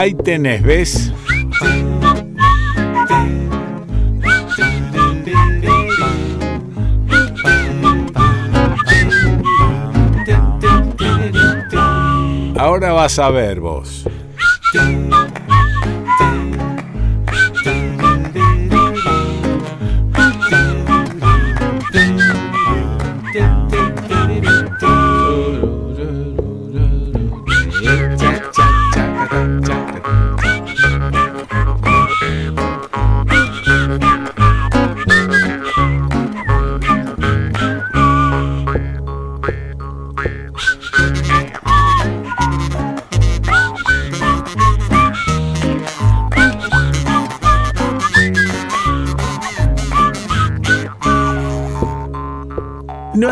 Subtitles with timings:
[0.00, 1.12] Ahí tenés, ¿ves?
[12.56, 13.99] Ahora vas a ver vos.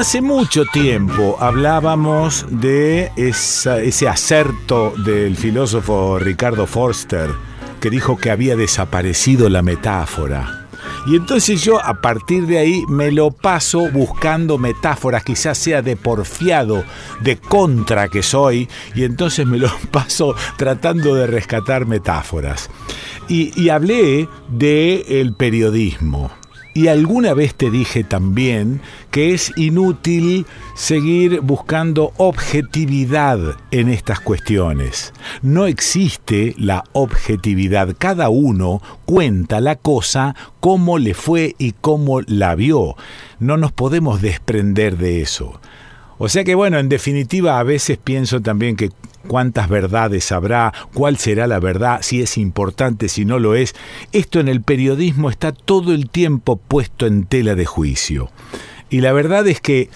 [0.08, 7.28] Hace mucho tiempo hablábamos de ese acerto del filósofo Ricardo Forster
[7.78, 10.66] que dijo que había desaparecido la metáfora.
[11.06, 15.94] Y entonces yo a partir de ahí me lo paso buscando metáforas, quizás sea de
[15.94, 16.84] porfiado,
[17.20, 22.70] de contra que soy, y entonces me lo paso tratando de rescatar metáforas.
[23.28, 26.30] Y, hablé del el periodismo.
[26.74, 28.80] Y alguna vez te dije también
[29.10, 35.12] que es inútil seguir buscando objetividad en estas cuestiones.
[35.42, 37.96] No existe la objetividad.
[37.98, 42.96] Cada uno cuenta la cosa como le fue y cómo la vio.
[43.40, 45.60] No nos podemos desprender de eso.
[46.18, 48.90] O sea que bueno, en definitiva a veces pienso también que
[49.26, 53.74] cuántas verdades habrá, cuál será la verdad, si es importante, si no lo es.
[54.12, 58.30] Esto en el periodismo está todo el tiempo puesto en tela de juicio.
[58.90, 59.90] Y la verdad es que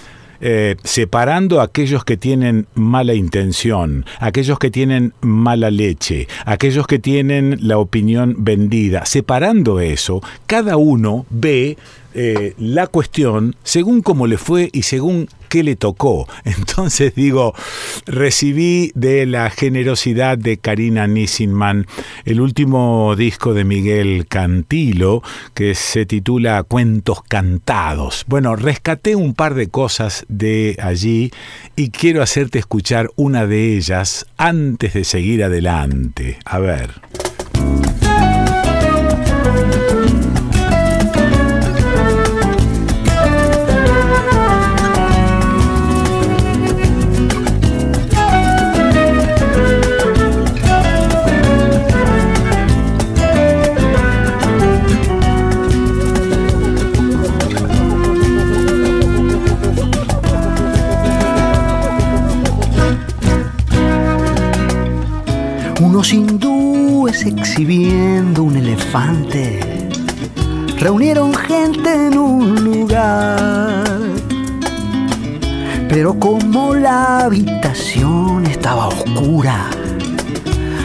[0.45, 6.99] eh, separando a aquellos que tienen mala intención, aquellos que tienen mala leche, aquellos que
[6.99, 11.79] tienen la opinión vendida, separando eso, cada uno ve
[12.15, 16.29] eh, la cuestión según cómo le fue y según qué le tocó.
[16.45, 17.55] Entonces digo,
[18.07, 21.87] recibí de la generosidad de Karina Nissinman
[22.25, 25.23] el último disco de Miguel Cantilo
[25.55, 28.25] que se titula Cuentos Cantados.
[28.29, 31.31] Bueno, rescaté un par de cosas de allí
[31.77, 36.39] y quiero hacerte escuchar una de ellas antes de seguir adelante.
[36.45, 36.91] A ver.
[65.93, 69.61] Unos hindúes exhibiendo un elefante
[70.79, 73.85] reunieron gente en un lugar.
[75.91, 79.69] Pero como la habitación estaba oscura,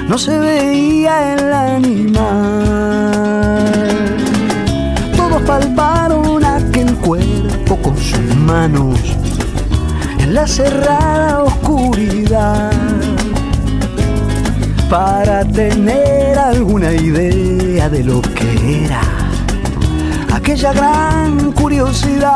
[0.10, 2.26] no se veía el animal.
[5.16, 9.00] Todos palparon aquel cuerpo con sus manos
[10.20, 12.72] en la cerrada oscuridad
[14.90, 19.02] para tener alguna idea de lo que era
[20.34, 22.34] aquella gran curiosidad.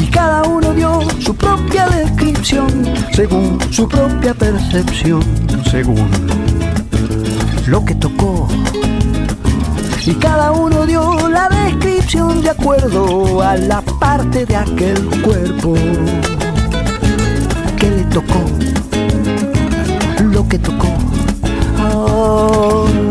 [0.00, 2.68] Y cada uno dio su propia descripción
[3.12, 5.22] según su propia percepción,
[5.70, 6.08] según
[7.66, 8.46] lo que tocó.
[10.06, 15.74] Y cada uno dio la descripción de acuerdo a la parte de aquel cuerpo
[17.76, 18.44] que le tocó
[20.54, 20.88] lo que tocó.
[21.82, 23.03] Oh.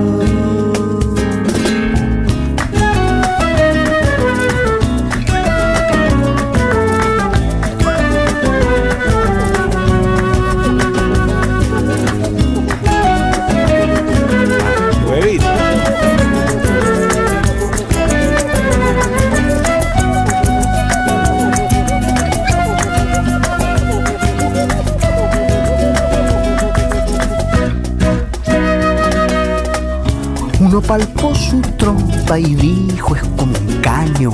[30.88, 34.32] Palpó su trompa y dijo es como un caño.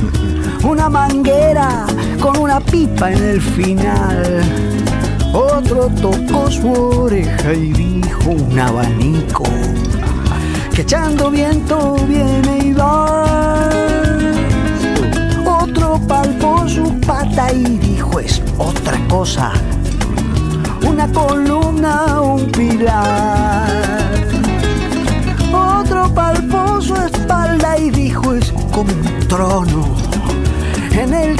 [0.64, 1.86] Una manguera
[2.20, 4.42] con una pipa en el final.
[5.32, 9.44] Otro tocó su oreja y dijo un abanico
[10.74, 13.70] que echando viento viene y va.
[15.46, 19.52] Otro palpó su pata y dijo es otra cosa,
[20.86, 22.05] una columna,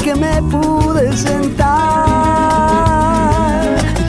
[0.07, 1.67] que me pude sentar.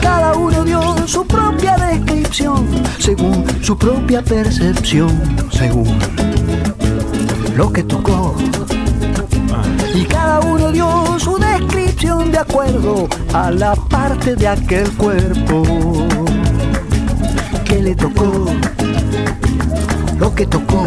[0.01, 2.65] Cada uno dio su propia descripción,
[2.97, 5.11] según su propia percepción,
[5.51, 5.89] según
[7.57, 8.33] lo que tocó.
[9.93, 15.63] Y cada uno dio su descripción de acuerdo a la parte de aquel cuerpo
[17.65, 18.45] que le tocó,
[20.17, 20.85] lo que tocó,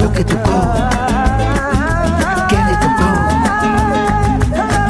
[0.00, 0.62] lo que tocó,
[2.48, 3.10] que le tocó,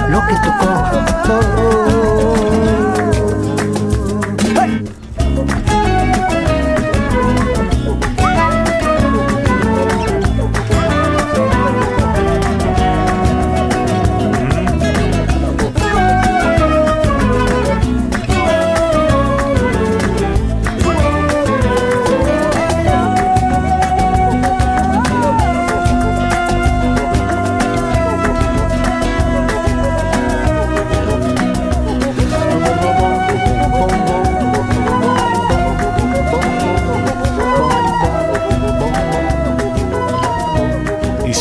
[0.09, 0.91] lo que tocó.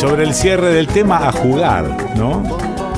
[0.00, 2.42] Sobre el cierre del tema, a jugar, ¿no?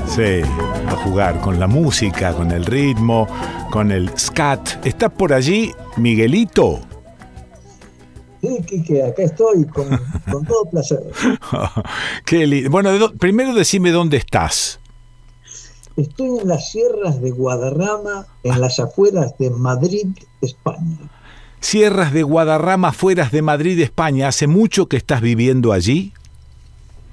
[0.07, 0.41] Sí,
[0.87, 3.27] a jugar con la música, con el ritmo,
[3.73, 4.87] con el scat.
[4.87, 6.79] ¿Estás por allí, Miguelito?
[8.41, 9.89] Sí, Quique, acá estoy con,
[10.31, 11.03] con todo placer.
[12.25, 12.71] Qué lindo.
[12.71, 14.79] Bueno, de primero decime dónde estás.
[15.97, 20.07] Estoy en las sierras de Guadarrama, en las afueras de Madrid,
[20.41, 20.99] España.
[21.59, 24.29] Sierras de Guadarrama, afueras de Madrid, España.
[24.29, 26.13] ¿Hace mucho que estás viviendo allí?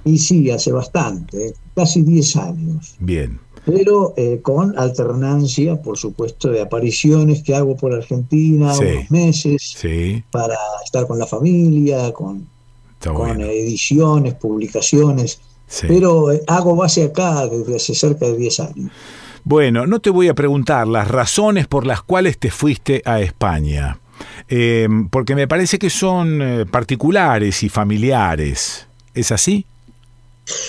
[0.10, 2.96] Y sí, hace bastante, casi 10 años.
[3.00, 3.40] Bien.
[3.66, 8.84] Pero eh, con alternancia, por supuesto, de apariciones que hago por Argentina Sí.
[8.86, 12.48] unos meses Sí, para estar con la familia, con,
[12.94, 13.46] está con bueno.
[13.46, 15.40] ediciones, publicaciones.
[15.68, 15.86] Sí.
[15.88, 18.92] Pero eh, hago base acá desde hace cerca de 10 años.
[19.44, 24.00] Bueno, no te voy a preguntar las razones por las cuales te fuiste a España,
[24.48, 26.42] eh, porque me parece que son
[26.72, 28.88] particulares y familiares.
[29.14, 29.66] ¿Es así?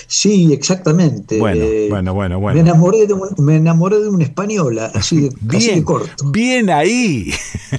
[0.07, 1.37] Sí, exactamente.
[1.39, 2.59] Bueno, Eh, bueno, bueno, Me bueno.
[2.59, 6.29] enamoré de un, me enamoré de una española, así de, así de Bien, corto.
[6.31, 7.31] bien ahí,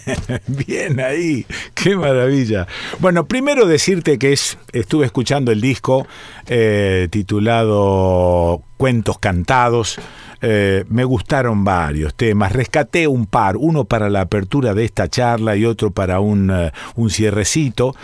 [0.47, 2.67] bien ahí, qué maravilla.
[2.99, 6.07] Bueno, primero decirte que es, estuve escuchando el disco
[6.47, 9.99] eh, titulado Cuentos Cantados.
[10.45, 15.55] Eh, me gustaron varios temas, rescaté un par, uno para la apertura de esta charla
[15.57, 16.53] y otro para un,
[16.97, 17.95] un cierrecito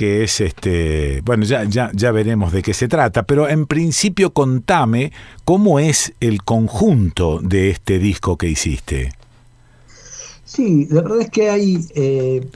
[0.00, 4.32] que es este, bueno, ya, ya, ya veremos de qué se trata, pero en principio
[4.32, 5.12] contame
[5.44, 9.12] cómo es el conjunto de este disco que hiciste.
[10.42, 12.48] Sí, la verdad es que hay eh,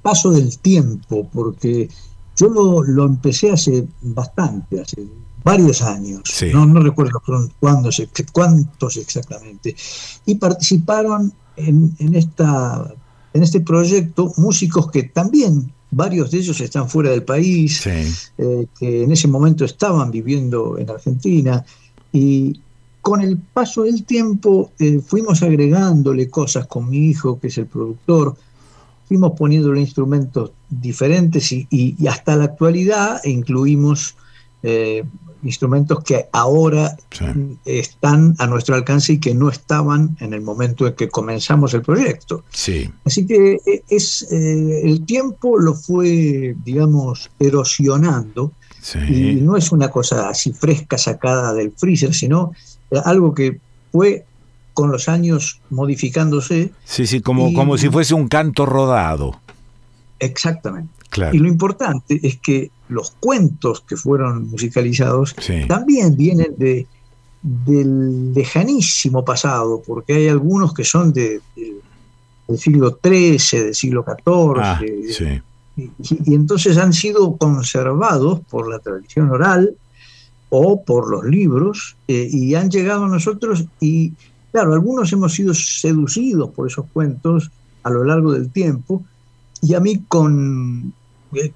[0.00, 1.90] paso del tiempo, porque
[2.34, 5.04] yo lo, lo empecé hace bastante, hace
[5.44, 6.46] varios años, Sí.
[6.50, 9.76] no, no recuerdo cuán- cuándo se- cuántos exactamente,
[10.24, 12.90] y participaron en, en, esta,
[13.34, 18.66] en este proyecto músicos que también, varios de ellos están fuera del país, Sí, eh,
[18.78, 21.64] que en ese momento estaban viviendo en Argentina
[22.12, 22.60] y
[23.02, 27.66] con el paso del tiempo eh, fuimos agregándole cosas con mi hijo, que es el
[27.66, 28.36] productor,
[29.08, 34.14] fuimos poniéndole instrumentos diferentes y, y- y hasta la actualidad incluimos
[34.62, 35.02] eh,
[35.42, 37.24] instrumentos que ahora Sí.
[37.64, 41.82] están a nuestro alcance y que no estaban en el momento en que comenzamos el
[41.82, 42.44] proyecto.
[42.50, 48.52] sí, Así que eh, es eh, el tiempo lo fue, digamos, erosionando
[49.08, 52.52] y no es una cosa así fresca sacada del freezer, sino
[52.90, 53.60] eh, algo que
[53.92, 54.24] fue
[54.72, 59.38] con los años modificándose Sí, sí, como, Y- como si fuese un canto rodado.
[60.18, 60.92] exactamente.
[61.10, 61.34] Claro.
[61.34, 65.66] Y lo importante es que los cuentos que fueron musicalizados Sí.
[65.68, 66.86] también vienen de,
[67.42, 71.80] del lejanísimo pasado, porque hay algunos que son de, del-
[72.48, 75.24] del siglo XIII, del siglo XIV, Ah, de- sí.
[75.76, 79.74] y, y entonces han sido conservados por la tradición oral
[80.50, 84.12] o por los libros eh, y han llegado a nosotros y
[84.50, 87.50] claro, algunos hemos sido seducidos por esos cuentos
[87.84, 89.02] a lo largo del tiempo
[89.62, 90.92] y a mí con,
[91.34, 91.52] eh,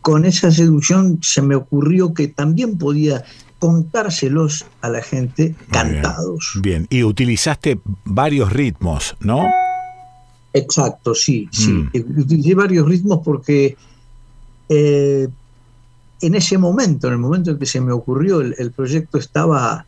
[0.00, 3.24] con esa seducción se me ocurrió que también podía
[3.58, 6.58] contárselos a la gente cantados.
[6.60, 6.86] Bien.
[6.90, 9.46] y utilizaste varios ritmos, ¿no?
[10.52, 11.70] Exacto, sí, sí.
[11.70, 11.90] Mm.
[12.18, 13.76] Utilicé varios ritmos porque
[14.68, 15.28] eh,
[16.20, 19.86] en ese momento, en el momento en que se me ocurrió, el, proyecto estaba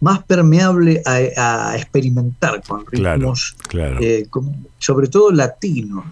[0.00, 4.28] más permeable a, experimentar con ritmos, eh,
[4.78, 6.04] sobre todo latinos,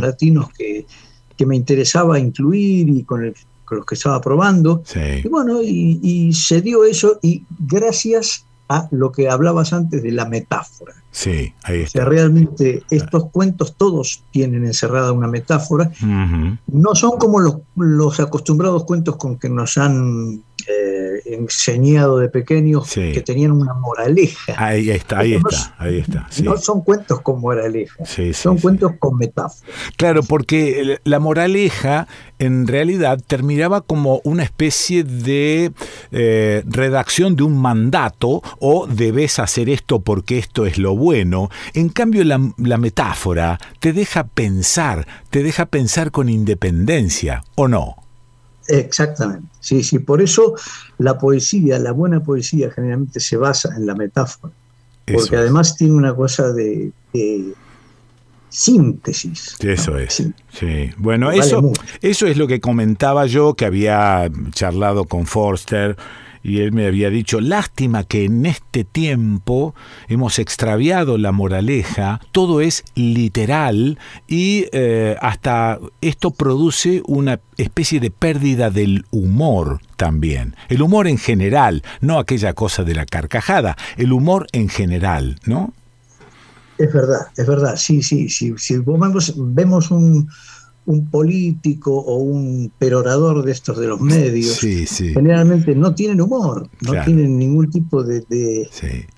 [0.00, 0.86] latinos que,
[1.46, 3.34] me interesaba incluir y con,
[3.70, 4.82] los que estaba probando.
[5.22, 10.26] Y bueno, y, se dio eso y gracias a lo que hablabas antes de la
[10.26, 10.94] metáfora.
[11.14, 12.00] Sí, ahí está.
[12.00, 15.92] O sea, realmente estos cuentos todos tienen encerrada una metáfora.
[16.66, 22.92] No son como los, los, acostumbrados cuentos con que nos han eh, enseñado de pequeños
[22.92, 24.54] que tenían una moraleja.
[24.56, 26.26] Ahí está, ahí está, ahí está.
[26.42, 29.70] No son cuentos con moraleja, son cuentos con metáfora.
[29.96, 35.72] Claro, porque la moraleja en realidad terminaba como una especie de
[36.10, 41.03] eh, redacción de un mandato o debes hacer esto porque esto es lo bueno.
[41.12, 47.96] En cambio, la, la metáfora te deja pensar, te deja pensar con independencia, ¿o no?
[48.66, 50.54] Exactamente, sí, sí, por eso
[50.96, 54.54] la poesía, la buena poesía generalmente se basa en la metáfora,
[55.04, 56.92] porque además tiene una cosa de,
[58.48, 59.56] síntesis.
[59.60, 60.22] Eso es.
[60.52, 60.90] Sí.
[60.96, 65.96] Bueno, eso, eso es lo que comentaba yo, que había charlado con Forster
[66.44, 69.74] y él me había dicho, lástima que en este tiempo
[70.08, 73.98] hemos extraviado la moraleja, todo es literal
[74.28, 80.54] y eh, hasta esto produce una especie de pérdida del humor también.
[80.68, 85.72] El humor en general, no aquella cosa de la carcajada, el humor en general, ¿no?
[86.76, 88.52] Es verdad, es verdad, sí, sí, sí.
[88.58, 90.28] Si vemos un,
[90.86, 97.04] un político o un perorador de estos de los medios, generalmente no tienen humor, no
[97.04, 98.68] tienen ningún tipo de, de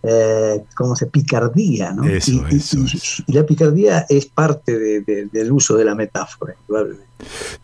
[0.02, 2.04] eh, se picardía, ¿no?
[2.08, 6.54] y, la picardía es parte del uso de la metáfora,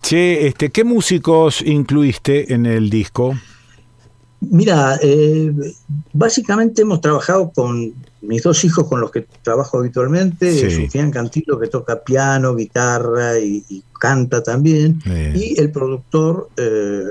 [0.01, 3.35] Che, este, ¿qué músicos incluiste en el disco?
[4.41, 5.53] Mira, eh,
[6.13, 11.11] básicamente hemos trabajado con mis dos hijos con los que trabajo habitualmente, sí.
[11.11, 17.05] Cantilo que toca piano, guitarra y, canta también, y el productor eh,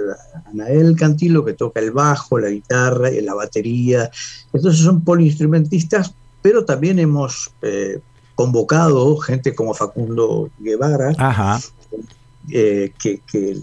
[0.48, 4.12] Anael Cantilo que toca el bajo, la guitarra y la batería.
[4.52, 8.00] Entonces son poliinstrumentistas, pero también hemos eh,
[8.36, 11.14] convocado gente como Facundo Guevara,
[12.50, 13.58] eh, que,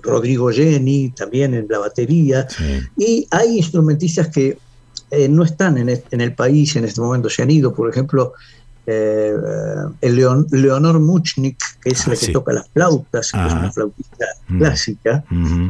[0.00, 2.46] Rodrigo Jenny también en la batería,
[2.96, 4.58] y hay instrumentistas que
[5.10, 8.34] eh, no están en, el país en este momento, se han ido, por ejemplo,
[8.86, 9.34] eh,
[10.02, 15.24] el Leonor Muchnik, que es la que toca las flautas, que es una flautista clásica,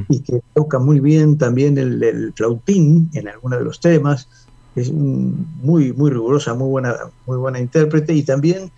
[0.09, 4.28] y que toca muy bien también el, flautín en algunos de los temas,
[4.75, 8.73] es muy, muy rigurosa, muy buena, muy buena intérprete, y también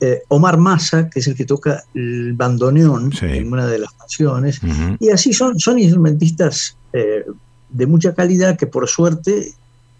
[0.00, 4.60] eh, Omar Massa, que es el que toca el bandoneón en una de las canciones,
[5.00, 9.54] y así son, son instrumentistas de mucha calidad que por suerte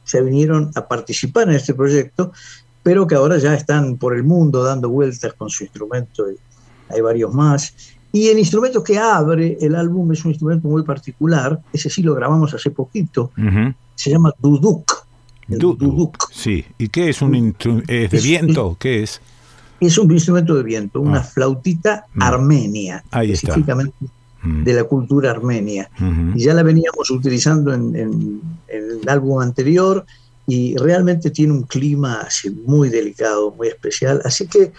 [0.08, 2.32] se vinieron a participar en este proyecto,
[2.82, 6.36] pero que ahora ya están por el mundo dando vueltas con su instrumento, y
[6.88, 7.74] hay varios más.
[8.10, 12.14] Y el instrumento que abre el álbum es un instrumento muy particular, ese sí lo
[12.14, 13.32] grabamos hace poquito,
[13.94, 15.06] se llama duduk.
[15.46, 16.30] duduk.
[16.32, 17.92] Sí, ¿y qué es un instrumento?
[17.92, 18.76] ¿Es de viento?
[18.80, 19.20] ¿Qué es?
[19.78, 21.22] Es un instrumento de viento, una ah.
[21.22, 22.22] flautita mm.
[22.22, 24.08] armenia, Ahí específicamente
[24.42, 24.62] Mm.
[24.62, 25.90] de la cultura armenia.
[26.34, 30.06] Y ya la veníamos utilizando en, el álbum anterior
[30.46, 34.22] y realmente tiene un clima así, muy delicado, muy especial.
[34.24, 34.72] Así que,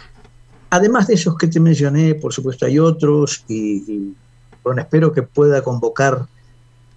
[0.70, 4.14] además de esos que te mencioné, por supuesto hay otros y,
[4.64, 6.26] bueno, espero que pueda convocar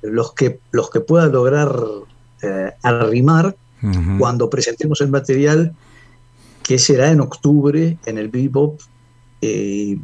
[0.02, 1.74] los que, los que pueda lograr
[2.42, 3.56] eh, arrimar
[4.18, 5.74] cuando presentemos el material
[6.62, 8.80] que será en octubre en el Bebop.
[9.40, 9.98] Eh,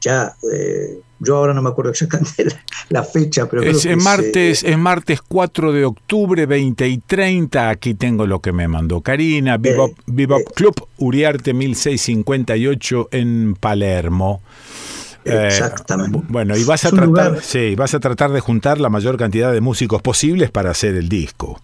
[0.00, 2.46] ya eh, yo ahora no me acuerdo exactamente
[2.88, 7.68] la, fecha, pero es, creo que martes, es, martes 4 de octubre, 20 y 30.
[7.68, 9.58] Aquí tengo lo que me mandó Karina.
[9.58, 14.40] Bebop, eh, eh, Club Uriarte 1658 en Palermo.
[15.26, 16.18] Eh, Exactamente.
[16.30, 19.60] bueno, y vas a tratar, sí, vas a tratar de juntar la mayor cantidad de
[19.60, 21.60] músicos posibles para hacer el disco.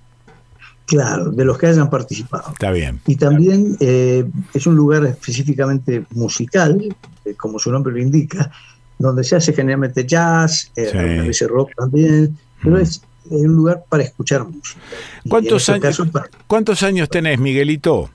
[0.84, 2.52] Claro, de los que hayan participado.
[2.52, 3.00] Está bien.
[3.06, 6.94] Y también es un lugar específicamente musical,
[7.38, 8.52] como su nombre lo indica,
[8.98, 14.04] donde se hace generalmente jazz, eh, a veces rock también, pero es, un lugar para
[14.04, 14.80] escuchar música.
[15.28, 16.00] ¿Cuántos, años,
[16.46, 18.08] ¿Cuántos años tenés, Miguelito?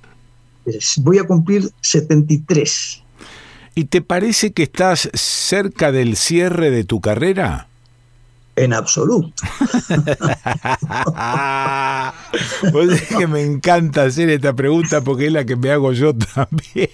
[0.98, 3.04] Voy a cumplir 73.
[3.76, 7.68] ¿Y te parece que estás cerca del cierre de tu carrera?
[8.56, 9.32] En absoluto.
[12.72, 16.14] Vos es que me encanta hacer esta pregunta porque es la que me hago yo
[16.14, 16.90] también.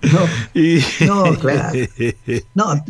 [1.00, 1.78] No, no claro.
[2.54, 2.84] No,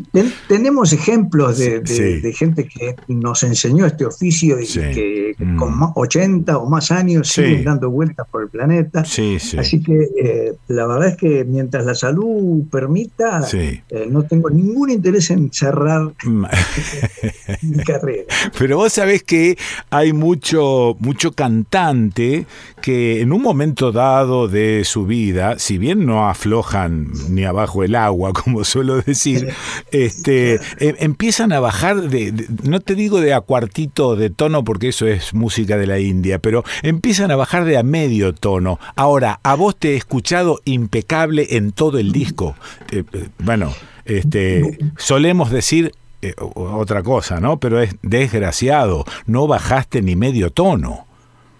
[0.48, 5.56] tenemos ejemplos de, gente que nos enseñó este oficio y que mm.
[5.56, 9.00] con 80 o más años siguen dando vueltas por el planeta.
[9.00, 14.90] Así que eh, la verdad es que mientras la salud permita, eh, no tengo ningún
[14.90, 16.44] interés en cerrar mm.
[17.62, 18.24] mi carrera.
[18.58, 19.56] Pero vos sabés que
[19.90, 22.46] hay mucho, mucho cantante
[22.80, 27.94] que en un momento dado de su vida, si bien no aflojan ni abajo el
[27.94, 29.48] agua, como suelo decir,
[29.90, 34.88] este, em, empiezan a bajar de, no te digo de a cuartito de tono porque
[34.88, 38.78] eso es música de la India, pero empiezan a bajar de a medio tono.
[38.96, 42.54] Ahora, a vos te he escuchado impecable en todo el disco.
[42.90, 43.72] Eh, eh, bueno,
[44.04, 47.58] este, solemos decir eh, otra cosa, ¿no?
[47.58, 51.06] Pero es desgraciado, no bajaste ni medio tono.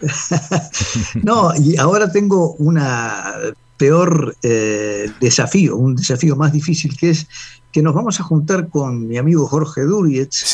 [1.23, 3.35] no, y ahora tengo una
[3.77, 7.27] peor eh, desafío, un desafío más difícil que es
[7.73, 10.45] que nos vamos a juntar con mi amigo Jorge Durietz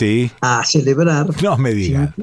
[0.41, 2.15] a celebrar no me 50,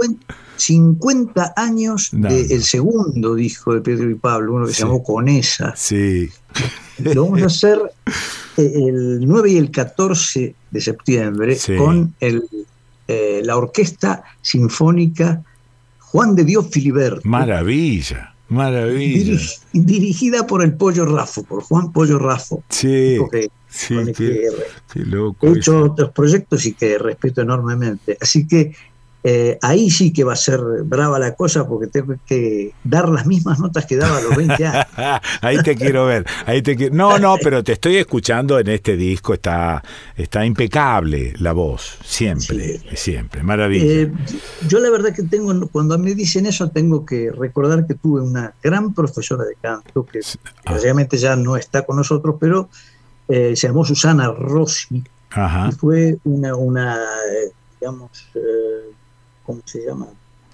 [1.55, 5.73] años del segundo disco de Pedro y Pablo, uno que se llamó Conesa.
[5.75, 6.29] Sí.
[6.99, 7.79] Lo vamos a hacer
[8.57, 12.43] eh, el 9 y el 14 de septiembre con el,
[13.07, 15.43] eh, la Orquesta Sinfónica
[15.99, 17.21] Juan de Dios Filiberto.
[17.23, 19.39] Maravilla, maravilla.
[19.73, 22.63] dirigida por el Pollo Rafo, por Juan Pollo Rafo.
[22.69, 23.17] Sí.
[23.67, 24.49] sí, qué,
[24.93, 25.47] loco.
[25.47, 28.15] He hecho otros proyectos y que respeto enormemente.
[28.21, 28.75] Así que
[29.25, 33.25] eh, ahí sí que va a ser brava la cosa porque tengo que dar las
[33.25, 34.85] mismas notas que daba a los 20 años.
[35.41, 36.25] ahí te quiero ver.
[36.45, 39.81] Ahí te No, no, pero te estoy escuchando en este disco, está,
[40.17, 43.85] está impecable la voz, siempre, siempre, maravilla.
[43.85, 44.11] Eh,
[44.67, 48.53] yo la verdad que tengo, cuando me dicen eso, tengo que recordar que tuve una
[48.61, 50.19] gran profesora de canto que
[50.65, 50.77] ah.
[50.81, 52.67] realmente ya no está con nosotros, pero
[53.29, 55.01] eh, se llamó Susana Rossi
[55.69, 56.99] y fue una, una
[57.79, 58.11] digamos,
[59.45, 60.07] ¿cómo se llama?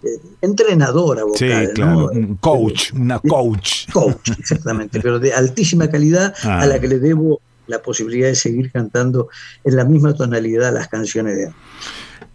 [0.03, 1.67] Eh, entrenadora vocal.
[1.67, 3.89] Sí, claro, un coach, una coach.
[3.91, 6.79] Coach, exactamente, pero de altísima calidad a la ah.
[6.79, 9.29] que le debo la posibilidad de seguir cantando
[9.63, 11.51] en la misma tonalidad las canciones de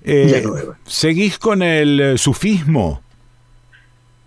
[0.06, 0.42] eh,
[0.86, 3.00] ¿Seguís con el eh, sufismo?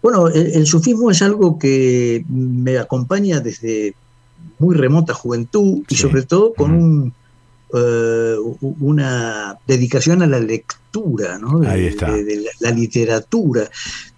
[0.01, 3.93] Bueno, el, sufismo es algo que me acompaña desde
[4.57, 7.13] muy remota juventud y sobre todo con un
[7.73, 11.59] eh, una dedicación a la lectura, ¿no?
[11.59, 13.69] de, la, literatura.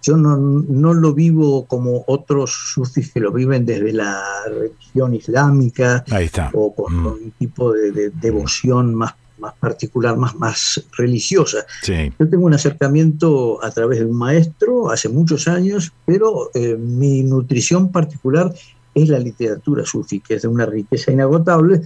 [0.02, 6.04] Yo no, lo vivo como otros sufis que lo viven desde la religión islámica
[6.52, 7.06] o con mm.
[7.06, 11.64] un tipo de, devoción más más particular, más, más religiosa.
[11.86, 17.22] Yo tengo un acercamiento a través de un maestro hace muchos años, pero eh, mi
[17.22, 18.52] nutrición particular
[18.94, 21.80] es la literatura sufi, que es de una riqueza inagotable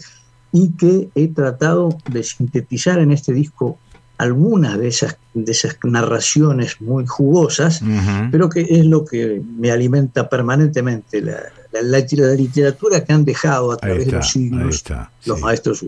[0.55, 3.77] y que he tratado de sintetizar en este disco
[4.19, 7.83] algunas de esas, de esas narraciones muy jugosas,
[8.31, 11.41] pero que es lo que me alimenta permanentemente, la,
[11.73, 11.99] la,
[12.37, 14.85] literatura que han dejado a través de los siglos
[15.25, 15.85] los maestros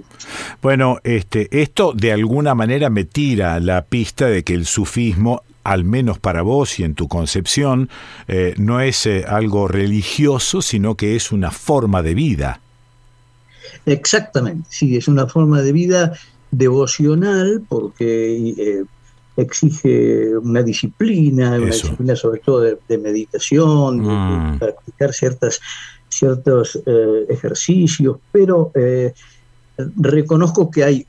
[0.61, 5.85] Bueno, este, esto de alguna manera me tira la pista de que el sufismo al
[5.85, 7.89] menos para vos y en tu concepción,
[8.29, 12.61] eh, no es eh, algo religioso, sino que es una forma de vida.
[13.85, 16.13] Exactamente, sí, es una forma de vida
[16.51, 18.85] devocional porque eh,
[19.37, 24.59] exige una disciplina, una disciplina sobre todo de, meditación, de, mm.
[24.59, 25.61] practicar ciertas,
[26.09, 29.13] ciertos eh, ejercicios, pero eh,
[29.97, 31.07] reconozco que hay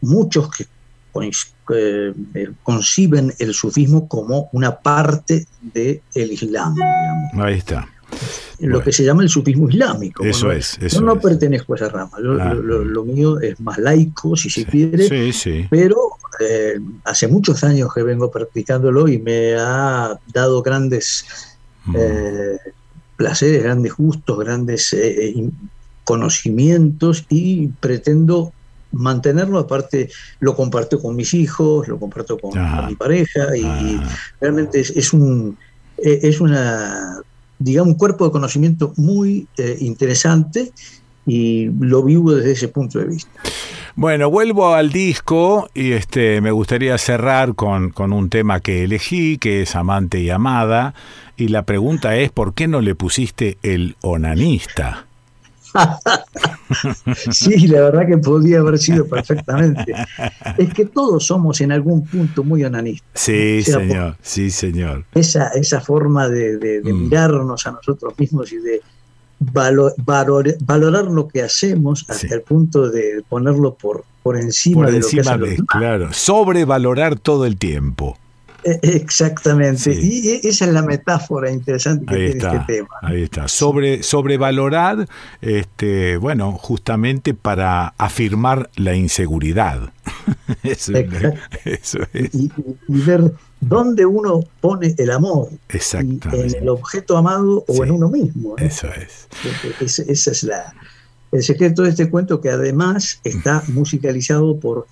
[0.00, 0.66] muchos que
[2.62, 6.76] conciben el sufismo como una parte del Islam.
[7.34, 7.88] Ahí está
[8.60, 10.24] lo que se llama el sufismo islámico.
[10.24, 10.78] Eso es.
[10.78, 12.16] yo no pertenezco a esa rama.
[12.40, 12.54] Ah.
[12.54, 15.08] lo, mío es más laico, si se quiere,
[15.70, 15.96] pero
[16.40, 21.24] eh, hace muchos años que vengo practicándolo y me ha dado grandes
[21.84, 21.96] mm.
[21.96, 22.58] eh,
[23.16, 25.50] placeres, grandes gustos, grandes eh,
[26.04, 28.52] conocimientos y pretendo
[28.90, 34.08] mantenerlo, aparte lo comparto con mis hijos, lo comparto con, mi pareja y ah.
[34.40, 35.58] realmente es, un
[35.98, 37.20] es una
[37.58, 40.72] digamos, un cuerpo de conocimiento muy eh, interesante
[41.26, 43.30] y lo vivo desde ese punto de vista.
[43.96, 49.38] Bueno, vuelvo al disco y este me gustaría cerrar con, con, un tema que elegí,
[49.38, 50.94] que es Amante y Amada,
[51.36, 55.07] y la pregunta es ¿por qué no le pusiste el onanista?
[57.30, 59.94] sí, la verdad que podría haber sido perfectamente.
[60.56, 63.08] Es que todos somos en algún punto muy onanistas.
[63.14, 65.04] Sí, señor, sí, señor.
[65.14, 67.04] Esa, esa forma de, mm.
[67.04, 68.80] mirarnos a nosotros mismos y de
[69.40, 75.36] valorar lo que hacemos hasta el punto de ponerlo por, por encima por de encima
[75.36, 78.18] lo que de, claro, sobrevalorar todo el tiempo.
[78.64, 79.92] E, exactamente.
[79.94, 82.88] Y esa es la metáfora interesante que tiene este tema.
[83.02, 83.48] Ahí está.
[83.48, 85.08] Sobre, sobrevalorar,
[85.40, 89.92] este, bueno, justamente para afirmar la inseguridad.
[90.62, 90.92] eso,
[92.12, 92.34] es.
[92.34, 92.50] Y,
[92.88, 95.48] ver dónde uno pone el amor.
[95.68, 96.56] Exactamente.
[96.56, 98.56] En el objeto amado o en uno mismo.
[98.58, 99.28] Eso es.
[99.80, 100.74] Ese es la,
[101.32, 104.86] el secreto de este cuento que además está musicalizado por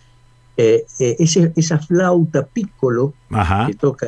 [0.56, 3.12] eh, eh, esa flauta piccolo
[3.66, 4.06] que toca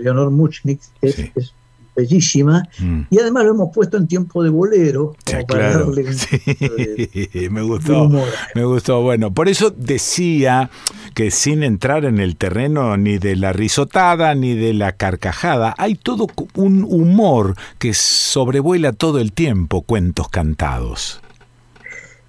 [0.00, 1.52] Leonor Muchnik es,
[1.94, 2.66] bellísima.
[2.78, 3.02] Mm.
[3.10, 5.14] y además lo hemos puesto en tiempo de bolero
[5.46, 6.04] para darle
[7.50, 8.08] me gustó.
[8.54, 9.02] me gustó.
[9.02, 10.70] Bueno por eso decía
[11.12, 15.94] que sin entrar en el terreno ni de la risotada ni de la carcajada hay
[15.94, 21.20] todo un humor que sobrevuela todo el tiempo cuentos cantados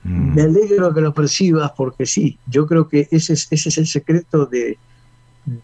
[0.03, 3.87] me alegro que lo percibas porque sí, yo creo que ese es, ese es el
[3.87, 4.77] secreto de,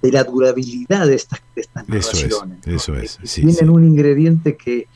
[0.02, 3.18] la durabilidad de estas, de estas eso eso es.
[3.34, 4.88] tienen un ingrediente que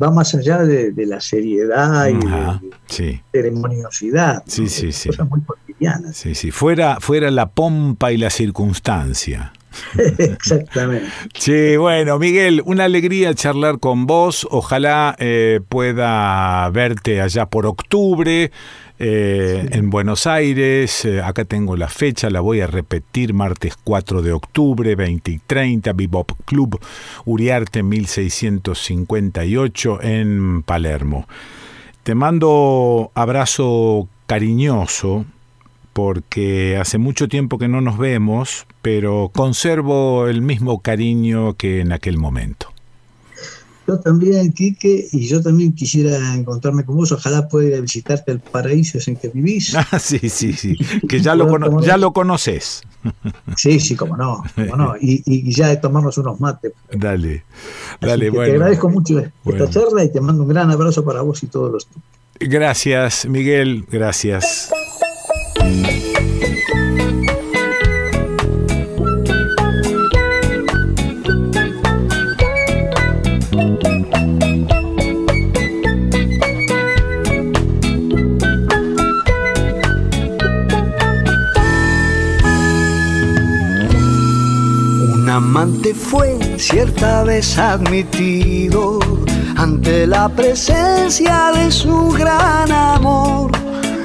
[0.00, 2.62] va más allá de, la seriedad y de, la
[3.32, 4.42] ceremoniosidad.
[4.46, 5.08] Sí, sí, sí.
[5.08, 6.16] Cosas muy cotidianas.
[6.16, 6.50] Sí, sí.
[6.50, 9.52] Fuera, fuera la pompa y la circunstancia.
[10.18, 11.08] Exactamente.
[11.34, 14.46] Sí, bueno, Miguel, una alegría charlar con vos.
[14.50, 18.50] Ojalá eh, pueda verte allá por octubre.
[19.02, 21.06] Eh, en Buenos Aires.
[21.06, 25.38] Eh, acá tengo la fecha, la voy a repetir, martes 4 de octubre, 20 y
[25.38, 26.78] 30, Bebop Club
[27.24, 31.26] Uriarte 1658 en Palermo.
[32.02, 35.24] Te mando abrazo cariñoso
[35.94, 41.92] porque hace mucho tiempo que no nos vemos, pero conservo el mismo cariño que en
[41.92, 42.70] aquel momento.
[43.90, 47.10] Yo también, Quique, y yo también quisiera encontrarme con vos.
[47.10, 49.74] Ojalá pueda ir a visitarte el paraíso en que vivís.
[49.92, 50.76] Ah, sí, sí, sí.
[51.08, 52.82] Que ya lo, ya lo conoces.
[53.56, 54.44] Sí, sí, como no.
[54.76, 54.94] no.
[55.00, 56.72] Y, y, ya de tomarnos unos mates.
[56.92, 57.44] Dale,
[58.00, 58.44] dale, bueno.
[58.44, 61.72] Te agradezco mucho esta charla y te mando un gran abrazo para vos y todos
[61.72, 61.88] los.
[62.38, 63.86] Gracias, Miguel.
[63.90, 64.70] Gracias.
[86.60, 88.98] Cierta vez admitido
[89.56, 93.50] ante la presencia de su gran amor.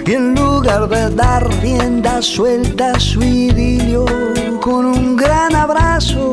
[0.05, 4.05] Y en lugar de dar rienda suelta a su idilio,
[4.61, 6.31] con un gran abrazo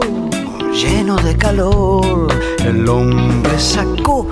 [0.72, 2.28] lleno de calor,
[2.64, 4.26] el hombre sacó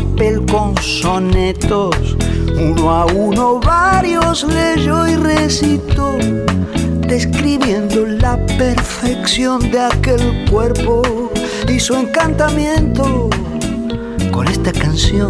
[0.00, 2.16] papel con sonetos,
[2.56, 6.16] uno a uno varios leyó y recitó
[7.06, 11.30] describiendo la perfección de aquel cuerpo
[11.68, 13.30] y su encantamiento
[14.32, 15.28] con esta canción.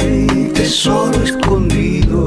[0.00, 2.26] Ay, tesoro escondido.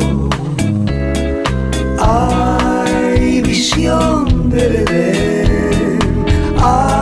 [1.99, 5.99] Ay, visión de Edén.
[6.57, 6.94] Ay,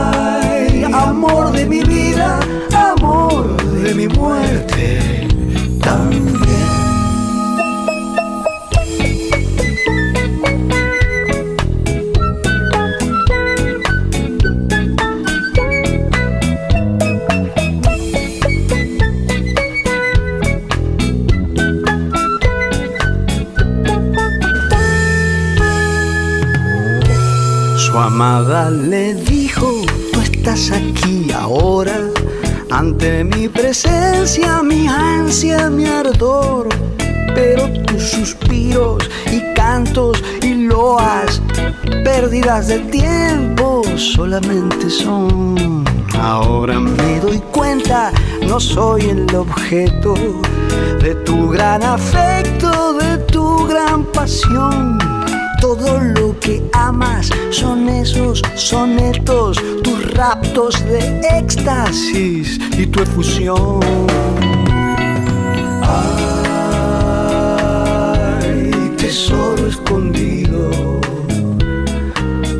[1.13, 2.39] amor de mi vida,
[2.73, 5.27] amor de mi muerte.
[5.79, 6.92] También.
[30.53, 31.95] Aquí ahora,
[32.69, 36.69] ante mi presencia, mi ansia, mi ardor,
[37.33, 41.41] pero tus suspiros y cantos y loas,
[42.03, 45.83] pérdidas de tiempo, solamente son.
[46.21, 48.11] Ahora me doy cuenta,
[48.47, 50.13] no soy el objeto
[51.01, 54.99] de tu gran afecto, de tu gran pasión
[55.83, 63.79] todo lo que amas son esos sonetos, tus raptos de éxtasis y tu efusión.
[68.31, 71.01] Ay, tesoro escondido.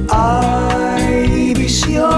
[0.09, 2.12] Ay, visión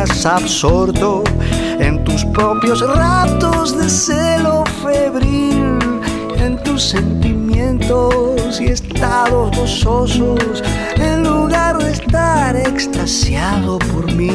[0.00, 1.22] absorto
[1.78, 5.78] en tus propios ratos de celo febril,
[6.38, 10.62] en tus sentimientos y estados gozosos,
[10.96, 14.34] en lugar de estar extasiado por mí.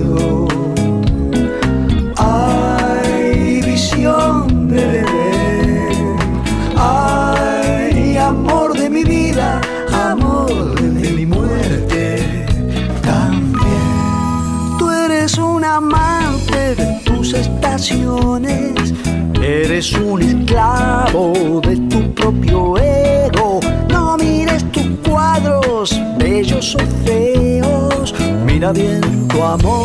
[19.79, 23.61] Eres un esclavo de tu propio ego.
[23.89, 28.13] No mires tus cuadros, bellos o feos.
[28.45, 29.79] Mira bien tu amor.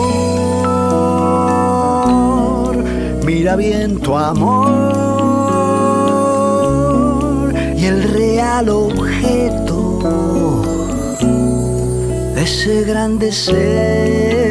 [3.23, 4.73] Mira bien tu amor.
[7.77, 9.99] Y el real objeto
[12.33, 14.42] de ese gran deseo.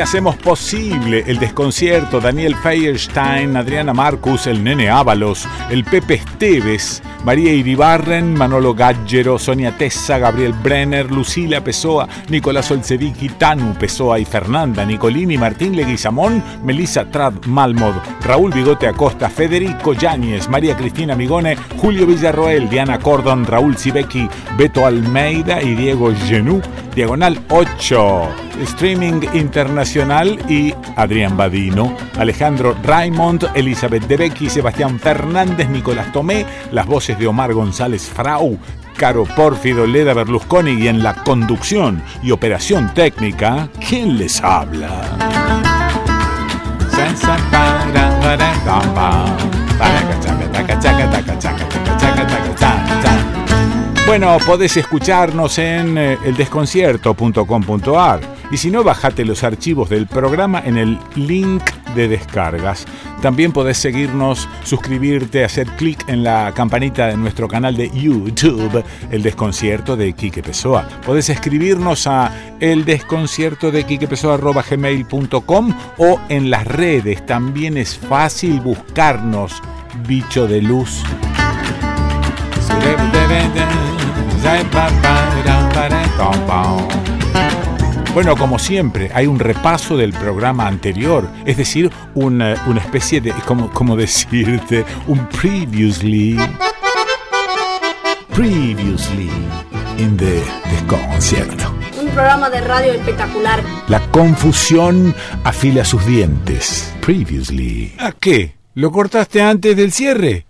[0.00, 7.52] Hacemos posible el desconcierto, Daniel Feierstein, Adriana Marcus, el Nene Ábalos, el Pepe Esteves, María
[7.52, 14.84] Iribarren, Manolo Gaggero, Sonia Tessa, Gabriel Brenner, Lucila Pessoa, Nicolás Olcevicki, Tanu Pessoa y Fernanda,
[14.84, 22.06] Nicolini, Martín Leguizamón, Melissa Trad Malmod, Raúl Bigote Acosta, Federico Yáñez, María Cristina Migone, Julio
[22.06, 26.62] Villarroel, Diana Cordon, Raúl Sibecki, Beto Almeida y Diego Genú,
[26.94, 28.28] Diagonal 8,
[28.62, 37.18] Streaming Internacional y Adrián Badino, Alejandro Raymond, Elizabeth Debecki, Sebastián Fernández, Nicolás Tomé, las voces
[37.18, 38.58] de Omar González Frau,
[38.96, 44.90] Caro Pórfido, Leda Berlusconi y en la conducción y operación técnica, ¿quién les habla?
[54.10, 58.20] Bueno, podés escucharnos en eh, eldesconcierto.com.ar
[58.50, 61.62] y si no, bajate los archivos del programa en el link
[61.94, 62.86] de descargas.
[63.22, 69.22] También podés seguirnos, suscribirte, hacer clic en la campanita de nuestro canal de YouTube, El
[69.22, 70.88] Desconcierto de Quique Pessoa.
[71.06, 77.24] Podés escribirnos a eldesconcierto de gmail.com o en las redes.
[77.26, 79.62] También es fácil buscarnos,
[80.04, 81.04] bicho de luz.
[88.12, 93.32] Bueno, como siempre, hay un repaso del programa anterior, es decir, una, una especie de,
[93.46, 96.36] como, como decirte, un previously.
[98.34, 99.30] Previously
[99.98, 101.72] in the desconcierto.
[102.00, 103.62] Un programa de radio espectacular.
[103.88, 106.92] La confusión afila sus dientes.
[107.00, 107.94] Previously.
[107.98, 108.56] ¿A qué?
[108.74, 110.46] ¿Lo cortaste antes del cierre?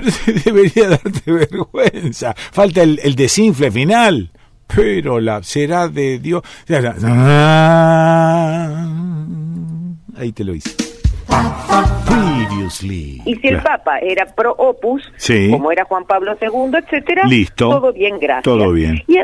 [0.00, 2.34] Pero debería darte vergüenza.
[2.36, 4.30] Falta el, el desinfle final.
[4.74, 6.42] Pero la será de Dios.
[10.16, 10.70] Ahí te lo hice.
[12.06, 13.22] Previously.
[13.24, 15.48] Y si el Papa era pro opus, Sí.
[15.50, 17.68] como era Juan Pablo II, etcétera, Listo.
[17.70, 18.44] todo bien, gracias.
[18.44, 19.02] Todo bien.
[19.06, 19.18] Y,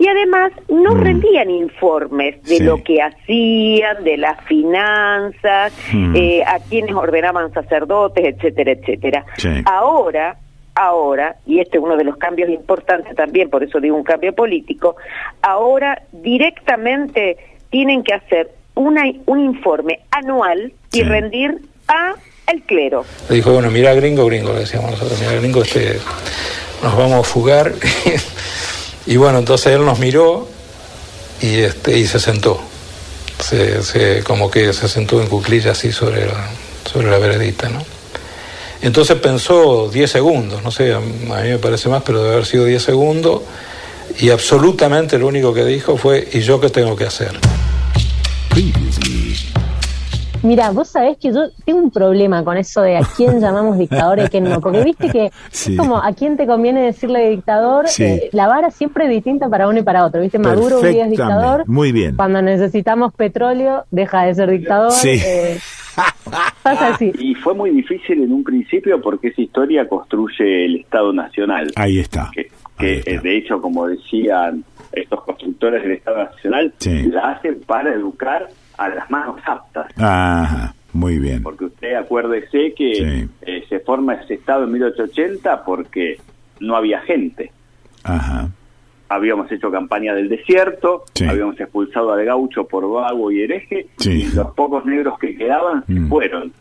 [0.00, 1.00] y además no Mm.
[1.02, 2.62] rendían informes de Sí.
[2.64, 6.16] lo que hacían, de las finanzas, Mm.
[6.16, 9.26] eh, a quienes ordenaban sacerdotes, etcétera, etcétera.
[9.36, 9.50] Sí.
[9.66, 10.38] Ahora,
[10.74, 14.32] ahora, y este es uno de los cambios importantes también, por eso digo un cambio
[14.34, 14.96] político,
[15.42, 17.36] ahora directamente
[17.68, 21.02] tienen que hacer una, un informe anual y Sí.
[21.02, 21.58] rendir
[21.88, 22.14] a
[22.50, 23.04] el clero.
[23.28, 25.98] Le dijo, bueno, mira gringo, gringo, le decíamos nosotros, mira gringo, este,
[26.82, 27.72] nos vamos a fugar.
[29.10, 30.46] y bueno, entonces él nos miró
[31.42, 32.60] y, este, y se sentó.
[33.42, 36.48] Se, como que se sentó en cuclillas así sobre la,
[36.88, 37.82] sobre la veredita, ¿no?
[38.82, 42.66] Entonces pensó 10 segundos, no sé, a mí me parece más, pero debe haber sido
[42.66, 43.42] 10 segundos,
[44.20, 47.32] y absolutamente lo único que dijo fue, ¿y yo qué tengo que hacer?
[50.42, 54.18] Mira, vos sabés que yo tengo un problema con eso de a quién llamamos dictador
[54.18, 57.86] y a quién no, porque viste que es como a quién te conviene decirle dictador,
[57.98, 61.04] eh, la vara siempre es distinta para uno y para otro, viste, Maduro un día
[61.04, 62.16] es dictador, muy bien.
[62.16, 64.92] Cuando necesitamos petróleo deja de ser dictador.
[64.92, 65.20] Sí.
[65.22, 65.58] Eh,
[67.18, 71.70] y fue muy difícil en un principio porque esa historia construye el Estado Nacional.
[71.76, 72.30] Ahí está.
[72.78, 76.72] Que, de hecho, como decían estos constructores del Estado Nacional,
[77.12, 78.48] la hacen para educar
[78.80, 79.86] a las manos aptas.
[79.98, 81.42] Ajá, muy bien.
[81.42, 86.18] Porque usted acuérdese que eh, se forma ese Estado en 1880 porque
[86.60, 87.52] no había gente.
[88.02, 88.48] Ajá
[89.10, 94.52] habíamos hecho campaña del desierto, habíamos expulsado al gaucho por vago y hereje, y los
[94.52, 96.08] pocos negros que quedaban se mm.
[96.08, 96.52] fueron,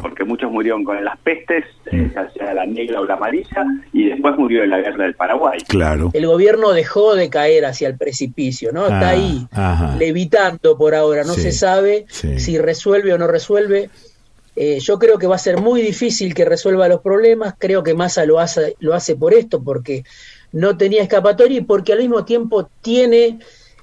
[0.00, 1.96] porque muchos murieron con las pestes, mm.
[1.96, 5.14] eh, ya sea la negra o la amarilla, y después murió en la guerra del
[5.14, 5.58] Paraguay.
[5.66, 6.12] Claro.
[6.14, 8.84] El gobierno dejó de caer hacia el precipicio, ¿no?
[8.84, 13.90] Está ahí, ah, levitando por ahora, no se sabe si resuelve o no resuelve.
[14.54, 17.92] Eh, yo creo que va a ser muy difícil que resuelva los problemas, creo que
[17.92, 20.04] Massa lo hace, lo hace por esto, porque
[20.52, 23.38] no tenía escapatoria y porque al mismo tiempo tiene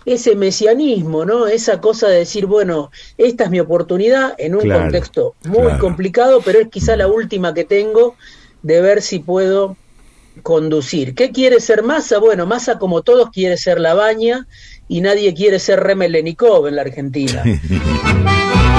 [0.05, 1.47] ese mesianismo, ¿no?
[1.47, 6.59] Esa cosa de decir, bueno, esta es mi oportunidad en un contexto muy complicado, pero
[6.59, 8.15] es quizá la última que tengo
[8.63, 9.77] de ver si puedo
[10.41, 11.15] conducir.
[11.15, 12.17] ¿Qué quiere ser Massa?
[12.17, 14.47] Bueno, Massa como todos quiere ser la baña
[14.87, 17.43] y nadie quiere ser Remelenikov en la Argentina.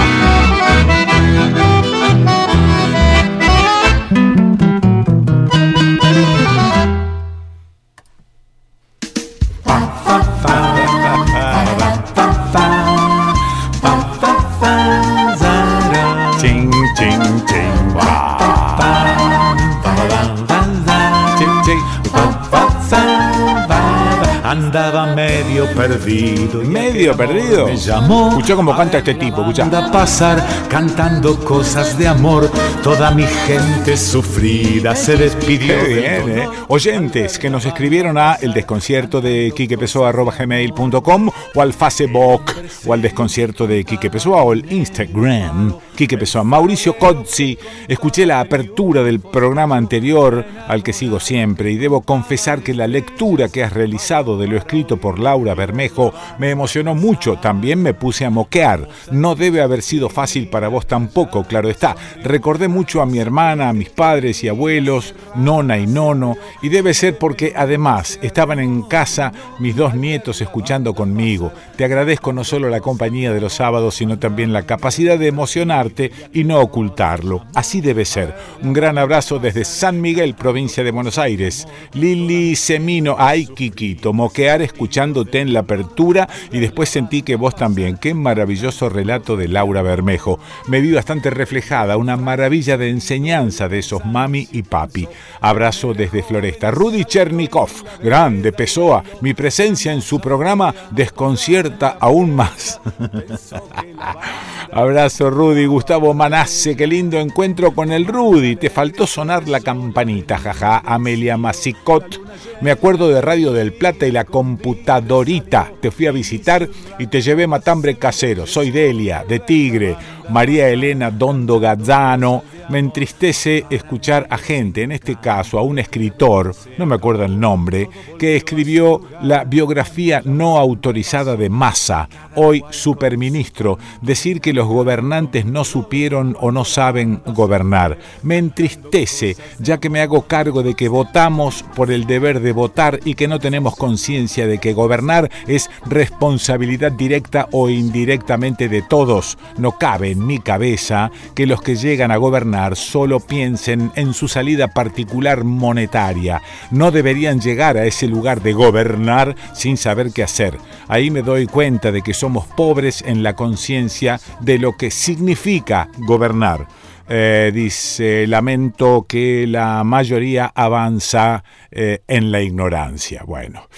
[24.64, 26.62] Andaba medio perdido.
[26.62, 27.66] ¿Medio perdido?
[27.66, 28.30] Me llamó.
[28.30, 29.64] Escuchó cómo canta este tipo, escucha.
[29.64, 32.50] Anda a pasar cantando cosas de amor.
[32.82, 35.74] Toda mi gente sufrida se despidió.
[35.78, 36.48] Qué bien, ¿eh?
[36.68, 42.42] Oyentes que nos escribieron a el desconcierto de gmail.com o al Facebook
[42.86, 46.42] o al desconcierto de Quique Pessoa o el Instagram Quique Pessoa.
[46.42, 52.62] Mauricio Cozzi, escuché la apertura del programa anterior al que sigo siempre y debo confesar
[52.62, 57.36] que la lectura que has realizado de escrito por Laura Bermejo me emocionó mucho.
[57.36, 58.88] También me puse a moquear.
[59.10, 61.96] No debe haber sido fácil para vos tampoco, claro está.
[62.22, 66.94] Recordé mucho a mi hermana, a mis padres y abuelos, nona y nono, y debe
[66.94, 71.52] ser porque además estaban en casa mis dos nietos escuchando conmigo.
[71.76, 76.10] Te agradezco no solo la compañía de los sábados, sino también la capacidad de emocionarte
[76.32, 77.44] y no ocultarlo.
[77.54, 78.34] Así debe ser.
[78.62, 81.66] Un gran abrazo desde San Miguel, provincia de Buenos Aires.
[81.92, 84.12] Lili Semino, ay Kikito,
[84.44, 87.96] escuchándote en la apertura y después sentí que vos también.
[87.96, 90.38] Qué maravilloso relato de Laura Bermejo.
[90.68, 95.08] Me vi bastante reflejada, una maravilla de enseñanza de esos mami y papi.
[95.40, 96.70] Abrazo desde Floresta.
[96.70, 97.70] Rudy Chernikov,
[98.02, 102.80] grande, Pessoa, mi presencia en su programa desconcierta aún más.
[104.72, 108.56] Abrazo Rudy, Gustavo Manasse, qué lindo encuentro con el Rudy.
[108.56, 110.82] Te faltó sonar la campanita, jaja.
[110.84, 112.20] Amelia Masicot,
[112.60, 115.70] me acuerdo de Radio del Plata y la computadorita.
[115.80, 116.68] Te fui a visitar
[116.98, 118.48] y te llevé matambre casero.
[118.48, 119.96] Soy Delia, de Tigre.
[120.28, 122.42] María Elena Dondo Gazzano.
[122.70, 127.38] Me entristece escuchar a gente, en este caso a un escritor, no me acuerdo el
[127.38, 135.44] nombre, que escribió la biografía no autorizada de Massa, hoy superministro, decir que los gobernantes
[135.44, 137.98] no supieron o no saben gobernar.
[138.22, 142.98] Me entristece, ya que me hago cargo de que votamos por el deber de votar
[143.04, 149.36] y que no tenemos conciencia de que gobernar es responsabilidad directa o indirectamente de todos.
[149.58, 154.26] No cabe en mi cabeza que los que llegan a gobernar solo piensen en su
[154.28, 156.40] salida particular monetaria.
[156.70, 160.58] No deberían llegar a ese lugar de gobernar sin saber qué hacer.
[160.88, 165.88] Ahí me doy cuenta de que somos pobres en la conciencia de lo que significa
[165.98, 166.66] gobernar.
[167.08, 173.22] Eh, dice, lamento que la mayoría avanza eh, en la ignorancia.
[173.26, 173.68] Bueno,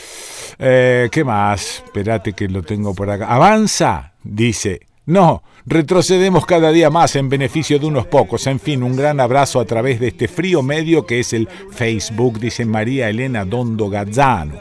[0.58, 1.82] eh, ¿qué más?
[1.84, 3.26] Espérate que lo tengo por acá.
[3.26, 8.46] Avanza, dice, No, retrocedemos cada día más en beneficio de unos pocos.
[8.46, 12.38] En fin, un gran abrazo a través de este frío medio que es el Facebook,
[12.38, 14.60] dice María Elena Dondo Gazzano.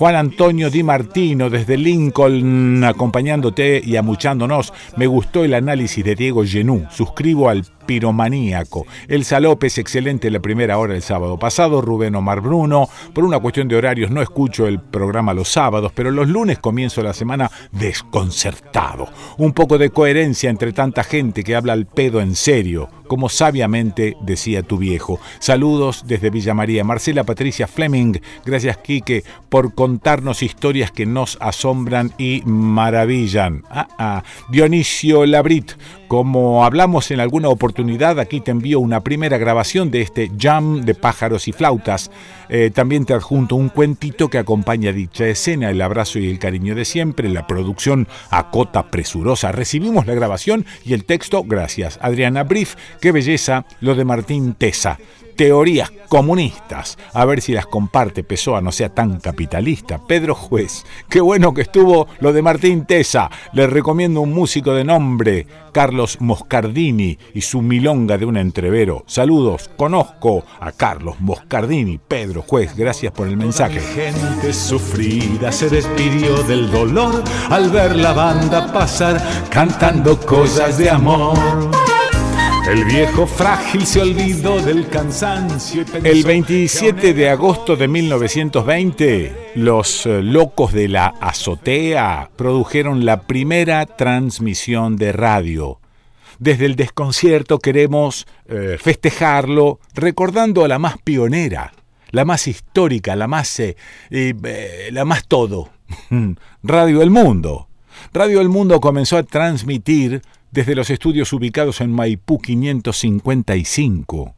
[0.00, 4.72] Juan Antonio Di Martino desde Lincoln acompañándote y amuchándonos.
[4.96, 6.86] Me gustó el análisis de Diego Genú.
[6.90, 8.86] Suscribo al piromaníaco.
[9.08, 11.82] El López, excelente la primera hora del sábado pasado.
[11.82, 12.88] Rubén Omar Bruno.
[13.12, 17.02] Por una cuestión de horarios no escucho el programa los sábados, pero los lunes comienzo
[17.02, 19.08] la semana desconcertado.
[19.38, 24.16] Un poco de coherencia entre tanta gente que habla al pedo en serio, como sabiamente
[24.20, 25.20] decía tu viejo.
[25.38, 26.84] Saludos desde Villa María.
[26.84, 28.14] Marcela Patricia Fleming,
[28.44, 33.64] gracias Quique por contarnos historias que nos asombran y maravillan.
[33.70, 34.22] Ah, ah.
[34.50, 35.72] Dionisio Labrit,
[36.10, 40.96] como hablamos en alguna oportunidad, aquí te envío una primera grabación de este jam de
[40.96, 42.10] pájaros y flautas.
[42.48, 46.74] Eh, también te adjunto un cuentito que acompaña dicha escena, el abrazo y el cariño
[46.74, 49.52] de siempre, la producción a cota presurosa.
[49.52, 51.96] Recibimos la grabación y el texto, gracias.
[52.02, 54.98] Adriana Brief, qué belleza lo de Martín Tesa
[55.40, 56.98] teorías comunistas.
[57.14, 59.98] A ver si las comparte Pessoa, no sea tan capitalista.
[60.06, 63.30] Pedro Juez, qué bueno que estuvo lo de Martín Tesa.
[63.54, 69.02] Le recomiendo un músico de nombre, Carlos Moscardini y su milonga de un entrevero.
[69.06, 71.96] Saludos, conozco a Carlos Moscardini.
[71.96, 73.80] Pedro Juez, gracias por el mensaje.
[73.80, 79.18] gente sufrida se despidió del dolor al ver la banda pasar
[79.48, 81.38] cantando cosas de amor.
[82.70, 85.84] El viejo frágil se olvidó del cansancio.
[86.04, 93.84] el 27 de agosto de 1920, los eh, locos de la azotea produjeron la primera
[93.86, 95.80] transmisión de radio.
[96.38, 101.72] Desde el desconcierto queremos eh, festejarlo recordando a la más pionera,
[102.12, 103.74] la más histórica, la más, eh,
[104.92, 105.70] la más todo.
[106.62, 107.66] Radio El Mundo.
[108.12, 114.34] Radio El Mundo comenzó a transmitir desde los estudios ubicados en Maipú 555.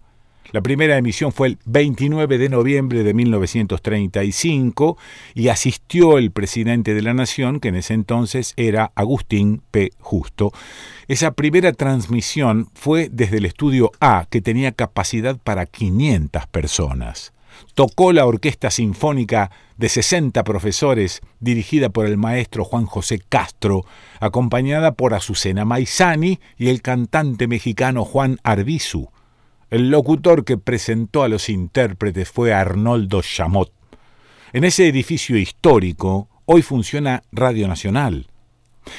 [0.52, 4.98] La primera emisión fue el 29 de noviembre de 1935
[5.34, 9.92] y asistió el presidente de la Nación, que en ese entonces era Agustín P.
[9.98, 10.52] Justo.
[11.08, 17.31] Esa primera transmisión fue desde el estudio A, que tenía capacidad para 500 personas
[17.74, 23.84] tocó la Orquesta Sinfónica de 60 profesores, dirigida por el maestro Juan José Castro,
[24.20, 29.10] acompañada por Azucena Maizani y el cantante mexicano Juan Arbizu.
[29.70, 33.72] El locutor que presentó a los intérpretes fue Arnoldo Chamot.
[34.52, 38.26] En ese edificio histórico hoy funciona Radio Nacional.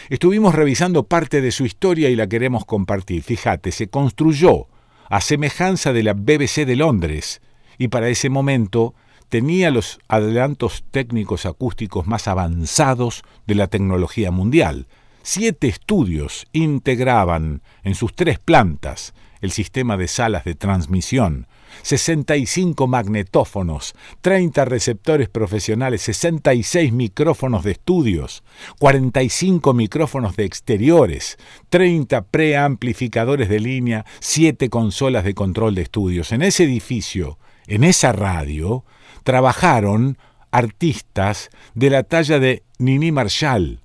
[0.10, 3.22] Estuvimos revisando parte de su historia y la queremos compartir.
[3.22, 4.68] Fíjate, se construyó
[5.10, 7.42] a semejanza de la BBC de Londres,
[7.84, 8.96] y para ese momento
[9.28, 14.88] tenía los adelantos técnicos acústicos más avanzados de la tecnología mundial.
[15.22, 21.48] Siete estudios integraban en sus tres plantas el sistema de salas de transmisión,
[21.82, 28.46] 65 magnetófonos, 30 receptores profesionales, 66 micrófonos de estudios,
[28.80, 31.38] 45 micrófonos de exteriores,
[31.70, 36.32] 30 preamplificadores de línea, 7 consolas de control de estudios.
[36.32, 38.84] En ese edificio en esa radio
[39.24, 40.18] trabajaron
[40.52, 43.82] artistas de la talla de Nini Marshall,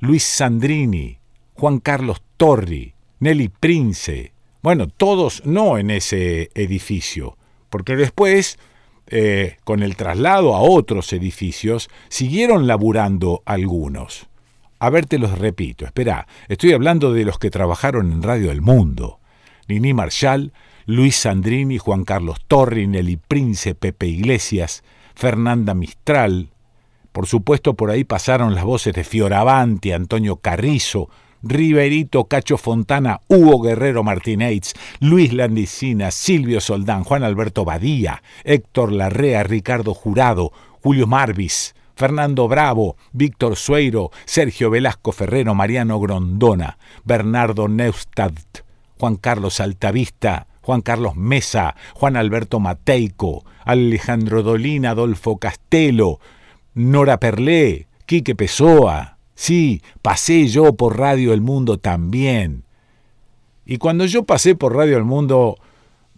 [0.00, 1.18] Luis Sandrini,
[1.54, 7.36] Juan Carlos Torri, Nelly Prince, bueno, todos no en ese edificio,
[7.68, 8.58] porque después,
[9.06, 14.28] eh, con el traslado a otros edificios, siguieron laburando algunos.
[14.78, 18.60] A ver, te los repito, espera, estoy hablando de los que trabajaron en Radio El
[18.60, 19.20] Mundo.
[19.68, 20.52] Nini Marshall,
[20.86, 24.82] Luis Sandrini, Juan Carlos Torri, Nelly Prince, Pepe Iglesias,
[25.14, 26.50] Fernanda Mistral.
[27.12, 31.08] Por supuesto, por ahí pasaron las voces de Fioravanti, Antonio Carrizo,
[31.42, 39.42] Riverito, Cacho Fontana, Hugo Guerrero Martínez, Luis Landicina, Silvio Soldán, Juan Alberto Badía, Héctor Larrea,
[39.42, 40.52] Ricardo Jurado,
[40.82, 48.60] Julio Marvis, Fernando Bravo, Víctor Sueiro, Sergio Velasco Ferrero, Mariano Grondona, Bernardo Neustadt,
[48.98, 56.20] Juan Carlos Altavista, Juan Carlos Mesa, Juan Alberto Mateico, Alejandro Dolina, Adolfo Castelo,
[56.74, 59.18] Nora Perlé, Quique Pessoa.
[59.34, 62.64] Sí, pasé yo por Radio El Mundo también.
[63.64, 65.56] Y cuando yo pasé por Radio El Mundo,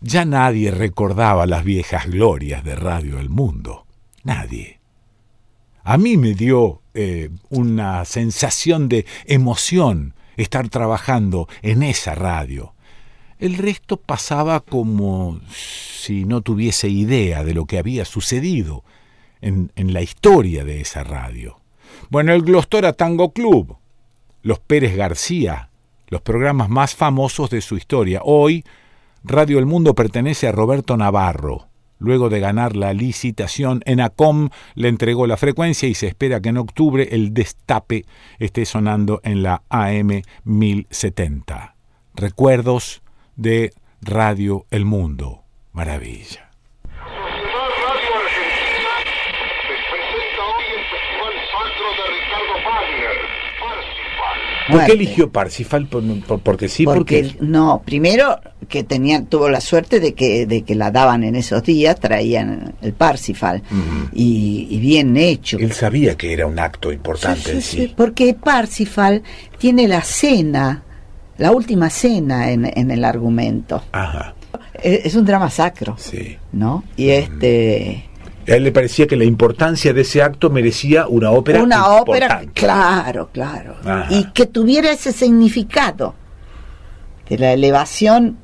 [0.01, 3.87] ya nadie recordaba las viejas glorias de Radio El Mundo.
[4.23, 4.81] Nadie.
[5.83, 12.74] A mí me dio eh, una sensación de emoción estar trabajando en esa radio.
[13.45, 18.85] El resto pasaba como si no tuviese idea de lo que había sucedido
[19.43, 21.61] en, la historia de esa radio.
[22.09, 23.77] Bueno, el Glostora Tango Club,
[24.41, 25.69] los Pérez García,
[26.09, 28.23] los programas más famosos de su historia.
[28.25, 28.65] Hoy,
[29.23, 31.69] Radio El Mundo pertenece a Roberto Navarro.
[31.99, 36.57] Luego de ganar la licitación, ENACOM le entregó la frecuencia y se espera que en
[36.57, 38.07] octubre el destape
[38.39, 41.75] esté sonando en la AM 1070.
[42.15, 43.04] Recuerdos
[43.37, 45.43] de Radio El Mundo.
[45.73, 46.51] Maravilla.
[54.69, 55.87] ¿Por qué eligió Parsifal?
[56.43, 57.83] porque sí, porque, no.
[57.85, 61.99] Primero que tenía, tuvo la suerte de que de que la daban en esos días,
[62.01, 63.63] traían el Parsifal
[64.13, 65.59] y, bien hecho.
[65.59, 67.61] Él sabía que era un acto importante.
[67.61, 69.23] Sí, sí, porque Parsifal
[69.59, 70.83] tiene la cena,
[71.39, 73.83] la última cena en, en el argumento.
[73.93, 74.35] Ajá.
[74.83, 75.97] Es, un drama sacro.
[75.99, 76.37] Sí.
[76.53, 76.85] ¿No?
[76.97, 78.09] Y este
[78.47, 81.63] a él le parecía que la importancia de ese acto merecía una ópera.
[81.63, 83.77] Una ópera, claro, claro.
[84.11, 86.15] Y que tuviera ese significado
[87.29, 88.39] de la elevación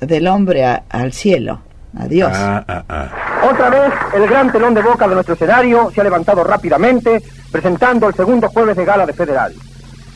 [0.00, 1.60] del hombre al cielo,
[1.98, 2.32] a Dios.
[2.34, 3.50] Ah, ah, ah.
[3.50, 8.08] Otra vez, el gran telón de boca de nuestro escenario se ha levantado rápidamente, presentando
[8.08, 9.54] el segundo jueves de gala de Federal.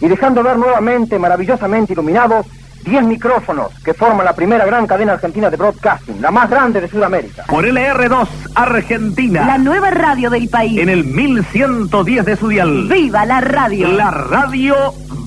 [0.01, 2.47] Y dejando ver nuevamente, maravillosamente iluminados,
[2.85, 6.89] 10 micrófonos que forman la primera gran cadena argentina de broadcasting, la más grande de
[6.89, 7.45] Sudamérica.
[7.45, 9.47] Por LR2, Argentina.
[9.47, 10.79] La nueva radio del país.
[10.79, 12.89] En el 1110 de su dial.
[12.89, 13.89] ¡Viva la radio!
[13.89, 14.75] La radio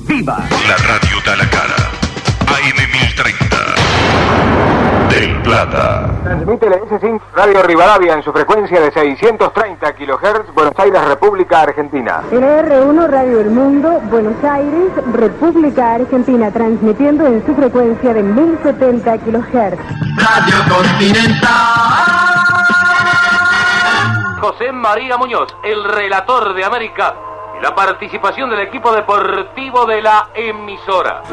[0.07, 0.37] viva.
[0.67, 1.66] La radio da la cara.
[5.47, 6.09] Plata.
[6.25, 12.21] Transmite la S5 Radio Rivadavia en su frecuencia de 630 kHz, Buenos Aires, República Argentina.
[12.29, 19.79] LR1 Radio El Mundo, Buenos Aires, República Argentina, transmitiendo en su frecuencia de 1070 kHz.
[20.17, 21.47] Radio Continental.
[24.41, 27.15] José María Muñoz, el relator de América
[27.57, 31.23] y la participación del equipo deportivo de la emisora.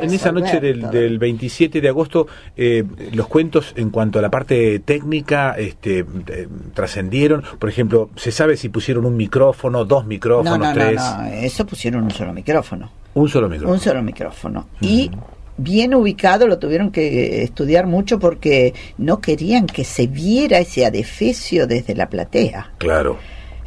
[0.00, 2.26] En esa noche del, 27 de agosto,
[2.56, 7.42] eh, los cuentos en cuanto a la parte técnica este, eh, trascendieron.
[7.58, 10.96] Por ejemplo, ¿se sabe si pusieron un micrófono, dos micrófonos, no, tres?
[10.96, 12.90] No, no, eso pusieron un solo micrófono.
[13.14, 13.74] Un solo micrófono.
[13.74, 14.66] Un solo micrófono.
[14.80, 15.10] Y
[15.56, 21.66] bien ubicado, lo tuvieron que estudiar mucho porque no querían que se viera ese adefesio
[21.66, 22.72] desde la platea.
[22.78, 23.18] Claro.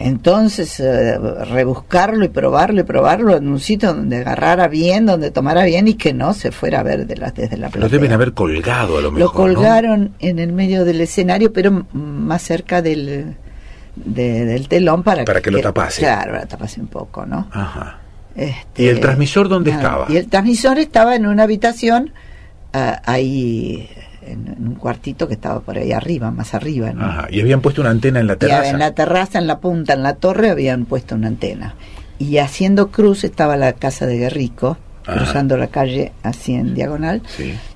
[0.03, 5.63] Entonces, eh, rebuscarlo y probarlo y probarlo en un sitio donde agarrara bien, donde tomara
[5.63, 7.81] bien y que no se fuera a ver de la, desde la platea.
[7.81, 9.19] Lo deben haber colgado a lo mejor.
[9.19, 13.35] Lo colgaron en el medio del escenario, pero más cerca del,
[13.95, 16.01] del telón para, para que, lo tapase.
[16.01, 17.47] Claro, para tapase un poco, ¿no?
[17.51, 17.99] Ajá.
[18.35, 20.05] Este, ¿Y el transmisor dónde estaba?
[20.09, 22.13] Y el transmisor estaba en una habitación
[22.73, 23.89] ah, ahí
[24.21, 26.93] en, un cuartito que estaba por ahí arriba, más arriba.
[27.29, 28.69] Y habían puesto una antena en la terraza.
[28.69, 31.75] en la terraza, en la punta, en la torre, habían puesto una antena.
[32.19, 37.21] Y haciendo cruz estaba la casa de Guerrico, cruzando la calle así en diagonal.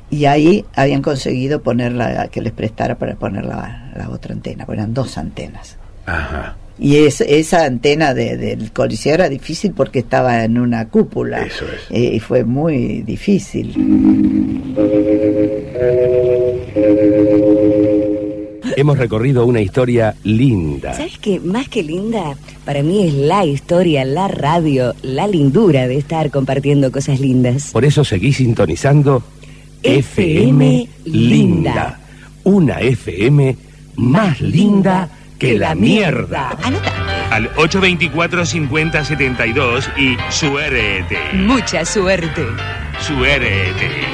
[0.09, 4.93] Y ahí habían conseguido ponerla, que les prestara para poner la, la otra antena, eran
[4.93, 5.77] dos antenas.
[6.05, 6.55] Ajá.
[6.77, 11.43] Y es, esa antena de, del Coliseo era difícil porque estaba en una cúpula.
[11.43, 11.89] Eso es.
[11.89, 13.73] Eh, y fue muy difícil.
[18.75, 20.93] Hemos recorrido una historia linda.
[20.93, 21.39] ¿Sabes qué?
[21.39, 26.91] Más que linda, para mí es la historia, la radio, la lindura de estar compartiendo
[26.91, 27.71] cosas lindas.
[27.71, 29.23] Por eso seguí sintonizando
[29.81, 31.99] FM Linda.
[32.43, 33.55] Una FM
[33.95, 35.09] más linda
[35.39, 36.49] que la mierda.
[37.31, 41.17] Al 824-5072 y suerte.
[41.33, 42.45] Mucha suerte.
[42.99, 44.05] Suerte.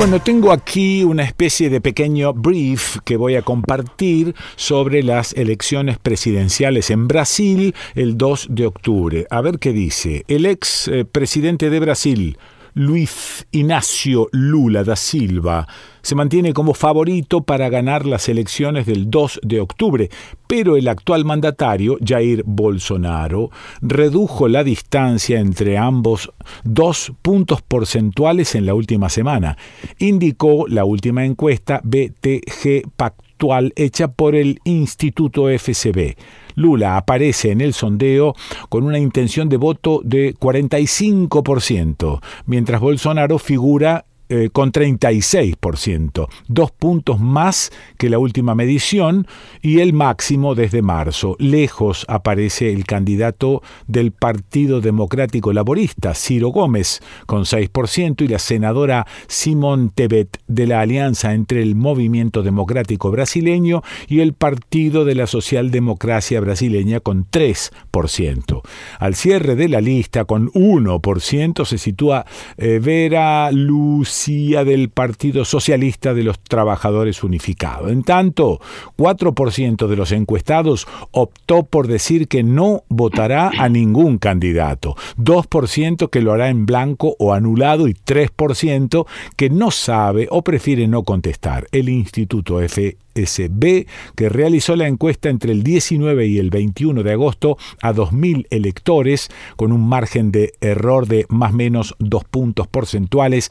[0.00, 5.98] Bueno, tengo aquí una especie de pequeño brief que voy a compartir sobre las elecciones
[5.98, 9.26] presidenciales en Brasil el 2 de octubre.
[9.28, 10.24] A ver qué dice.
[10.26, 12.38] El ex eh, presidente de Brasil,
[12.74, 15.66] Luis Ignacio Lula da Silva
[16.02, 20.08] se mantiene como favorito para ganar las elecciones del 2 de octubre,
[20.46, 23.50] pero el actual mandatario, Jair Bolsonaro,
[23.82, 26.32] redujo la distancia entre ambos
[26.64, 29.56] dos puntos porcentuales en la última semana,
[29.98, 36.16] indicó la última encuesta BTG Pactual hecha por el Instituto FCB.
[36.60, 38.34] Lula aparece en el sondeo
[38.68, 47.18] con una intención de voto de 45%, mientras Bolsonaro figura eh, con 36%, dos puntos
[47.18, 49.26] más que la última medición
[49.60, 51.34] y el máximo desde marzo.
[51.40, 59.04] Lejos aparece el candidato del Partido Democrático Laborista, Ciro Gómez, con 6%, y la senadora
[59.26, 65.26] Simón Tebet de la alianza entre el Movimiento Democrático Brasileño y el Partido de la
[65.26, 68.62] Socialdemocracia Brasileña con 3%.
[69.00, 72.24] Al cierre de la lista, con 1%, se sitúa
[72.56, 77.88] eh, Vera Luz del Partido Socialista de los Trabajadores Unificado.
[77.88, 78.60] En tanto,
[78.98, 86.20] 4% de los encuestados optó por decir que no votará a ningún candidato, 2% que
[86.20, 89.06] lo hará en blanco o anulado y 3%
[89.36, 91.66] que no sabe o prefiere no contestar.
[91.72, 93.86] El Instituto F SB,
[94.16, 99.28] que realizó la encuesta entre el 19 y el 21 de agosto a 2.000 electores,
[99.56, 103.50] con un margen de error de más o menos dos puntos porcentuales,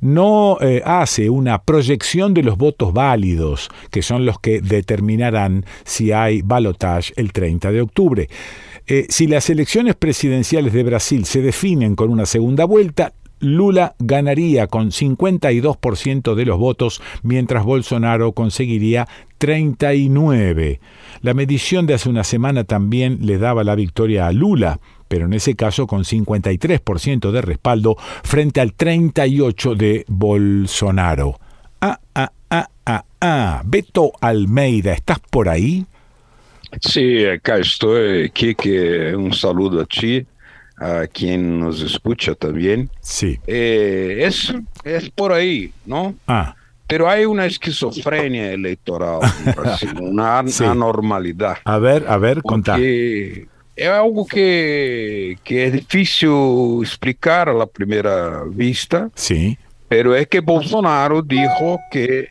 [0.00, 6.12] no eh, hace una proyección de los votos válidos, que son los que determinarán si
[6.12, 8.28] hay balotage el 30 de octubre.
[8.86, 14.66] Eh, si las elecciones presidenciales de Brasil se definen con una segunda vuelta, Lula ganaría
[14.66, 20.80] con 52% de los votos, mientras Bolsonaro conseguiría 39.
[21.22, 24.78] La medición de hace una semana también le daba la victoria a Lula,
[25.08, 31.40] pero en ese caso con 53% de respaldo frente al 38 de Bolsonaro.
[31.80, 33.62] Ah, ah, ah, ah, ah.
[33.64, 35.86] Beto Almeida, ¿estás por ahí?
[36.80, 40.24] Sí, acá estoy, Kike, un saludo a ti
[40.80, 42.90] a quien nos escucha también.
[43.00, 43.38] Sí.
[43.46, 44.52] Eh, es,
[44.82, 46.14] es por ahí, ¿no?
[46.26, 46.56] Ah.
[46.86, 49.20] Pero hay una esquizofrenia electoral,
[50.00, 51.58] una anormalidad.
[51.64, 52.78] A ver, a ver, contá.
[52.78, 59.08] Es algo que, que es difícil explicar a la primera vista.
[59.14, 59.56] Sí.
[59.88, 62.30] Pero es que Bolsonaro dijo que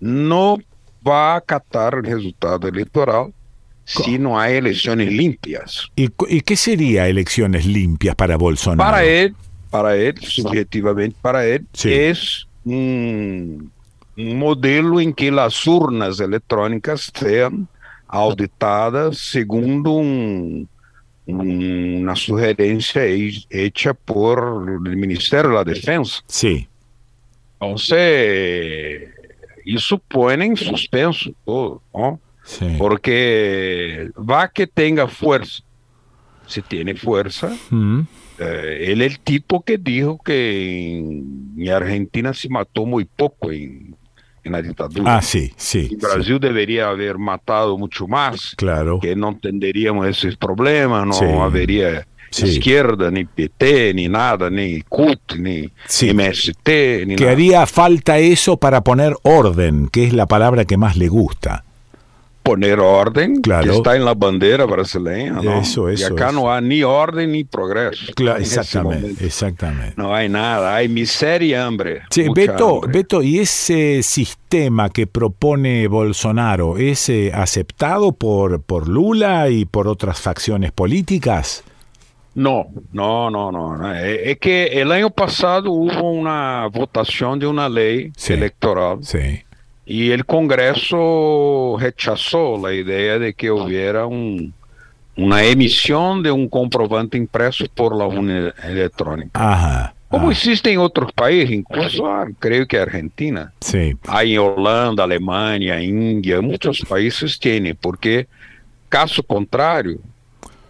[0.00, 0.58] no
[1.06, 3.32] va a acatar el resultado electoral
[3.84, 5.90] si no hay elecciones limpias.
[5.96, 8.90] ¿Y, qué sería elecciones limpias para Bolsonaro?
[8.90, 9.34] Para él,
[9.70, 13.70] para él, subjetivamente para él, es un,
[14.16, 17.68] modelo en que las urnas electrónicas sean
[18.06, 20.00] auditadas segundo
[21.26, 26.22] una sugerencia hecha por el Ministerio de la Defensa.
[26.26, 26.68] Sí.
[27.54, 29.08] Entonces,
[29.64, 32.20] eso pone en suspenso todo, ¿no?
[32.78, 35.62] Porque va que tenga fuerza.
[36.46, 38.00] Si tiene fuerza, mm.
[38.38, 43.96] eh, él es el tipo que dijo que en, Argentina se mató muy poco en,
[44.44, 45.16] la dictadura.
[45.16, 45.96] Ah, sí, sí.
[45.98, 48.54] Brasil debería haber matado mucho más.
[48.58, 49.00] Claro.
[49.00, 55.62] Que no entenderíamos esos problemas, no habría izquierda, ni PT, ni nada, ni CUT, ni
[55.62, 56.68] MST.
[57.06, 61.08] Ni que haría falta eso para poner orden, que es la palabra que más le
[61.08, 61.64] gusta
[62.44, 63.64] poner orden claro.
[63.64, 65.32] que está en la bandera brasileña.
[65.32, 65.60] ¿no?
[65.60, 66.02] Eso, eso.
[66.02, 68.12] Y acá no hay ni orden ni progreso.
[68.14, 69.94] Claro, exactamente, exactamente.
[69.96, 72.02] No hay nada, hay miseria y hambre.
[72.10, 79.48] Sí, Beto, Beto, ¿y ese sistema que propone Bolsonaro es eh, aceptado por, por Lula
[79.48, 81.64] y por otras facciones políticas?
[82.34, 83.94] No, no, no, no.
[83.94, 88.98] Eh, es que el año pasado hubo una votación de una ley electoral.
[89.02, 89.44] Sí
[89.86, 97.66] y el Congreso rechazó la idea de que hubiera una emisión de un comprobante impreso
[97.74, 99.92] por la urna electrónica.
[100.08, 103.52] Como existe en otros países, incluso ah, creo que Argentina.
[103.60, 103.96] Sí.
[104.06, 108.28] Hay en Holanda, Alemania, India, muchos países tienen, porque
[108.88, 109.98] caso contrario,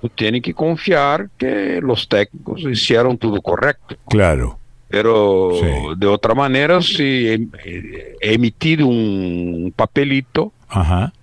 [0.01, 3.97] tú tienes que confiar que los técnicos hicieron todo correcto.
[4.09, 4.59] Claro.
[4.89, 5.51] Pero
[5.97, 10.53] de otra manera, si he, emitido un papelito,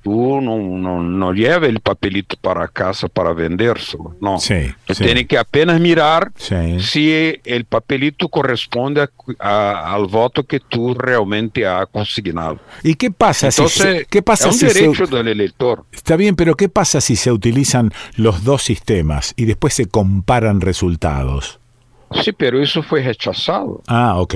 [0.02, 4.16] tú no, no, no lleves el papelito para casa para vendérselo.
[4.22, 4.38] No.
[4.86, 6.32] tú tienes que apenas mirar
[6.80, 9.08] si el papelito corresponde
[9.40, 12.60] al voto que tú realmente has consignado.
[12.84, 15.86] ¿Y qué pasa si se, qué pasa es un derecho del elector?
[15.92, 20.62] Está bien, pero ¿qué pasa si se utilizan los dos sistemas y después se comparan
[20.62, 21.61] resultados?
[22.14, 23.82] Sí, pero eso fue rechazado.
[23.88, 24.36] Ah, ok.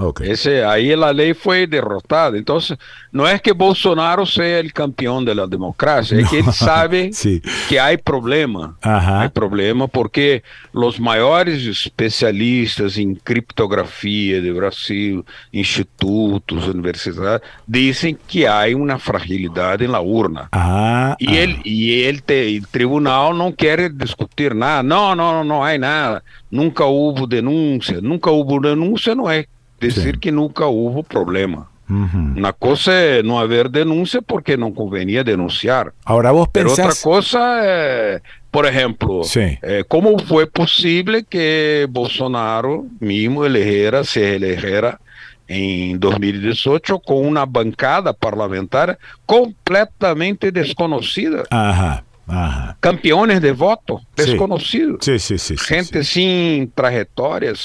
[0.00, 0.30] Okay.
[0.30, 2.38] Ese, ahí la ley fue derrotada.
[2.38, 2.78] Entonces,
[3.12, 7.10] no es que Bolsonaro sea el campeón de la democracia, es que él sabe
[7.68, 8.76] que hay problema.
[8.80, 10.42] Hay problema porque
[10.72, 15.22] los mayores especialistas en criptografía de Brasil,
[15.52, 20.48] institutos, universidades, dicen que hay una fragilidad en la urna.
[20.52, 24.82] Ah, y, él, y él el tribunal no quiere discutir nada.
[24.82, 26.22] No, no, no, no hay nada.
[26.50, 27.98] Nunca hubo denuncia.
[28.00, 29.46] Nunca hubo denuncia, no es
[29.80, 31.68] decir que nunca hubo problema.
[31.90, 35.92] Una cosa es no haber denuncia porque no convenía denunciar.
[36.04, 36.76] Ahora vos pensás...
[36.76, 44.36] Pero otra cosa es, por ejemplo, eh, ¿cómo fue posible que Bolsonaro mismo eligiera, se
[44.36, 45.00] eligiera
[45.48, 51.42] en 2018 con una bancada parlamentar completamente desconocida?
[51.50, 52.04] Ajá.
[52.28, 52.76] Ajá.
[52.78, 54.98] Campeones de voto desconocidos.
[55.00, 55.56] Sí, sí, sí.
[55.58, 57.56] Gente sin trayectoria,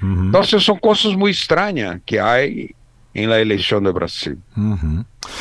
[0.00, 0.26] sin...
[0.26, 2.74] Entonces son cosas muy extrañas que hay
[3.14, 4.38] en la elección de Brasil.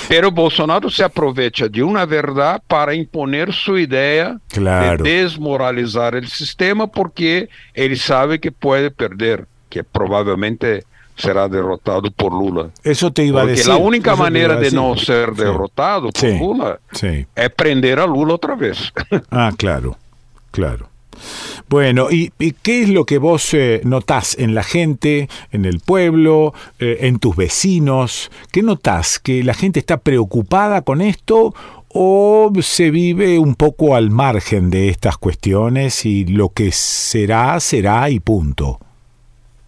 [0.07, 6.87] Pero Bolsonaro se aprovecha de una verdad para imponer su idea de desmoralizar el sistema
[6.87, 10.85] porque él sabe que puede perder, que probablemente
[11.17, 12.69] será derrotado por Lula.
[12.83, 13.67] Eso te iba a decir.
[13.67, 16.79] la única manera de no ser derrotado por Lula
[17.35, 18.93] es prender a Lula otra vez.
[19.31, 19.97] ah, claro,
[20.51, 20.89] claro.
[21.67, 26.53] Bueno, ¿y, qué es lo que vos eh, notás en la gente, en el pueblo,
[26.79, 28.31] eh, en tus vecinos?
[28.51, 29.19] ¿Qué notás?
[29.19, 31.55] ¿Que la gente está preocupada con esto
[31.89, 38.09] o se vive un poco al margen de estas cuestiones y lo que será, será
[38.09, 38.79] y punto?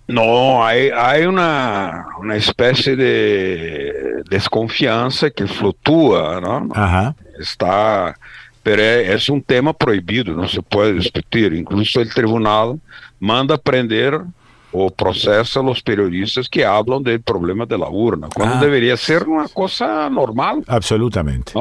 [0.07, 6.69] No, hay, hay una, una especie de desconfianza que fluctúa, ¿no?
[6.73, 7.15] Ajá.
[7.39, 8.15] Está
[8.67, 11.53] pero é, é um tema proibido, não se pode discutir.
[11.53, 12.77] Incluso o tribunal
[13.17, 14.21] manda prender
[14.73, 18.59] ou processa os periodistas que hablam do problema da urna, quando ah.
[18.59, 20.61] deveria ser uma coisa normal.
[20.67, 21.53] Absolutamente.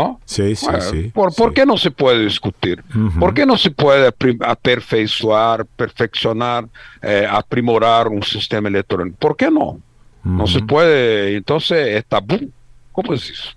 [1.14, 1.32] por.
[1.32, 2.82] ¿Por qué no se puede discutir?
[3.20, 6.64] ¿Por qué no se puede aperfeiçoar, perfeccionar,
[7.00, 9.16] eh, aprimorar um sistema eletrônico?
[9.20, 9.68] ¿Por qué no?
[9.68, 9.78] Uh
[10.24, 10.38] -huh.
[10.38, 12.50] No se puede, entonces es tabú.
[12.90, 13.56] ¿Cómo es eso?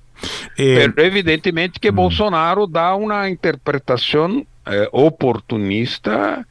[0.58, 6.46] Eh, Pero evidentemente que Bolsonaro dá uma interpretação eh, oportunista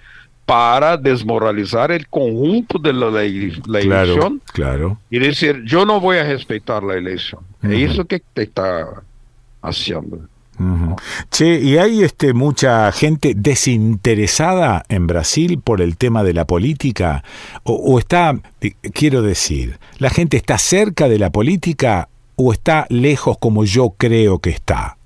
[0.46, 2.90] para desmoralizar o conjunto da
[3.22, 7.40] eleição claro, e dizer, eu não vou respeitar a eleição.
[7.62, 9.02] É isso que está
[9.60, 10.26] fazendo.
[11.30, 17.22] Che, ¿y hay este, mucha gente desinteresada en Brasil por el tema de la política?
[17.62, 22.08] O, o, está, eh, quiero decir, ¿la gente está cerca de la política
[22.38, 24.96] o está lejos como yo creo que está?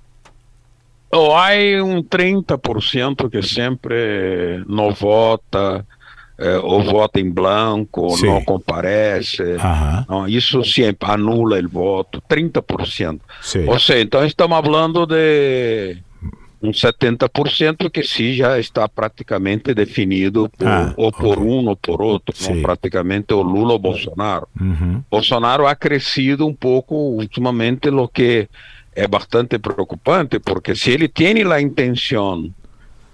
[1.09, 5.85] Oh, hay un 30% que siempre no vota,
[6.37, 8.27] eh, ou vota em branco, Sim.
[8.27, 9.43] não comparece.
[9.43, 10.05] Uhum.
[10.09, 13.19] Não, isso sempre anula o voto, 30%.
[13.41, 13.67] Sim.
[13.67, 15.97] Ou seja, então estamos falando de
[16.63, 21.43] um 70% que sim já está praticamente definido por, ah, ou por okay.
[21.43, 24.47] um ou por outro, praticamente o Lula ou Bolsonaro.
[24.59, 25.03] Uhum.
[25.11, 28.47] Bolsonaro ha crescido um pouco ultimamente, o que
[28.95, 32.49] é bastante preocupante, porque se ele tem a intenção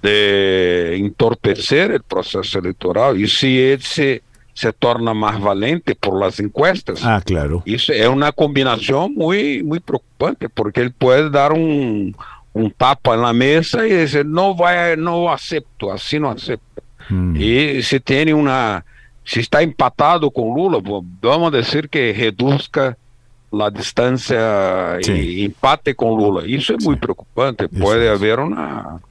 [0.02, 4.22] de entorpecer o processo eleitoral e se ele se,
[4.54, 7.64] se torna mais valente por las encuestas, ah, claro.
[7.66, 12.14] é uma combinação muito, muito preocupante, porque ele pode dar um
[12.60, 16.62] um tapa na mesa e dizer não vai, não aceito, assim não aceito.
[17.12, 17.34] Hum.
[17.36, 18.84] E se tem uma,
[19.26, 20.82] se está empatado com Lula,
[21.22, 22.98] vamos dizer que reduzca
[23.52, 24.38] a distância
[25.04, 25.14] Sim.
[25.14, 26.48] e empate com Lula.
[26.48, 26.86] Isso é Sim.
[26.88, 27.66] muito preocupante.
[27.66, 28.10] Isso Pode é.
[28.10, 29.02] haver uma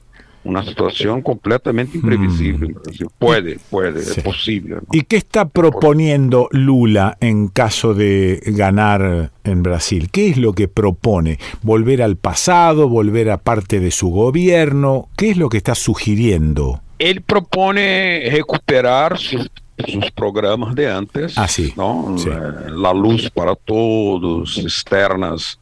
[0.43, 2.69] una situación completamente imprevisible.
[2.69, 3.07] Mm.
[3.17, 4.13] Puede, puede, sí.
[4.17, 4.75] es posible.
[4.75, 4.81] ¿no?
[4.91, 10.09] ¿Y qué está proponiendo Lula en caso de ganar en Brasil?
[10.11, 11.39] ¿Qué es lo que propone?
[11.61, 12.87] ¿Volver al pasado?
[12.87, 15.09] ¿Volver a parte de su gobierno?
[15.17, 16.81] ¿Qué es lo que está sugiriendo?
[16.99, 19.49] Él propone recuperar sus,
[19.87, 21.73] sus programas de antes, ah, sí.
[21.75, 22.15] ¿no?
[22.17, 22.29] Sí.
[22.29, 25.59] La, la luz para todos, externas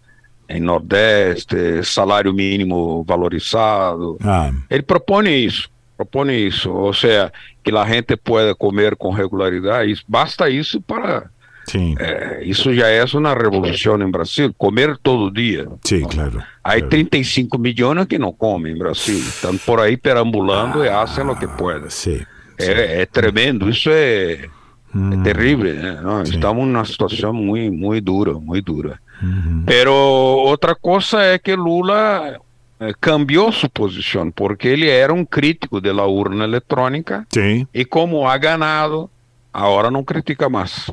[0.50, 4.18] em Nordeste, salário mínimo valorizado.
[4.24, 4.52] Ah.
[4.70, 7.32] Ele propõe isso, propõe isso, ou seja,
[7.64, 10.04] que a gente pueda comer com regularidade.
[10.08, 11.30] Basta isso para.
[11.68, 11.96] Sim.
[12.00, 15.68] É, isso já é uma revolução em Brasil, comer todo dia.
[15.84, 16.42] Sim, claro.
[16.64, 16.90] Há claro.
[16.90, 21.36] 35 milhões que não comem em Brasil, estão por aí perambulando ah, e fazem o
[21.36, 21.90] que podem.
[21.90, 22.22] Sim,
[22.58, 24.48] é, é, tremendo, isso é,
[24.96, 25.12] hum.
[25.14, 25.74] é terrível.
[25.76, 26.24] Né?
[26.24, 29.00] Estamos numa situação muito, muito dura, muito dura.
[29.22, 29.64] Uhum.
[29.66, 32.40] Pero outra coisa é que Lula
[32.80, 37.68] eh, cambiou sua posição, porque ele era um crítico da urna eletrônica Sim.
[37.74, 39.10] e como ha ganado,
[39.52, 40.92] agora não critica mais.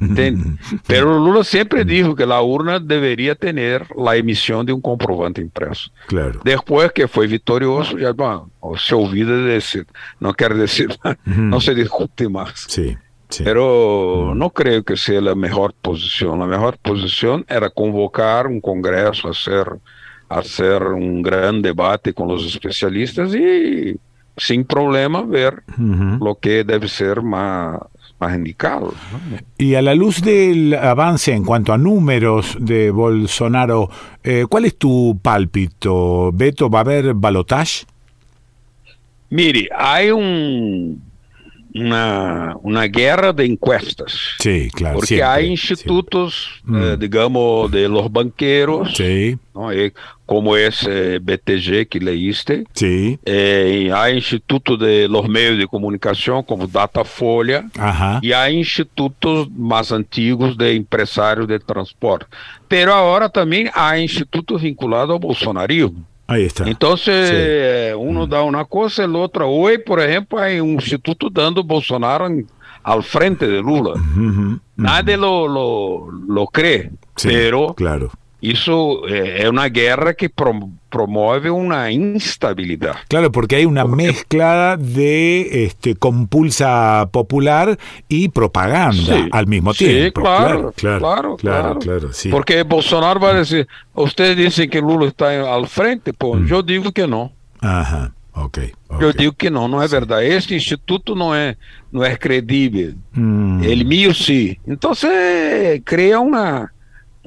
[0.00, 0.58] Entende?
[0.86, 5.90] Pero Lula sempre disse que a urna deveria ter a emissão de um comprovante impresso.
[6.06, 6.40] Claro.
[6.42, 8.46] Depois que foi vitorioso, já bom,
[8.78, 9.86] se olvida de decir,
[10.20, 10.88] não quer dizer,
[11.26, 12.66] não se discute mais.
[12.68, 12.88] Sim.
[12.88, 12.98] Sí.
[13.44, 16.38] Pero no creo que sea la mejor posición.
[16.38, 19.66] La mejor posición era convocar un congreso, hacer,
[20.28, 23.96] hacer un gran debate con los especialistas y
[24.36, 26.18] sin problema ver Uhum.
[26.22, 27.78] lo que debe ser más,
[28.20, 28.94] más indicados.
[29.58, 33.90] Y a la luz del avance en cuanto a números de Bolsonaro,
[34.22, 36.30] eh, ¿cuál es tu pálpito?
[36.32, 37.84] ¿Beto va a haber balotage?
[39.30, 41.02] Mire, hay un,
[41.74, 44.14] una, una guerra de encuestas.
[44.38, 44.96] Sí, claro.
[44.96, 46.72] Porque siempre, hay institutos, sí.
[46.74, 49.36] eh, digamos, de los banqueros, sí.
[49.54, 49.70] ¿no?
[49.72, 49.92] Eh,
[50.26, 52.64] como ese BTG que leíste.
[52.74, 53.18] Sí.
[53.24, 57.64] Eh, hay institutos de los medios de comunicación, como Datafolha.
[57.78, 58.20] Ajá.
[58.22, 62.26] Y hay institutos más antiguos de empresarios de transporte.
[62.68, 66.04] Pero ahora también hay institutos vinculados al bolsonarismo.
[66.28, 66.68] Ahí está.
[66.68, 67.94] Entonces, sí.
[67.98, 69.48] uno da una cosa, el otro.
[69.48, 72.46] Hoy, por ejemplo, hay un instituto dando Bolsonaro en,
[72.82, 73.94] al frente de Lula.
[74.76, 78.10] Nadie lo, lo, lo cree, sí, pero claro.
[78.40, 82.96] Eso eh, es una guerra que prom promueve una instabilidad.
[83.08, 84.06] Claro, porque hay una porque...
[84.06, 87.78] mezcla de este, compulsa popular
[88.08, 90.22] y propaganda sí, al mismo sí, tiempo.
[90.22, 92.30] Claro, claro, claro, claro, claro sí.
[92.30, 96.46] Porque Bolsonaro va a decir, ustedes dicen que Lula está al frente, pues mm.
[96.46, 97.32] yo digo que no.
[97.60, 98.12] Ajá.
[98.44, 99.06] Okay, okay.
[99.08, 100.26] Eu digo que não, não é verdade.
[100.26, 101.56] Esse instituto não é,
[101.90, 102.94] não é credível.
[103.16, 103.60] Hum.
[103.62, 104.56] Ele mío sim.
[104.66, 106.70] Então você cria uma,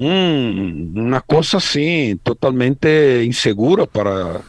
[0.04, 4.40] um, uma coisa assim, totalmente insegura para,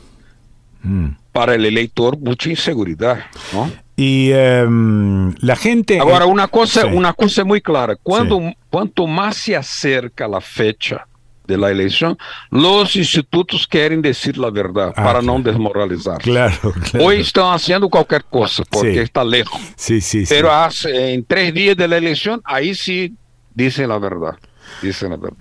[0.85, 1.11] hum.
[1.31, 3.23] para o eleitor, muita inseguridade.
[3.51, 3.71] Não?
[3.97, 4.31] E
[4.67, 5.99] um, a gente.
[5.99, 6.87] Agora, uma coisa, sí.
[6.87, 8.55] uma coisa é muito clara: quando, sí.
[8.69, 11.05] quanto mais se acerca a fecha
[11.45, 12.17] de la elección,
[12.49, 15.37] los institutos quieren decir la verdad ah, para claro.
[15.37, 16.17] no desmoralizar.
[16.19, 18.99] Claro, claro, Hoy están haciendo cualquier cosa porque sí.
[18.99, 19.61] está lejos.
[19.75, 23.13] Sí, sí, Pero hace, en tres días de la elección, ahí sí
[23.53, 23.89] dicen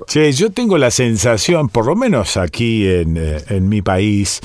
[0.08, 4.40] Sí, yo tengo la sensación, por lo menos aquí en, eh, en mi país,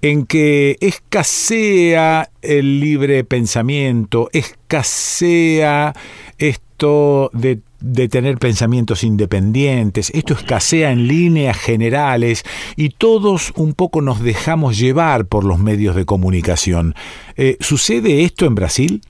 [0.00, 5.92] en que escasea el libre pensamiento, escasea
[6.38, 12.44] esto de de tener pensamientos independientes, esto escasea en líneas generales
[12.76, 16.94] y todos un poco nos dejamos llevar por los medios de comunicación.
[17.36, 19.02] Eh, ¿Sucede esto en Brasil?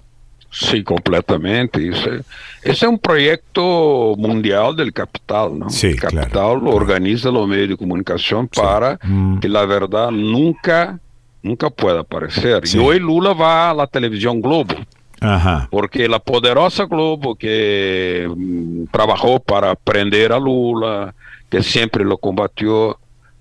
[0.50, 1.88] Sí, completamente.
[1.88, 2.22] Ese,
[2.62, 5.70] es un proyecto mundial del capital, ¿no?
[5.70, 9.40] Sí, el capital claro, lo organiza los medios de comunicación para mm.
[9.40, 10.98] que la verdad nunca,
[11.42, 12.66] nunca pueda aparecer.
[12.66, 12.78] Sí.
[12.78, 14.74] Y hoy Lula va a la televisión Globo.
[15.20, 15.68] Ajá.
[15.70, 21.14] Porque la poderosa Globo que mm, trabajó para prender a Lula,
[21.50, 22.98] que siempre lo combatió,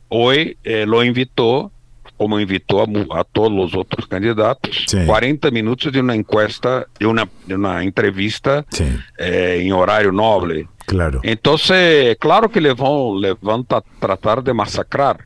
[0.10, 1.72] hoy eh, lo invitó,
[2.16, 4.98] como invitó a, a, todos los otros candidatos, sí.
[5.06, 8.86] 40 minutos de una encuesta, de una, de una entrevista sí.
[9.18, 10.68] eh, en horario noble.
[10.86, 11.20] Claro.
[11.24, 15.26] Entonces, claro que le van, le van a tratar de masacrar.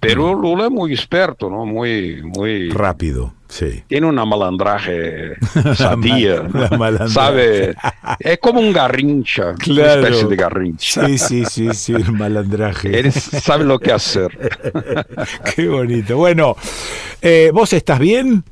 [0.00, 0.34] Pero.
[0.34, 1.66] Lula es muy experto, ¿no?
[1.66, 3.82] Muy, muy rápido, sí.
[3.86, 5.36] Tiene una malandraje
[5.78, 5.96] la
[6.78, 7.10] malandraje.
[7.10, 7.74] sabe,
[8.18, 10.00] es como un garrincha, claro.
[10.00, 11.06] una especie de garrincha.
[11.06, 12.98] Sí, sí, sí, sí, el malandraje.
[12.98, 14.30] Él sabe lo que hacer.
[15.54, 16.16] Qué bonito.
[16.16, 16.56] Bueno,
[17.20, 18.42] eh, ¿vos estás bien?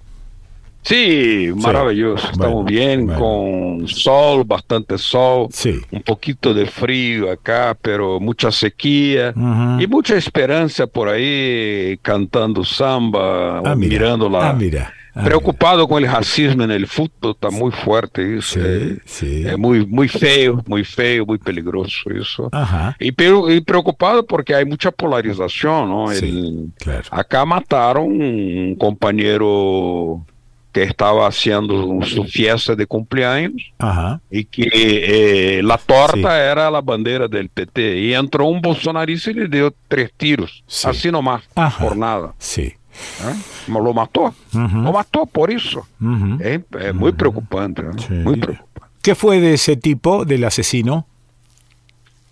[0.89, 2.25] Sí, maravilloso.
[2.25, 2.33] Sí.
[2.33, 3.21] Estamos bueno, bien, bueno.
[3.21, 5.79] con sol, bastante sol, sí.
[5.91, 9.83] un poquito de frío acá, pero mucha sequía uh -huh.
[9.83, 14.49] y mucha esperanza por ahí cantando samba, ah, mirando la...
[14.49, 14.95] Ah, mira.
[15.15, 15.89] Ah, Preocupado mira.
[15.89, 18.55] con el racismo en el fútbol, está muy fuerte eso.
[18.55, 19.47] Sí, eh, sí.
[19.47, 22.49] Es muy, muy feo, muy feo, muy peligroso eso.
[22.51, 22.97] Ajá.
[22.99, 26.09] Y, pero, y preocupado porque hay mucha polarización, ¿no?
[26.15, 27.09] Sí, el, claro.
[27.11, 30.25] Acá mataron un compañero
[30.73, 34.21] que estaba haciendo su fiesta de cumpleaños Ajá.
[34.31, 36.25] y que eh, la torta sí.
[36.27, 40.89] era la bandera del PT y entró un bolsonarista y le dio tres tiros, sí.
[40.89, 41.83] así nomás, Ajá.
[41.83, 42.35] por nada.
[42.39, 42.63] Sí.
[42.63, 43.35] ¿Eh?
[43.69, 44.83] Lo mató, uh -huh.
[44.83, 45.87] lo mató por eso.
[46.01, 46.41] Uh -huh.
[46.41, 47.97] es, es, muy preocupante, ¿no?
[47.99, 48.13] sí.
[48.13, 48.69] muy preocupante.
[49.03, 51.07] ¿Qué fue de ese tipo, del asesino?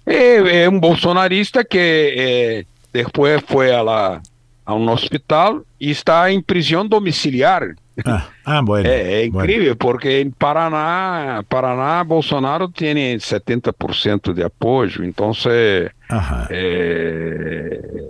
[0.05, 4.23] Eh, es un bolsonarista que eh, después fue a, la,
[4.65, 7.75] a un hospital y está en prisión domiciliar.
[8.05, 8.89] Ah, ah, bueno.
[8.89, 9.77] É, é incrível, bueno.
[9.77, 15.91] porque em Paraná, Paraná, Bolsonaro tem 70% de apoio, então eh,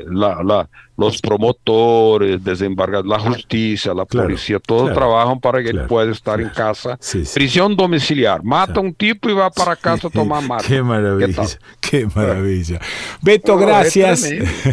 [0.07, 5.71] la, la, los promotores, desembargadores, la justicia, la claro, policía, todos claro, trabajan para que
[5.71, 6.97] claro, ele pueda estar em casa.
[7.01, 7.35] Sí, sí.
[7.35, 8.43] Prisión domiciliar.
[8.43, 10.67] Mata un tipo y va para casa a tomar mate.
[10.67, 11.45] Qué maravilla,
[11.81, 12.81] qué, qué maravilla.
[13.21, 14.29] Beto, oh, gracias.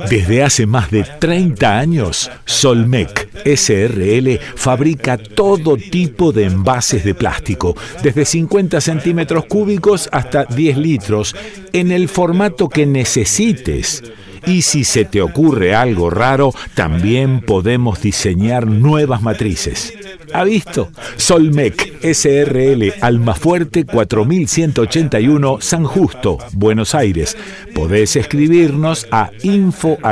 [0.10, 7.76] desde hace más de 30 años, Solmec SRL fabrica todo tipo de envases de plástico,
[8.04, 11.36] desde 50 centímetros cúbicos hasta 10 litros,
[11.74, 14.04] en el formato que necesites
[14.46, 19.94] y si se te ocurre algo raro, también podemos diseñar nuevas matrices.
[20.34, 20.90] ¿Ha visto?
[21.18, 27.38] Solmec SRL Almafuerte 4181 San Justo, Buenos Aires.
[27.74, 30.08] Podés escribirnos a info@solmec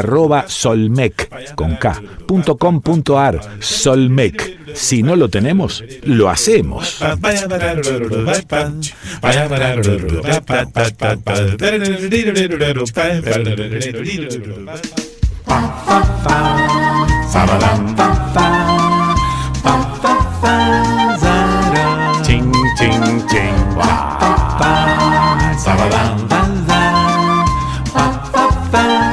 [1.56, 4.58] con K.com.ar Solmec.
[4.74, 7.02] Si no lo tenemos, lo hacemos.
[22.78, 23.58] Ching, ching, ching.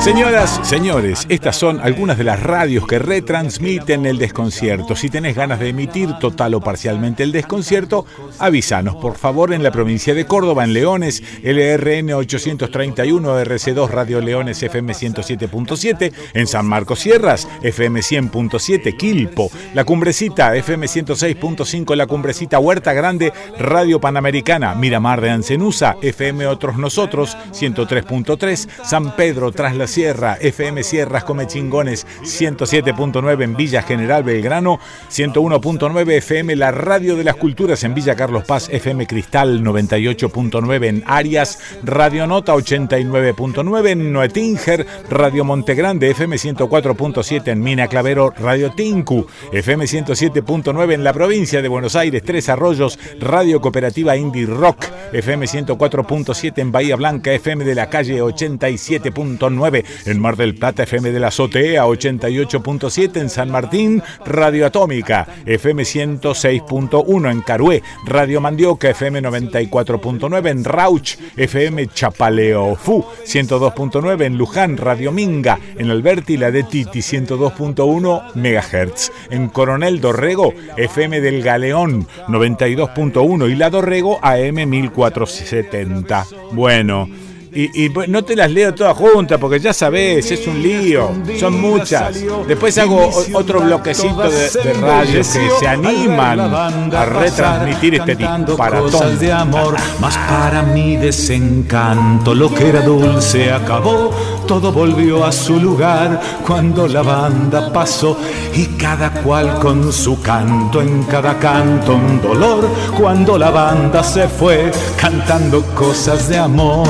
[0.05, 4.95] Señoras, señores, estas son algunas de las radios que retransmiten el desconcierto.
[4.95, 8.05] Si tenés ganas de emitir total o parcialmente el desconcierto,
[8.39, 14.63] avísanos por favor en la provincia de Córdoba, en Leones, LRN 831, RC2 Radio Leones
[14.63, 22.59] FM 107.7, en San Marcos Sierras, FM 100.7, Quilpo, La Cumbrecita, FM 106.5, La Cumbrecita
[22.59, 29.94] Huerta Grande, Radio Panamericana, Miramar de Ancenusa, FM Otros Nosotros, 103.3, San Pedro, tras las
[29.95, 37.23] Sierra, FM Sierras Come Chingones 107.9 en Villa General Belgrano, 101.9 FM La Radio de
[37.23, 44.13] las Culturas en Villa Carlos Paz, FM Cristal 98.9 en Arias, Radio Nota 89.9 en
[44.13, 51.63] Noetinger, Radio Montegrande, FM 104.7 en Mina Clavero, Radio Tinku, FM 107.9 en la provincia
[51.63, 57.65] de Buenos Aires, Tres Arroyos, Radio Cooperativa Indie Rock, FM 104.7 en Bahía Blanca, FM
[57.65, 63.51] de la calle 87.9 en Mar del Plata, FM de la Azotea 88.7, en San
[63.51, 73.05] Martín, Radio Atómica, FM 106.1, en Carué, Radio Mandioca, FM 94.9, en Rauch, FM Chapaleofú
[73.25, 80.53] 102.9, en Luján, Radio Minga, en Alberti, la de Titi 102.1 MHz, en Coronel Dorrego,
[80.77, 86.27] FM del Galeón 92.1 y la Dorrego AM 1470.
[86.53, 87.09] Bueno,
[87.55, 92.17] y, no te las leo todas juntas porque ya sabes, es un lío, son muchas.
[92.47, 95.25] Después hago otro bloquecito de, radio que
[95.59, 99.19] se animan a retransmitir este disparatón.
[99.19, 104.11] de amor, más para mi desencanto, lo que era dulce acabó,
[104.47, 108.19] todo volvió a su lugar cuando la banda pasó
[108.55, 114.29] y cada cual con su canto, en cada canto un dolor, cuando la banda se
[114.29, 116.89] fue cantando cosas de amor.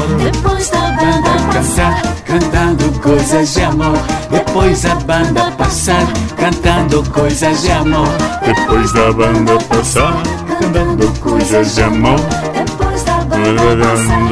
[0.55, 3.98] Depois da banda passar, cantando coisas de amor.
[4.30, 8.09] Depois da banda passar, cantando coisas de amor.
[8.46, 10.22] Depois da banda passar,
[10.61, 12.20] cantando coisas de amor.
[12.55, 14.22] Depois da banda passar,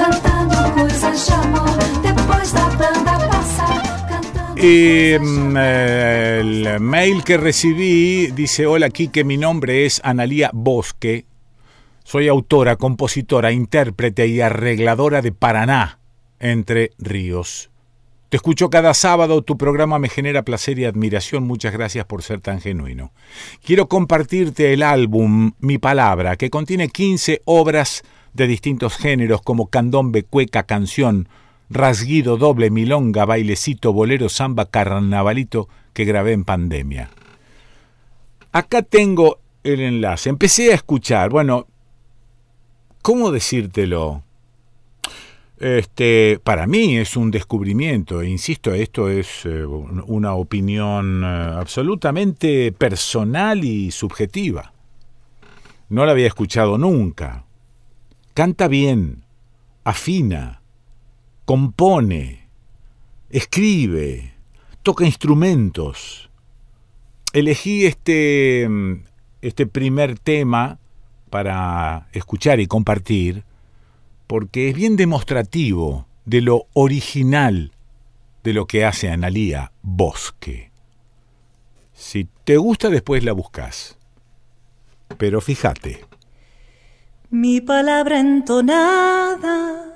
[0.00, 1.74] cantando coisas de amor.
[4.56, 11.26] Y mm, el mail que recibí dice, hola Quique, mi nombre es Analía Bosque,
[12.04, 15.98] soy autora, compositora, intérprete y arregladora de Paraná,
[16.38, 17.70] Entre Ríos.
[18.28, 21.44] Te escucho cada sábado, tu programa me genera placer y admiración.
[21.44, 23.12] Muchas gracias por ser tan genuino.
[23.64, 28.02] Quiero compartirte el álbum Mi Palabra, que contiene 15 obras
[28.32, 31.28] de distintos géneros como candombe, cueca, canción,
[31.70, 37.10] rasguido, doble, milonga, bailecito, bolero, samba, carnavalito que grabé en pandemia.
[38.52, 40.28] Acá tengo el enlace.
[40.28, 41.68] Empecé a escuchar, bueno,
[43.04, 44.22] ¿cómo decírtelo?
[45.58, 52.72] Este, para mí es un descubrimiento, e insisto, esto es eh, una opinión eh, absolutamente
[52.72, 54.72] personal y subjetiva.
[55.90, 57.44] No la había escuchado nunca.
[58.32, 59.26] Canta bien,
[59.84, 60.62] afina,
[61.44, 62.48] compone,
[63.28, 64.32] escribe,
[64.82, 66.30] toca instrumentos.
[67.34, 68.66] Elegí este,
[69.42, 70.78] este primer tema
[71.34, 73.42] para escuchar y compartir
[74.28, 77.72] porque es bien demostrativo de lo original
[78.44, 80.70] de lo que hace Analía Bosque.
[81.92, 83.98] Si te gusta después la buscas.
[85.18, 86.04] Pero fíjate.
[87.30, 89.92] Mi palabra entonada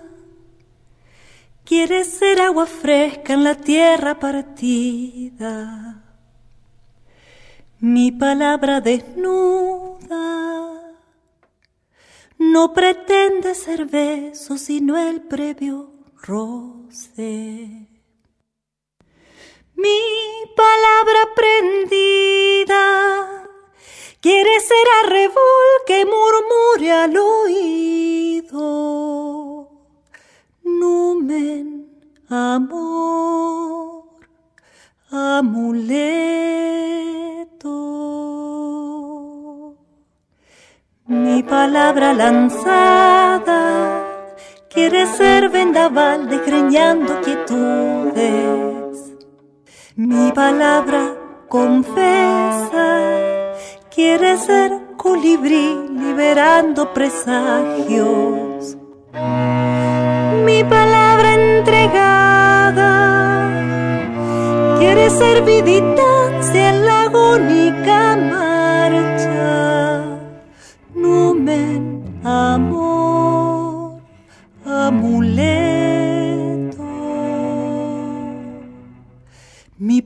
[1.64, 6.02] quiere ser agua fresca en la tierra partida.
[7.78, 10.77] Mi palabra desnuda
[12.38, 15.90] no pretende ser beso sino el previo
[16.22, 17.88] roce.
[19.74, 20.00] Mi
[20.56, 22.84] palabra prendida
[24.20, 28.58] quiere ser arrebol que murmure al oído.
[30.64, 31.66] Numen,
[32.28, 34.04] amor,
[35.10, 36.38] amuleto.
[41.10, 44.04] Mi palabra lanzada
[44.68, 48.98] quiere ser vendaval desgreñando quietudes.
[49.96, 51.14] Mi palabra
[51.48, 53.00] confesa
[53.90, 58.76] quiere ser colibrí liberando presagios.
[60.44, 62.92] Mi palabra entregada
[64.78, 68.47] quiere ser viditancia en la agónica marcha.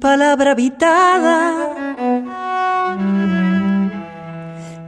[0.03, 1.38] Palabra habitada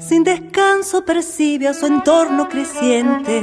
[0.01, 3.43] sin descanso percibe a su entorno creciente.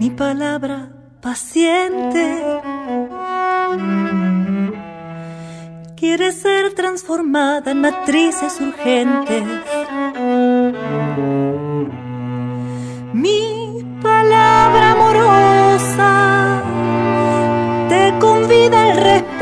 [0.00, 0.90] Mi palabra
[1.20, 2.24] paciente
[5.96, 9.44] quiere ser transformada en matrices urgentes.
[13.12, 14.91] Mi palabra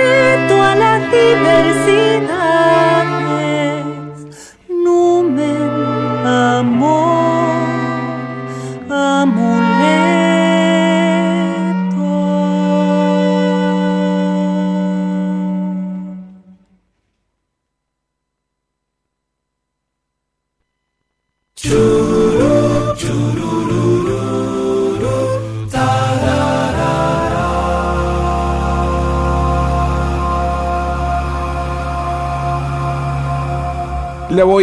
[0.00, 2.39] respeto a la diversidad.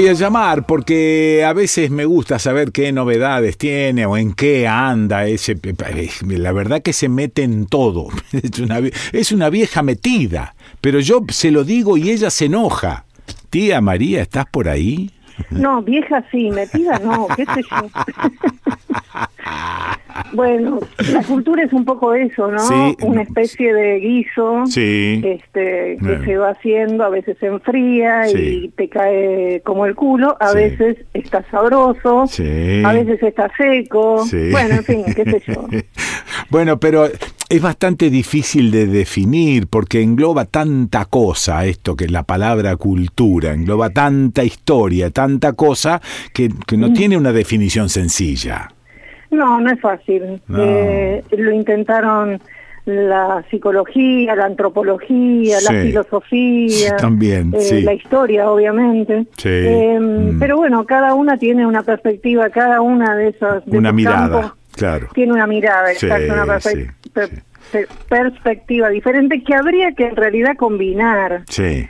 [0.10, 5.28] A llamar porque a veces me gusta saber qué novedades tiene o en qué anda.
[5.28, 5.58] Ese,
[6.22, 8.08] la verdad que se mete en todo.
[8.32, 8.80] Es una,
[9.12, 10.56] es una vieja metida.
[10.82, 13.06] Pero yo se lo digo y ella se enoja.
[13.50, 15.12] Tía María, ¿estás por ahí?
[15.52, 17.78] No, vieja sí, metida no, qué sé yo.
[20.34, 20.80] Bueno,
[21.12, 22.62] la cultura es un poco eso, ¿no?
[23.02, 28.90] Una especie de guiso este, que se va haciendo, a veces se enfría y te
[28.90, 35.06] cae como el culo, a veces está sabroso, a veces está seco, bueno, en fin,
[35.16, 35.68] qué sé yo.
[36.50, 37.08] bueno, pero
[37.50, 43.54] es bastante difícil de definir porque engloba tanta cosa esto que es la palabra cultura,
[43.54, 46.02] engloba tanta historia, tanta cosa
[46.34, 46.94] que, que no mm.
[46.94, 48.70] tiene una definición sencilla.
[49.32, 50.42] No, no es fácil.
[50.58, 52.42] Eh, lo intentaron
[52.86, 59.26] la psicología, la antropología, la filosofía, también, eh, la historia, obviamente.
[59.44, 60.40] Em, mm.
[60.40, 63.64] Pero bueno, cada una tiene una perspectiva, cada una de esas.
[63.68, 65.10] una mirada, claro.
[65.14, 66.60] Tiene una mirada, exacto, una
[68.08, 71.44] perspectiva diferente que habría que en realidad combinar.
[71.50, 71.88] Sí.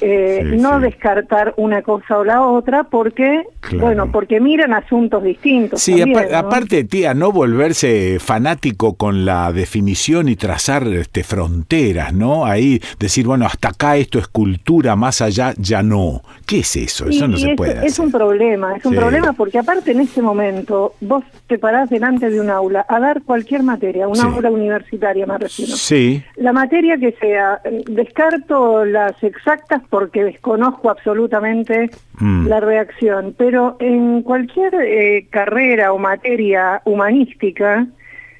[0.00, 3.44] Eh, no descartar una cosa o la otra porque,
[3.78, 5.82] bueno, porque miran asuntos distintos.
[5.82, 6.02] Sí,
[6.34, 12.46] aparte, tía, no volverse fanático con la definición y trazar este, fronteras, ¿no?
[12.46, 16.22] Ahí decir, bueno, hasta acá esto es cultura, más allá ya no.
[16.46, 17.08] ¿Qué es eso?
[17.08, 17.86] Eso no se puede.
[17.86, 22.30] Es un problema, es un problema porque aparte en este momento vos te parás delante
[22.30, 25.76] de un aula a dar cualquier materia, una aula universitaria me refiero.
[25.76, 26.22] Sí.
[26.36, 32.46] La materia que sea, eh, descarto las exactas porque desconozco absolutamente mm.
[32.46, 37.86] la reacción, pero en cualquier eh, carrera o materia humanística,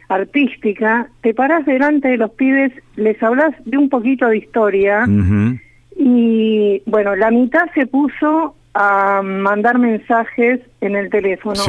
[0.09, 5.06] artística, te parás delante de los pibes, les hablas de un poquito de historia
[5.97, 11.60] y bueno, la mitad se puso a mandar mensajes en el teléfono.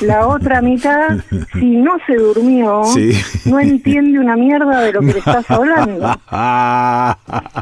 [0.00, 1.18] La otra mitad,
[1.52, 2.82] si no se durmió,
[3.46, 6.10] no entiende una mierda de lo que le estás hablando.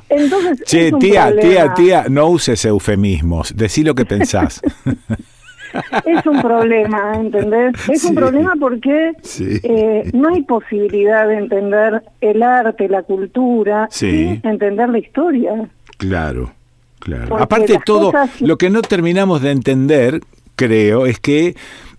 [0.08, 4.62] Entonces, che, tía, tía, tía, no uses eufemismos, decí lo que pensás.
[6.04, 7.74] es un problema, ¿entendés?
[7.88, 14.40] Es un problema porque eh, no hay posibilidad de entender el arte, la cultura, y
[14.42, 15.68] entender la historia.
[15.98, 16.55] Claro.
[16.98, 17.38] Claro.
[17.38, 20.20] Aparte todo, lo que no terminamos de entender,
[20.56, 21.54] creo, es que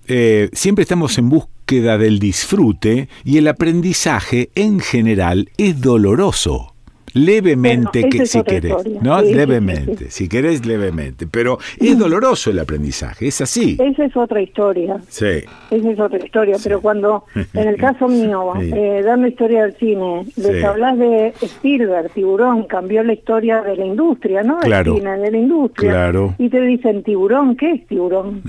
[0.07, 6.73] eh, siempre estamos en búsqueda del disfrute y el aprendizaje en general es doloroso
[7.17, 9.21] levemente que si querés, ¿no?
[9.21, 13.77] levemente, si querés levemente, pero es doloroso el aprendizaje, es así.
[13.79, 14.97] Esa es otra historia.
[15.09, 15.43] Sí.
[15.71, 20.25] Esa es otra historia, pero cuando en el caso mío, eh, dando historia del cine,
[20.35, 24.59] les hablas de Spielberg, Tiburón, cambió la historia de la industria, ¿no?
[24.61, 25.91] Cine, de la industria.
[25.91, 26.35] Claro.
[26.37, 28.41] Y te dicen, Tiburón, ¿qué es Tiburón?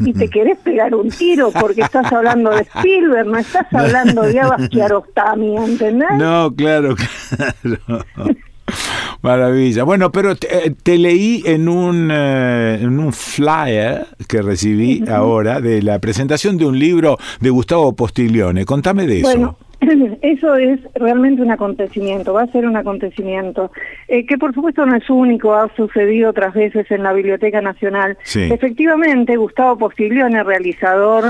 [0.00, 4.40] y te querés pegar un tiro porque estás hablando de Spielberg, no estás hablando de
[4.40, 6.08] Abbas Kiarostami, ¿entendés?
[6.18, 6.94] No, claro,
[7.62, 7.77] claro.
[9.22, 9.84] Maravilla.
[9.84, 15.98] Bueno, pero te, leí en un, eh, en un flyer que recibí ahora de la
[15.98, 18.64] presentación de un libro de Gustavo Postiglione.
[18.64, 19.56] Contame de eso.
[20.22, 23.70] Eso es realmente un acontecimiento, va a ser un acontecimiento,
[24.08, 28.18] eh, que por supuesto no es único, ha sucedido otras veces en la Biblioteca Nacional.
[28.34, 31.26] Efectivamente, Gustavo Postiglione, realizador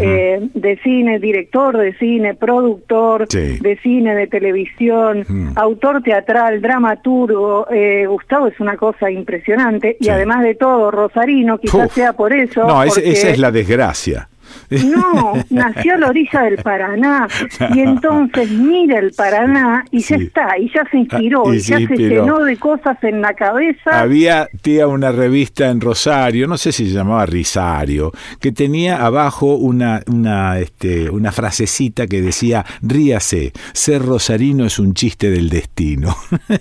[0.00, 5.24] eh, de cine, director de cine, productor de cine, de televisión,
[5.56, 11.92] autor teatral, dramaturgo, eh, Gustavo es una cosa impresionante y además de todo, Rosarino, quizás
[11.92, 12.66] sea por eso.
[12.66, 14.28] No, esa es la desgracia.
[14.70, 17.26] No, nació a la orilla del Paraná
[17.74, 21.78] y entonces mira el Paraná y ya está, y ya se inspiró, ah, y, ya
[21.78, 24.00] se llenó de cosas en la cabeza.
[24.00, 29.54] Había, tía, una revista en Rosario, no sé si se llamaba Risario, que tenía abajo
[29.56, 36.14] una, una, este, una frasecita que decía, ríase, ser rosarino es un chiste del destino.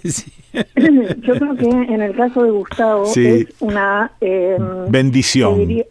[0.53, 4.11] Yo creo que en el caso de Gustavo es una...
[4.21, 5.85] Em, Bendición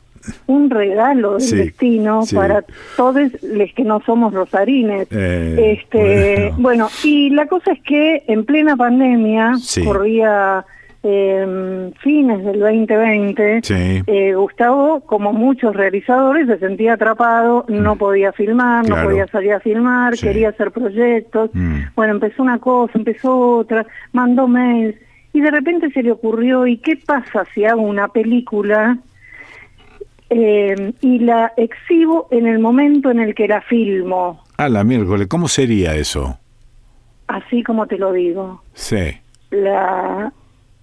[0.47, 2.65] un regalo del destino para
[2.97, 5.09] todos los que no somos rosarines.
[5.11, 6.89] Eh, este, bueno.
[7.05, 9.55] y la cosa es que en plena pandemia
[9.85, 10.65] corría
[11.09, 13.61] eh, fines del 2020,
[14.07, 17.98] eh, Gustavo, como muchos realizadores, se sentía atrapado, no mm.
[17.98, 21.51] podía filmar, no podía salir a filmar, quería hacer proyectos.
[21.53, 21.78] Mm.
[21.94, 24.97] Bueno, empezó una cosa, empezó otra, mandó mails
[25.32, 28.98] y de repente se le ocurrió, ¿y qué pasa si hago una película
[30.31, 34.43] eh, y la exhibo en el momento en el que la filmo.
[34.57, 36.39] Ah, la miércoles, ¿cómo sería eso?
[37.28, 38.62] Así como te lo digo.
[38.74, 39.19] Sí.
[39.51, 40.32] La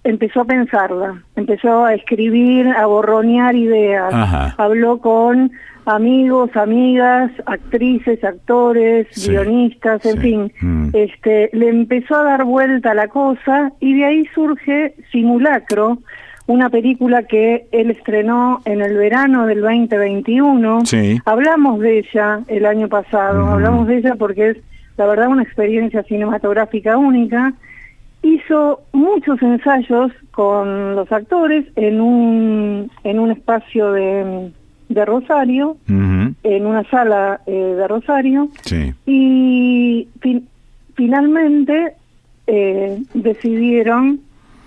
[0.04, 4.12] empezó a pensarla, empezó a escribir, a borronear ideas.
[4.58, 5.50] Habló con
[5.86, 10.52] amigos, amigas, actrices, actores, guionistas, en fin.
[10.60, 10.88] Mm.
[10.92, 15.98] Este, le empezó a dar vuelta a la cosa y de ahí surge Simulacro,
[16.46, 20.82] una película que él estrenó en el verano del 2021.
[21.24, 24.56] Hablamos de ella el año pasado, hablamos de ella porque es,
[24.96, 27.54] la verdad, una experiencia cinematográfica única.
[28.22, 34.50] Hizo muchos ensayos con los actores en un, en un espacio de,
[34.88, 38.48] de Rosario, en una sala eh, de Rosario,
[39.06, 40.08] y
[40.94, 41.94] finalmente
[42.46, 44.20] eh, decidieron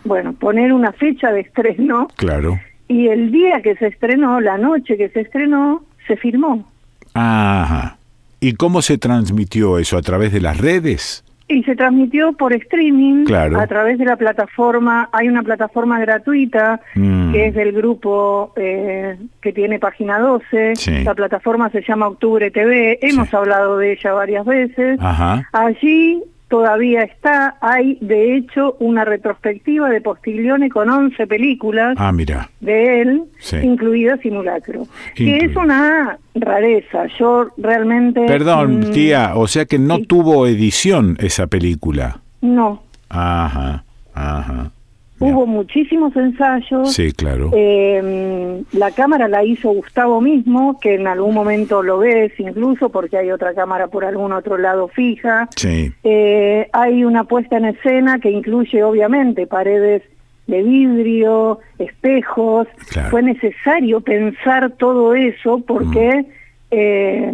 [0.07, 2.07] bueno, poner una fecha de estreno.
[2.15, 2.59] Claro.
[2.87, 6.67] Y el día que se estrenó, la noche que se estrenó, se filmó.
[7.13, 7.97] Ajá.
[8.39, 9.97] ¿Y cómo se transmitió eso?
[9.97, 11.23] ¿A través de las redes?
[11.49, 13.59] Y se transmitió por streaming claro.
[13.59, 17.31] a través de la plataforma, hay una plataforma gratuita mm.
[17.31, 20.73] que es del grupo eh, que tiene página 12,
[21.05, 25.47] la plataforma se llama Octubre TV, hemos hablado de ella varias veces, Ajá.
[25.53, 27.57] allí todavía está.
[27.61, 32.49] Hay, de hecho, una retrospectiva de Postiglione con 11 películas ah, mira.
[32.59, 33.23] de él,
[33.61, 37.07] incluida Simulacro, que es una rareza.
[37.19, 38.25] Yo realmente...
[38.25, 42.19] Perdón, mm, tía, o sea que no tuvo edición esa película.
[42.41, 42.83] No.
[43.09, 43.83] Ajá,
[44.13, 44.71] ajá.
[45.19, 46.93] Hubo muchísimos ensayos.
[46.93, 47.49] Sí, claro.
[47.53, 53.17] Eh, la cámara la hizo Gustavo mismo, que en algún momento lo ves incluso porque
[53.17, 55.49] hay otra cámara por algún otro lado fija.
[55.55, 55.91] Sí.
[56.03, 60.03] Eh, hay una puesta en escena que incluye obviamente paredes
[60.45, 62.67] de vidrio, espejos.
[63.09, 66.25] Fue necesario pensar todo eso porque...
[66.25, 66.25] Mm.
[66.69, 67.31] Eh,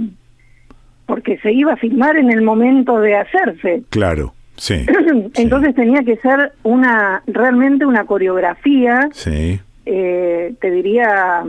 [1.06, 3.84] porque se iba a filmar en el momento de hacerse.
[3.90, 4.34] Claro.
[4.56, 4.86] Sí.
[5.36, 9.60] Entonces tenía que ser una realmente una coreografía, sí.
[9.86, 11.44] Eh, te diría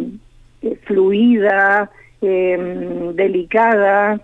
[0.63, 1.91] eh, fluida,
[2.21, 4.21] eh, delicada,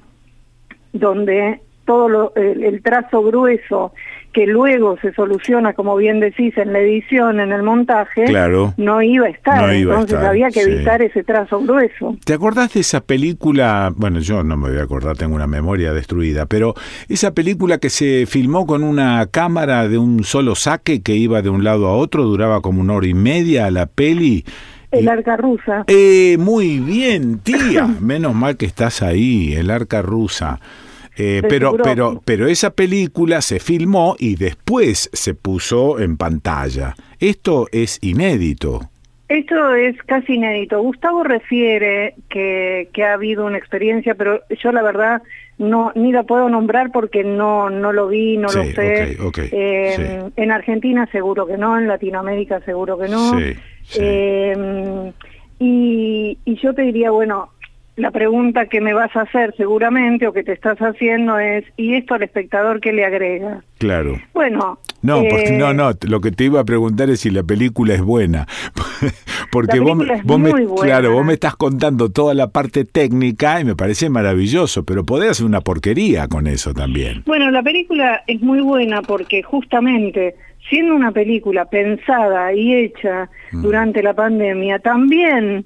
[0.92, 3.92] donde todo el, trazo grueso
[4.32, 9.02] que luego se soluciona, como bien decís, en la edición, en el montaje, claro, no
[9.02, 9.72] iba a estar.
[9.72, 12.16] entonces había que evitar ese trazo grueso.
[12.24, 13.92] ¿Te acordás de esa película?
[13.94, 16.74] Bueno, yo no me voy a acordar, tengo una memoria destruida, pero
[17.08, 21.50] esa película que se filmó con una cámara de un solo saque que iba de
[21.50, 24.44] un lado a otro, duraba como una hora y media la peli.
[24.90, 25.84] El arca rusa.
[25.86, 27.86] Eh, muy bien, tía.
[28.00, 30.60] Menos mal que estás ahí, el arca rusa.
[31.22, 36.94] Eh, pero, pero, pero esa película se filmó y después se puso en pantalla.
[37.18, 38.88] Esto es inédito.
[39.28, 40.80] Esto es casi inédito.
[40.80, 45.22] Gustavo refiere que, que, ha habido una experiencia, pero yo la verdad
[45.58, 49.18] no ni la puedo nombrar porque no no lo vi, no lo sé.
[49.52, 53.38] Eh, en Argentina seguro que no, en Latinoamérica seguro que no.
[53.98, 55.12] Eh,
[55.58, 57.50] y, y yo te diría, bueno,
[58.00, 61.94] la pregunta que me vas a hacer seguramente o que te estás haciendo es, ¿y
[61.94, 63.62] esto al espectador qué le agrega?
[63.78, 64.18] Claro.
[64.32, 64.78] Bueno.
[65.02, 67.94] No, porque, no, eh, no, lo que te iba a preguntar es si la película
[67.94, 68.46] es buena.
[69.52, 70.52] porque vos, vos me,
[70.82, 75.30] claro, vos me estás contando toda la parte técnica y me parece maravilloso, pero podés
[75.30, 77.22] hacer una porquería con eso también.
[77.26, 80.34] Bueno, la película es muy buena porque justamente
[80.68, 83.62] siendo una película pensada y hecha mm.
[83.62, 85.64] durante la pandemia, también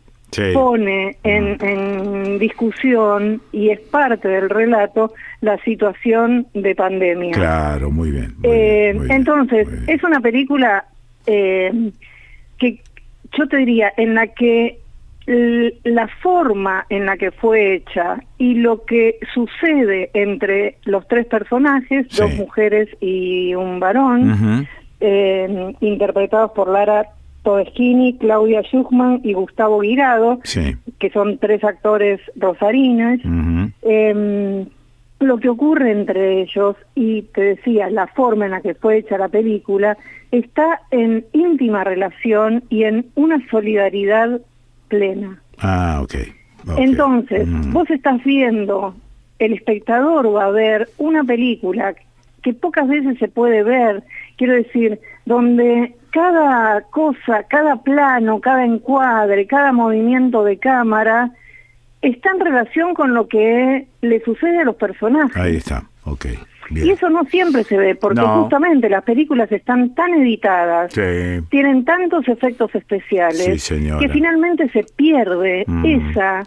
[0.53, 7.33] pone en, discusión y es parte del relato la situación de pandemia.
[7.33, 8.35] Claro, muy bien.
[8.43, 10.85] Eh, entonces, es una película
[11.27, 11.91] eh,
[12.59, 12.81] que
[13.37, 14.79] yo te diría, en la que
[15.27, 22.09] la forma en la que fue hecha y lo que sucede entre los tres personajes,
[22.17, 24.69] dos mujeres y un varón,
[25.01, 27.09] eh, interpretados por Lara
[27.45, 30.41] Todeschini, Claudia Schuchman y Gustavo Guirado,
[30.99, 33.21] que son tres actores rosarines.
[33.83, 34.67] Em,
[35.21, 39.19] lo que ocurre entre ellos, y te decía, la forma en la que fue hecha
[39.19, 39.97] la película,
[40.33, 44.41] está en íntima relación y en una solidaridad
[44.89, 45.41] plena.
[45.59, 46.15] Ah, ok.
[46.79, 48.95] Entonces, vos estás viendo,
[49.39, 51.95] el espectador va a ver una película
[52.43, 54.03] que pocas veces se puede ver,
[54.37, 61.33] quiero decir, donde cada cosa, cada plano, cada encuadre, cada movimiento de cámara
[62.03, 65.37] está en relación con lo que le sucede a los personajes.
[65.37, 66.27] Ahí está, ok.
[66.71, 70.95] Y eso no siempre se ve, porque justamente las películas están tan editadas,
[71.51, 75.85] tienen tantos efectos especiales, que finalmente se pierde mm.
[75.85, 76.45] esa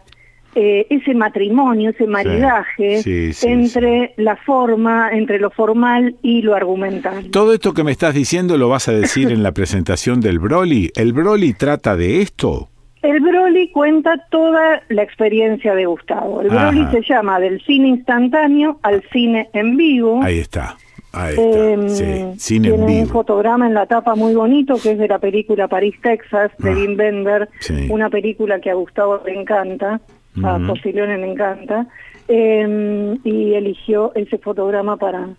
[0.56, 3.02] eh, ese matrimonio, ese maridaje
[3.44, 7.30] entre la forma, entre lo formal y lo argumental.
[7.30, 10.92] Todo esto que me estás diciendo lo vas a decir en la presentación del Broly.
[10.96, 12.70] ¿El Broly trata de esto?
[13.04, 16.42] El Broly cuenta toda la experiencia de Gustavo.
[16.42, 20.22] El Broly se llama del cine instantáneo al cine en vivo.
[20.24, 20.76] Ahí está.
[21.14, 22.04] Ahí está.
[22.04, 25.96] Eh, tiene un fotograma en la tapa muy bonito que es de la película París,
[26.02, 26.96] Texas, de Wim ah.
[26.98, 27.50] Bender,
[27.90, 30.02] una película que a Gustavo le encanta
[30.44, 31.88] a Posilones le encanta,
[32.28, 35.30] em, y eligió ese fotograma para,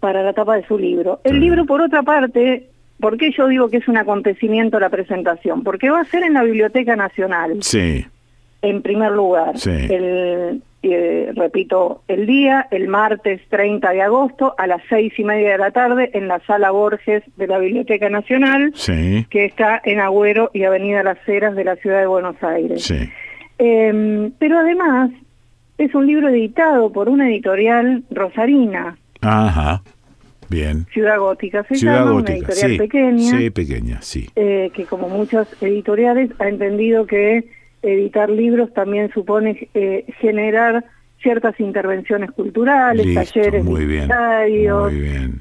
[0.00, 1.20] para la tapa de su libro.
[1.24, 2.68] El libro, por otra parte,
[3.00, 5.62] ¿por qué yo digo que es un acontecimiento la presentación?
[5.62, 7.58] Porque va a ser en la Biblioteca Nacional.
[7.62, 8.06] Sí.
[8.62, 14.82] En primer lugar, el, eh, repito, el día, el martes 30 de agosto a las
[14.88, 18.72] seis y media de la tarde en la Sala Borges de la Biblioteca Nacional,
[19.30, 22.84] que está en Agüero y Avenida Las Heras de la Ciudad de Buenos Aires.
[22.84, 23.08] Sí.
[23.58, 25.10] Eh, pero además
[25.78, 28.96] es un libro editado por una editorial rosarina.
[29.20, 29.82] Ajá.
[30.48, 30.86] Bien.
[30.92, 33.38] Ciudad Gótica se llama, una editorial pequeña.
[33.38, 34.28] Sí, pequeña, sí.
[34.36, 37.48] Eh, que como muchas editoriales ha entendido que
[37.82, 40.84] editar libros también supone eh, generar
[41.26, 44.08] ciertas intervenciones culturales, talleres muy bien,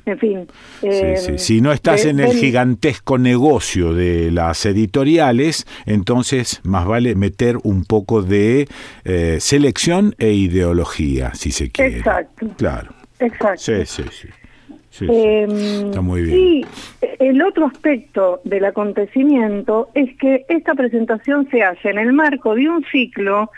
[0.03, 0.47] en fin.
[0.81, 7.57] Eh, si no estás en el gigantesco negocio de las editoriales, entonces más vale meter
[7.61, 8.67] un poco de
[9.03, 11.97] eh, selección e ideología, si se quiere.
[11.97, 12.47] Exacto.
[12.57, 12.91] Claro.
[13.19, 13.61] Exacto.
[13.61, 14.03] Sí, sí,
[14.89, 15.05] sí.
[15.07, 16.39] Em, Está muy bien.
[16.39, 16.65] Y
[17.19, 22.69] el otro aspecto del acontecimiento es que esta presentación se hace en el marco de
[22.69, 23.51] un ciclo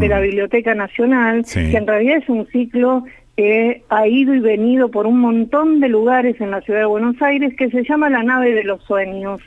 [0.00, 3.04] de la Biblioteca Nacional, que en realidad es un ciclo
[3.36, 7.20] que ha ido y venido por un montón de lugares en la ciudad de Buenos
[7.20, 9.40] Aires, que se llama La Nave de los Sueños.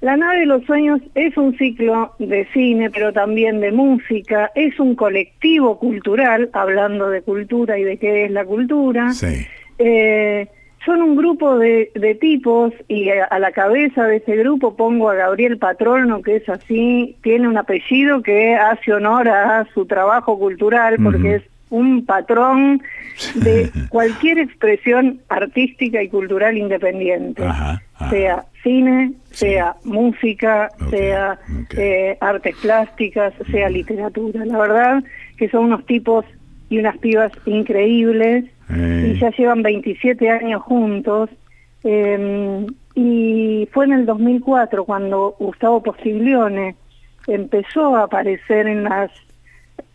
[0.00, 4.78] La Nave de los Sueños es un ciclo de cine, pero también de música, es
[4.80, 9.12] un colectivo cultural, hablando de cultura y de qué es la cultura.
[9.78, 10.48] Eh,
[10.84, 15.14] son un grupo de, de tipos y a, la cabeza de ese grupo pongo a
[15.14, 20.96] Gabriel Patrono, que es así, tiene un apellido que hace honor a su trabajo cultural
[21.02, 22.82] porque es un patrón
[23.34, 27.42] de cualquier expresión artística y cultural independiente,
[28.10, 31.38] sea cine, sea música, sea
[31.76, 34.44] eh, artes plásticas, sea literatura.
[34.44, 35.04] La verdad
[35.36, 36.24] que son unos tipos
[36.68, 41.30] y unas pibas increíbles y ya llevan 27 años juntos.
[41.82, 46.76] Em, y fue en el 2004 cuando Gustavo Posiglione
[47.26, 49.10] empezó a aparecer en las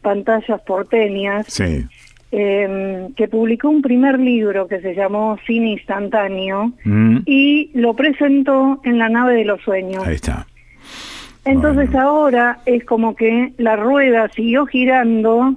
[0.01, 1.59] pantallas porteñas,
[2.31, 7.19] em, que publicó un primer libro que se llamó Cine Instantáneo mm.
[7.25, 10.05] y lo presentó en la nave de los sueños.
[10.05, 10.45] Ahí está.
[11.45, 15.55] Entonces ahora es como que la rueda siguió girando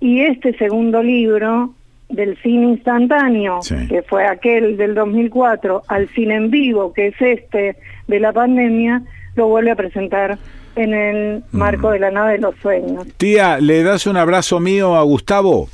[0.00, 1.74] y este segundo libro
[2.08, 7.76] del cine instantáneo, que fue aquel del 2004, al cine en vivo, que es este
[8.06, 9.02] de la pandemia,
[9.34, 10.38] lo vuelve a presentar
[10.76, 11.92] en el marco mm.
[11.92, 13.06] de la nave de los sueños.
[13.16, 15.68] Tía, ¿le das un abrazo mío a Gustavo?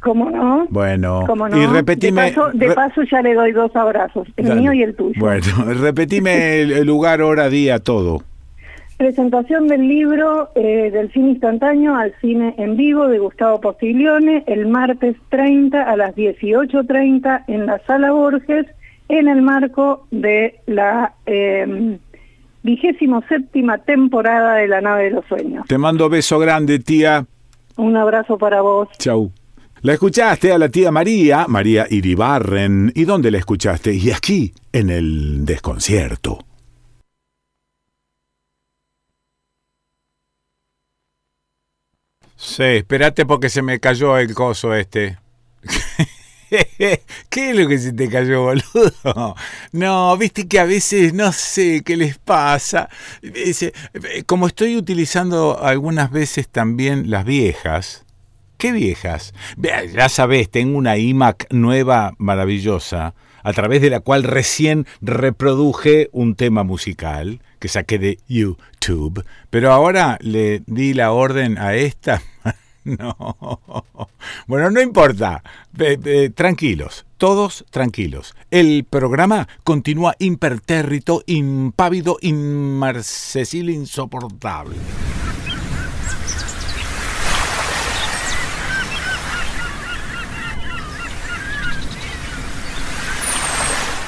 [0.00, 0.66] ¿Cómo no?
[0.70, 2.32] Bueno, y repetime...
[2.54, 5.20] De paso, ya le doy dos abrazos, el mío y el tuyo.
[5.20, 8.22] Bueno, repetime el lugar, hora, día, todo.
[9.00, 14.66] Presentación del libro eh, del cine instantáneo al cine en vivo de Gustavo Postiglione el
[14.66, 18.66] martes 30 a las 18.30 en la Sala Borges
[19.08, 21.96] en el marco de la eh,
[22.62, 25.66] vigésimo séptima temporada de La Nave de los Sueños.
[25.66, 27.24] Te mando beso grande, tía.
[27.78, 28.90] Un abrazo para vos.
[28.98, 29.32] Chau.
[29.80, 32.92] La escuchaste a la tía María, María Iribarren.
[32.94, 33.94] ¿Y dónde la escuchaste?
[33.94, 36.49] Y aquí, en el desconcierto.
[42.42, 45.18] Sí, espérate porque se me cayó el coso este.
[46.48, 49.36] ¿Qué es lo que se te cayó, boludo?
[49.72, 52.88] No, viste que a veces no sé qué les pasa.
[54.24, 58.06] Como estoy utilizando algunas veces también las viejas.
[58.56, 59.34] ¿Qué viejas?
[59.94, 66.34] Ya sabes, tengo una iMac nueva maravillosa a través de la cual recién reproduje un
[66.34, 72.22] tema musical que saqué de YouTube, pero ahora le di la orden a esta.
[72.84, 73.36] no.
[74.46, 75.42] Bueno, no importa.
[76.34, 78.34] tranquilos, todos tranquilos.
[78.50, 84.76] El programa continúa impertérrito, impávido, inmarcesible, insoportable.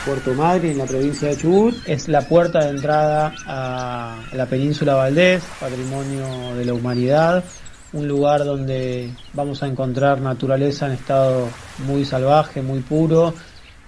[0.04, 1.76] Puerto Madre, en la provincia de Chubut.
[1.86, 7.44] Es la puerta de entrada a la península Valdés, patrimonio de la humanidad,
[7.92, 11.48] un lugar donde vamos a encontrar naturaleza en estado
[11.86, 13.34] muy salvaje, muy puro.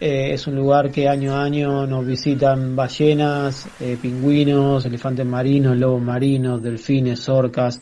[0.01, 5.76] Eh, es un lugar que año a año nos visitan ballenas, eh, pingüinos, elefantes marinos,
[5.76, 7.81] lobos marinos, delfines, orcas.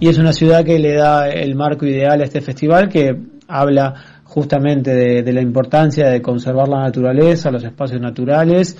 [0.00, 3.16] Y es una ciudad que le da el marco ideal a este festival que
[3.48, 3.94] habla
[4.24, 8.76] justamente de, la importancia de conservar la naturaleza, los espacios naturales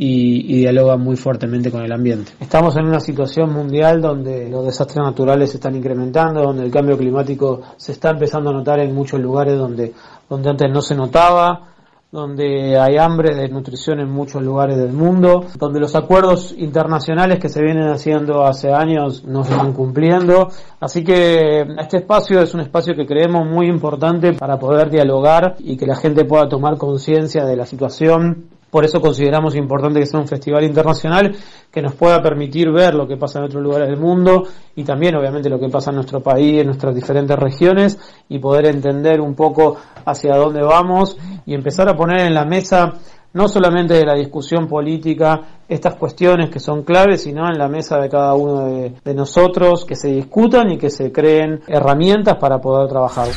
[0.00, 2.30] y, y, dialoga muy fuertemente con el ambiente.
[2.38, 6.96] Estamos en una situación mundial donde los desastres naturales se están incrementando, donde el cambio
[6.96, 9.92] climático se está empezando a notar en muchos lugares donde,
[10.30, 11.68] donde antes no se notaba,
[12.12, 17.48] donde hay hambre, de nutrición en muchos lugares del mundo, donde los acuerdos internacionales que
[17.48, 20.48] se vienen haciendo hace años no se van cumpliendo.
[20.78, 25.76] Así que este espacio es un espacio que creemos muy importante para poder dialogar y
[25.76, 30.20] que la gente pueda tomar conciencia de la situación por eso consideramos importante que sea
[30.20, 31.34] un festival internacional
[31.70, 34.44] que nos pueda permitir ver lo que pasa en otros lugares del mundo
[34.76, 38.66] y también obviamente lo que pasa en nuestro país, en nuestras diferentes regiones y poder
[38.66, 41.16] entender un poco hacia dónde vamos
[41.46, 42.94] y empezar a poner en la mesa
[43.32, 47.98] no solamente de la discusión política estas cuestiones que son claves, sino en la mesa
[47.98, 52.58] de cada uno de, de nosotros, que se discutan y que se creen herramientas para
[52.58, 53.28] poder trabajar.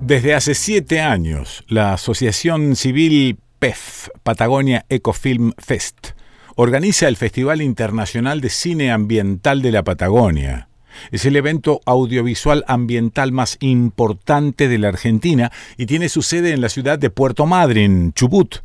[0.00, 6.12] Desde hace siete años, la Asociación Civil PEF, Patagonia Ecofilm Fest,
[6.56, 10.67] organiza el Festival Internacional de Cine Ambiental de la Patagonia
[11.10, 16.60] es el evento audiovisual ambiental más importante de la Argentina y tiene su sede en
[16.60, 18.56] la ciudad de Puerto Madryn, Chubut.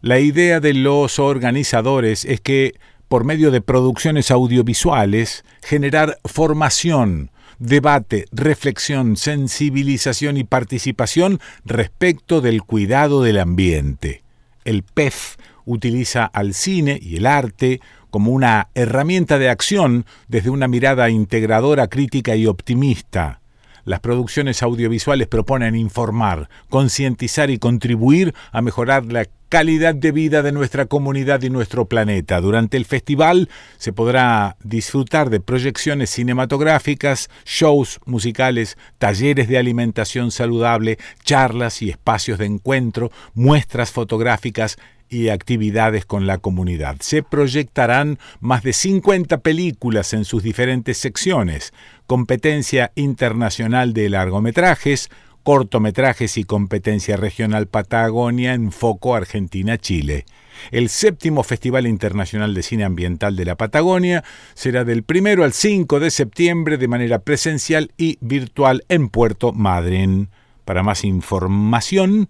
[0.00, 2.74] La idea de los organizadores es que,
[3.08, 13.22] por medio de producciones audiovisuales, generar formación, debate, reflexión, sensibilización y participación respecto del cuidado
[13.22, 14.22] del ambiente.
[14.64, 17.80] El PEF utiliza al cine y el arte
[18.12, 23.40] como una herramienta de acción desde una mirada integradora, crítica y optimista.
[23.84, 30.52] Las producciones audiovisuales proponen informar, concientizar y contribuir a mejorar la calidad de vida de
[30.52, 32.40] nuestra comunidad y nuestro planeta.
[32.42, 33.48] Durante el festival
[33.78, 42.38] se podrá disfrutar de proyecciones cinematográficas, shows musicales, talleres de alimentación saludable, charlas y espacios
[42.38, 44.76] de encuentro, muestras fotográficas
[45.12, 46.96] y actividades con la comunidad.
[47.00, 51.74] Se proyectarán más de 50 películas en sus diferentes secciones,
[52.06, 55.10] competencia internacional de largometrajes,
[55.42, 60.24] cortometrajes y competencia regional Patagonia en foco Argentina-Chile.
[60.70, 64.24] El séptimo Festival Internacional de Cine Ambiental de la Patagonia
[64.54, 70.30] será del 1 al 5 de septiembre de manera presencial y virtual en Puerto Madryn.
[70.64, 72.28] Para más información,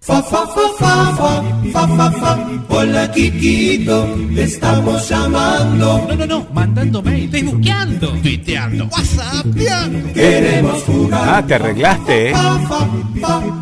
[0.08, 1.44] Fa, fa, fa, fa, fa,
[1.74, 2.38] fa, fa, fa,
[2.70, 6.06] hola Kikito, te estamos llamando.
[6.08, 10.14] No, no, no, mandando mail, facebookeando, tuiteando, whatsappeando.
[10.14, 11.30] Queremos jugar.
[11.30, 12.36] Ah, te arreglaste, ¿eh?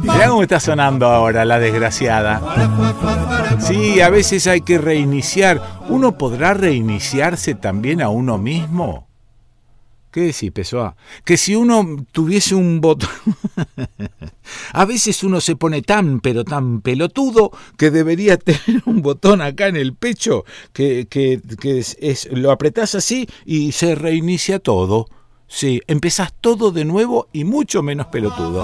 [0.03, 2.39] Mirá cómo está sonando ahora la desgraciada.
[3.57, 5.59] Sí, a veces hay que reiniciar.
[5.89, 9.04] ¿Uno podrá reiniciarse también a uno mismo?
[10.15, 10.95] ¿Qué decís, Pessoa?
[11.25, 13.09] Que si uno tuviese un botón...
[14.71, 19.67] a veces uno se pone tan, pero tan pelotudo que debería tener un botón acá
[19.67, 21.41] en el pecho que, que,
[21.99, 25.07] es, lo apretás así y se reinicia todo.
[25.49, 28.63] Sí, empezás todo de nuevo y mucho menos pelotudo.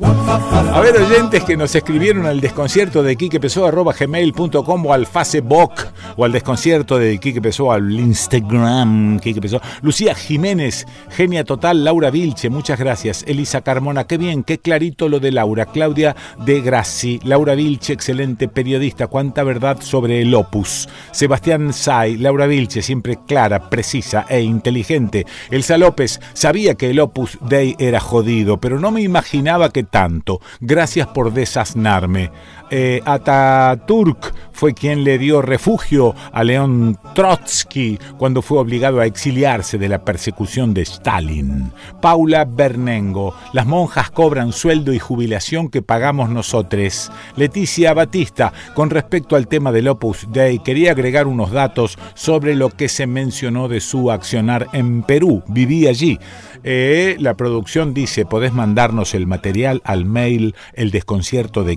[0.00, 5.70] A ver, oyentes que nos escribieron al desconcierto de gmail.com o al Facebook
[6.16, 9.60] o al desconcierto de Quique Pesó al Instagram Quique Pesó.
[9.82, 13.24] Lucía Jiménez, genia total, Laura Vilche, muchas gracias.
[13.28, 15.66] Elisa Carmona, qué bien, qué clarito lo de Laura.
[15.66, 20.88] Claudia de Grassi, Laura Vilche, excelente periodista, cuánta verdad sobre el opus.
[21.12, 25.24] Sebastián Say, Laura Vilche, siempre clara, precisa e inteligente.
[25.52, 30.40] Elsa López, sabía que el opus Dei era jodido, pero no me imaginaba que tanto.
[30.60, 32.30] Gracias por desasnarme.
[32.70, 39.78] Eh, Ataturk fue quien le dio refugio a León Trotsky cuando fue obligado a exiliarse
[39.78, 41.72] de la persecución de Stalin.
[42.00, 47.10] Paula Bernengo, las monjas cobran sueldo y jubilación que pagamos nosotros.
[47.36, 52.70] Leticia Batista, con respecto al tema del Opus Dei, quería agregar unos datos sobre lo
[52.70, 55.42] que se mencionó de su accionar en Perú.
[55.48, 56.18] Viví allí.
[56.62, 61.76] Eh, la producción dice, podés mandarnos el material al mail el desconcierto de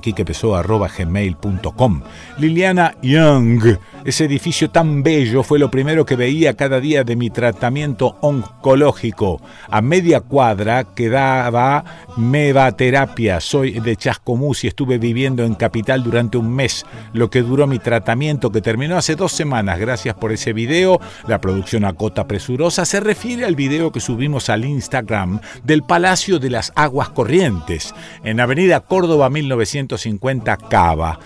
[0.85, 2.01] gmail.com.
[2.37, 7.29] Liliana Young, ese edificio tan bello fue lo primero que veía cada día de mi
[7.29, 9.41] tratamiento oncológico.
[9.69, 11.83] A media cuadra quedaba
[12.15, 13.39] Meva Terapia.
[13.39, 17.79] Soy de Chascomús y estuve viviendo en Capital durante un mes, lo que duró mi
[17.79, 19.79] tratamiento que terminó hace dos semanas.
[19.79, 20.99] Gracias por ese video.
[21.27, 26.49] La producción Acota Presurosa se refiere al video que subimos al Instagram del Palacio de
[26.49, 27.93] las Aguas Corrientes,
[28.23, 31.19] en Avenida Córdoba 1950 Cava.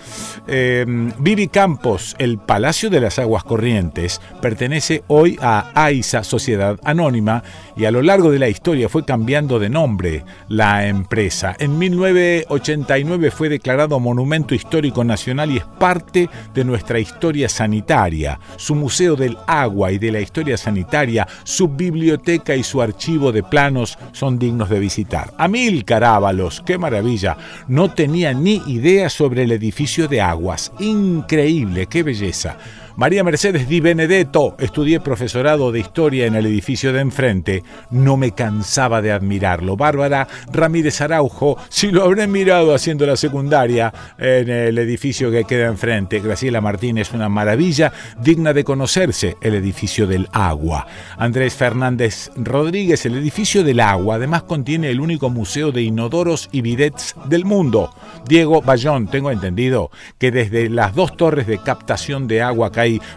[0.46, 0.84] Eh,
[1.18, 7.42] Vivi Campos, el Palacio de las Aguas Corrientes, pertenece hoy a AISA Sociedad Anónima
[7.76, 11.54] y a lo largo de la historia fue cambiando de nombre la empresa.
[11.58, 18.38] En 1989 fue declarado Monumento Histórico Nacional y es parte de nuestra historia sanitaria.
[18.56, 23.42] Su Museo del Agua y de la Historia Sanitaria, su biblioteca y su archivo de
[23.42, 25.32] planos son dignos de visitar.
[25.38, 27.36] Amil Carábalos, qué maravilla.
[27.68, 30.72] No tenía ni idea sobre el edificio de aguas.
[30.78, 32.58] Increíble, qué belleza.
[33.02, 38.30] María Mercedes Di Benedetto, estudié profesorado de historia en el edificio de enfrente, no me
[38.30, 39.76] cansaba de admirarlo.
[39.76, 45.66] Bárbara Ramírez Araujo, si lo habré mirado haciendo la secundaria en el edificio que queda
[45.66, 46.20] enfrente.
[46.20, 50.86] Graciela Martínez, una maravilla, digna de conocerse, el edificio del agua.
[51.18, 56.60] Andrés Fernández Rodríguez, el edificio del agua, además contiene el único museo de inodoros y
[56.60, 57.92] bidets del mundo.
[58.28, 62.70] Diego Bayón, tengo entendido que desde las dos torres de captación de agua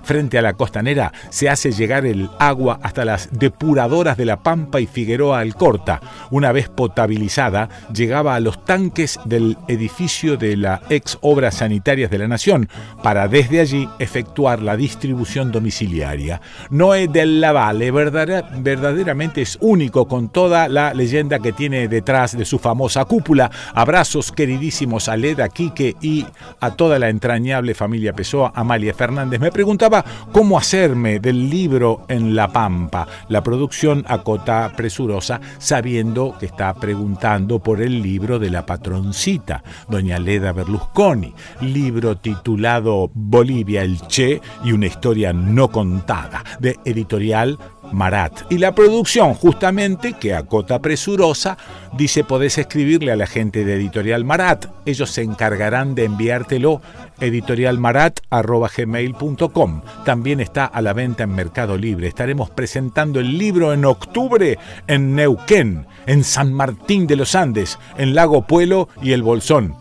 [0.04, 4.80] frente a la costanera se hace llegar el agua hasta las depuradoras de La Pampa
[4.80, 6.02] y Figueroa Alcorta.
[6.32, 12.18] Una vez potabilizada, llegaba a los tanques del edificio de la ex Obras Sanitarias de
[12.18, 12.70] la Nación
[13.04, 16.42] para desde allí efectuar la distribución domiciliaria.
[16.70, 22.60] Noé del Lavalle verdaderamente es único con toda la leyenda que tiene detrás de su
[22.60, 23.52] famosa cúpula.
[23.74, 26.26] Abrazos queridísimos a Leda, Quique y
[26.60, 30.04] a toda la entrañable familia Pessoa, Amalia Fernández preguntaba
[30.34, 33.08] cómo hacerme del libro en La Pampa.
[33.30, 40.20] La producción acota presurosa sabiendo que está preguntando por el libro de la patroncita, doña
[40.20, 47.58] Leda Berlusconi, libro titulado Bolivia el Che y una historia no contada, de editorial
[47.92, 48.44] Marat.
[48.50, 51.58] Y la producción, justamente, que acota presurosa,
[51.94, 54.66] dice podés escribirle a la gente de Editorial Marat.
[54.86, 56.82] Ellos se encargarán de enviártelo
[57.20, 59.82] editorialmarat.gmail.com.
[60.04, 62.08] También está a la venta en Mercado Libre.
[62.08, 64.58] Estaremos presentando el libro en octubre
[64.88, 69.76] en Neuquén, en San Martín de los Andes, en Lago Puelo y El Bolsón.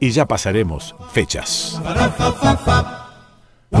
[0.00, 1.80] Y ya pasaremos fechas.
[3.70, 3.78] A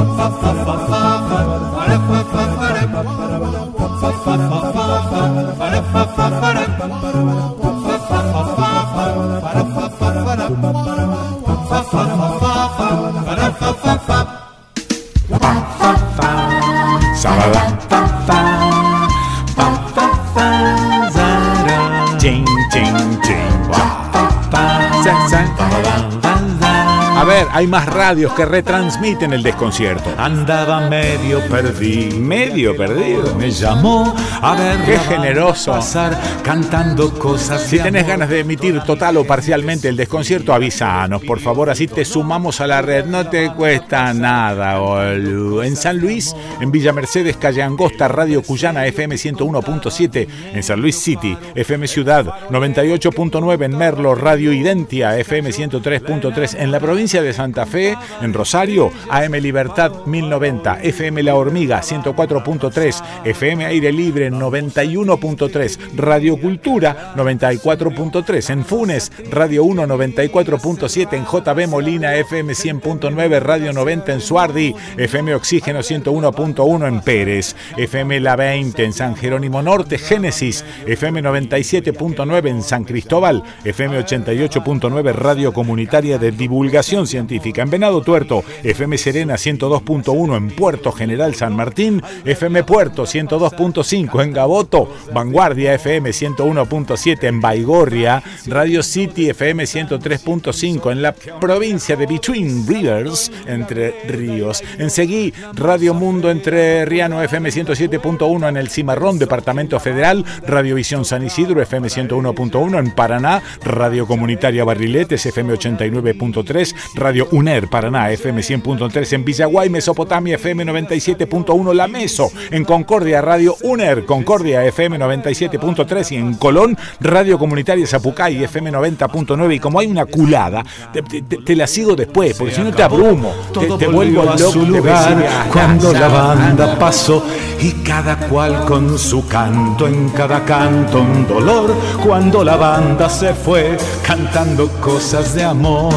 [27.28, 30.10] ver, hay más radios que retransmiten el desconcierto.
[30.16, 32.18] Andaba medio perdido.
[32.18, 33.34] Medio perdido.
[33.36, 34.78] Me llamó a ver.
[34.86, 35.72] Qué generoso.
[35.72, 37.62] Pasar cantando cosas.
[37.62, 41.68] Si tenés ganas de emitir total o parcialmente el desconcierto, avísanos, por favor.
[41.68, 43.04] Así te sumamos a la red.
[43.04, 45.62] No te cuesta nada, boludo.
[45.62, 50.28] En San Luis, en Villa Mercedes, Calle Angosta, Radio Cuyana, FM 101.7.
[50.54, 53.64] En San Luis City, FM Ciudad, 98.9.
[53.66, 56.56] En Merlo, Radio Identia, FM 103.3.
[56.58, 63.02] En la provincia de Santa Fe, en Rosario, AM Libertad 1090, FM La Hormiga 104.3,
[63.24, 72.14] FM Aire Libre 91.3, Radio Cultura 94.3, en Funes, Radio 1 94.7, en JB Molina
[72.16, 78.92] FM 100.9, Radio 90 en Suardi, FM Oxígeno 101.1 en Pérez, FM La 20 en
[78.92, 86.58] San Jerónimo Norte, Génesis, FM 97.9 en San Cristóbal, FM 88.9 Radio Comunitaria de Divulgación
[86.58, 87.62] divulgación científica.
[87.62, 94.32] En Venado Tuerto, FM Serena 102.1 en Puerto General San Martín, FM Puerto 102.5 en
[94.32, 102.66] Gaboto, Vanguardia FM 101.7 en Baigorria, Radio City FM 103.5 en la provincia de Between
[102.66, 104.62] Rivers, Entre Ríos.
[104.78, 111.24] En Seguí, Radio Mundo Entre Riano FM 107.1 en el Cimarrón, Departamento Federal, Radiovisión San
[111.24, 119.12] Isidro FM 101.1 en Paraná, Radio Comunitaria Barriletes FM 89.3, Radio UNER Paraná FM 100.3
[119.12, 126.16] en Villaguay, Mesopotamia FM 97.1 La Meso, en Concordia Radio UNER, Concordia FM 97.3 y
[126.16, 131.94] en Colón Radio Comunitaria Zapucay FM 90.9 y como hay una culada, te, la sigo
[131.96, 133.32] después, porque si no te abrumo,
[133.78, 137.24] te, vuelvo a su lugar cuando la banda pasó
[137.60, 141.74] y cada cual con su canto, en cada canto un dolor,
[142.04, 145.94] cuando la banda se fue cantando cosas de amor.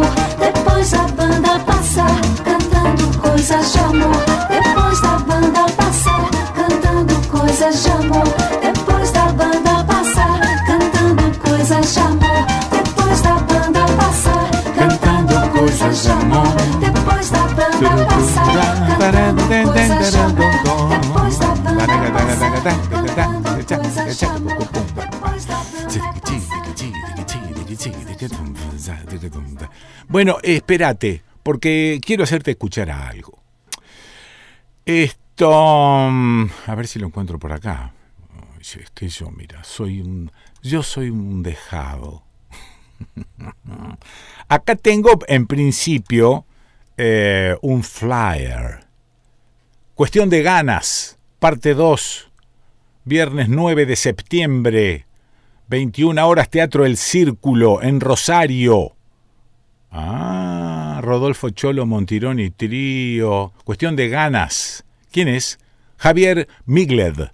[0.00, 2.20] Después la banda pasa
[30.10, 33.38] Bueno, espérate, porque quiero hacerte escuchar algo.
[34.84, 37.94] Esto, mm, a ver si lo encuentro por acá.
[38.60, 40.32] Es que yo, mira, soy un,
[40.62, 42.24] yo soy un dejado.
[44.48, 46.44] Acá tengo, en principio,
[46.96, 48.80] eh, un flyer.
[49.94, 52.32] Cuestión de ganas, parte 2,
[53.04, 55.06] viernes 9 de septiembre,
[55.68, 58.96] 21 horas Teatro El Círculo en Rosario.
[59.90, 63.52] Ah, Rodolfo Cholo Montironi Trío.
[63.64, 64.84] Cuestión de ganas.
[65.10, 65.58] ¿Quién es?
[65.96, 67.30] Javier Migled.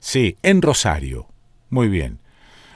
[0.00, 1.26] Sí, en Rosario.
[1.70, 2.18] Muy bien.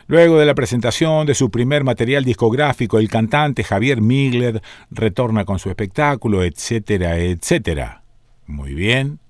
[0.06, 4.60] Luego de la presentación de su primer material discográfico, el cantante Javier Migled
[4.90, 8.02] retorna con su espectáculo, etcétera, etcétera.
[8.46, 9.20] Muy bien.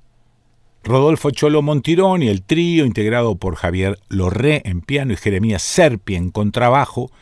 [0.82, 6.30] Rodolfo Cholo Montironi, el trío integrado por Javier Lorré en piano y Jeremías Serpi en
[6.30, 7.12] contrabajo,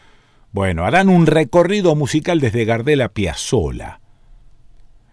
[0.52, 4.00] bueno, harán un recorrido musical desde Gardel a Piazzola.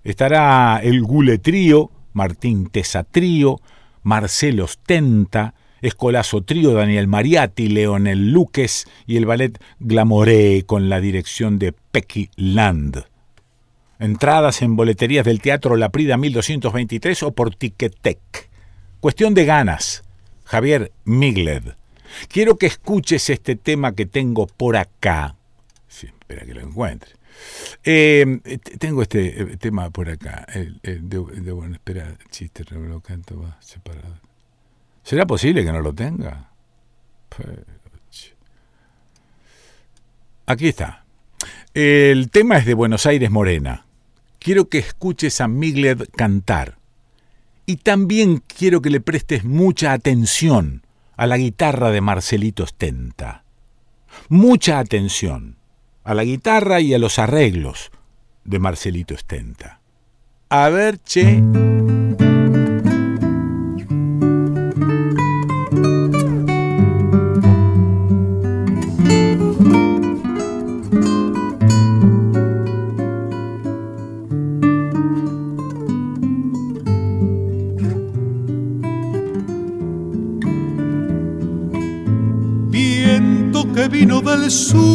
[0.04, 3.60] Estará el Gule Trío, Martín Tesa Trío,
[4.04, 11.60] Marcelo Ostenta, Escolazo Trío, Daniel Mariatti, Leonel Luques y el ballet Glamoré con la dirección
[11.60, 13.06] de Pecky Land.
[14.00, 18.50] Entradas en boleterías del Teatro La Prida 1223 o por Ticketek.
[19.00, 20.04] Cuestión de ganas.
[20.46, 21.76] Javier Migled.
[22.28, 25.36] Quiero que escuches este tema que tengo por acá.
[25.88, 27.12] Sí, espera que lo encuentre.
[27.84, 28.40] Eh,
[28.80, 30.46] tengo este eh, tema por acá.
[30.84, 34.20] de, bueno, espera, chiste, lo canto va separado.
[35.04, 36.52] ¿Será posible que no lo tenga?
[40.46, 41.06] Aquí está.
[41.74, 43.86] El tema es de Buenos Aires Morena.
[44.40, 46.78] Quiero que escuches a Migled cantar.
[47.66, 50.87] Y también quiero que le prestes mucha atención
[51.18, 53.44] a la guitarra de Marcelito Stenta.
[54.30, 55.58] Mucha atención
[56.04, 57.92] a la guitarra y a los arreglos
[58.46, 59.82] de Marcelito Stenta.
[60.50, 61.42] A ver, che.
[84.58, 84.87] Vino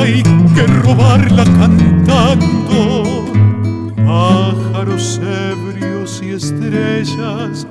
[0.00, 0.22] hay
[0.54, 3.04] que robarla cantando.
[3.96, 7.66] Pájaros ebrios y estrellas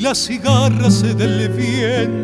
[0.00, 2.17] las cigarras del viento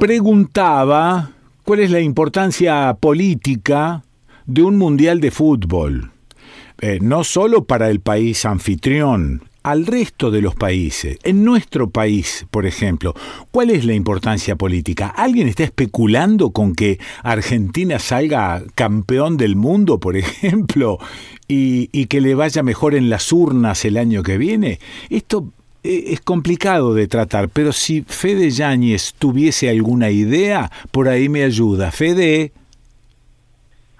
[0.00, 1.32] preguntaba
[1.62, 4.02] cuál es la importancia política
[4.46, 6.10] de un mundial de fútbol,
[6.80, 11.18] eh, no solo para el país anfitrión, al resto de los países.
[11.22, 13.14] En nuestro país, por ejemplo,
[13.50, 15.08] ¿cuál es la importancia política?
[15.08, 20.98] ¿Alguien está especulando con que Argentina salga campeón del mundo, por ejemplo,
[21.46, 24.80] y, y que le vaya mejor en las urnas el año que viene?
[25.10, 25.52] Esto
[25.82, 31.90] es complicado de tratar, pero si Fede Yáñez tuviese alguna idea, por ahí me ayuda.
[31.90, 32.52] Fede.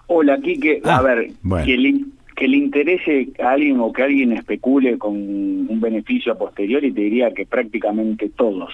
[0.07, 0.81] Hola, Quique.
[0.85, 1.31] a ah, ver,
[1.65, 1.95] que, le,
[2.37, 7.03] que le interese a alguien o que alguien especule con un beneficio a posteriori, te
[7.03, 8.73] diría que prácticamente todos.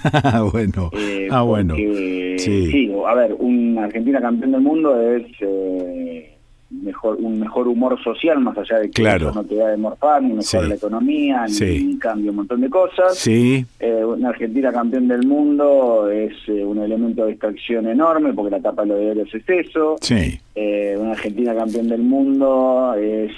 [0.52, 1.74] bueno, eh, ah, bueno.
[1.74, 2.38] Sí.
[2.38, 2.92] sí.
[3.06, 5.26] a ver, un Argentina campeón del mundo es...
[5.40, 6.35] Eh,
[6.70, 10.22] mejor un mejor humor social más allá de que eso no te da de morfar
[10.22, 13.16] ni mejor la economía ni, cambia un montón de cosas.
[13.16, 13.64] Sí.
[13.78, 18.60] Eh, una Argentina campeón del mundo es eh, un elemento de distracción enorme porque la
[18.60, 19.96] tapa de los diarios es eso.
[20.00, 20.40] Sí.
[20.58, 23.30] Eh, una Argentina campeón del mundo es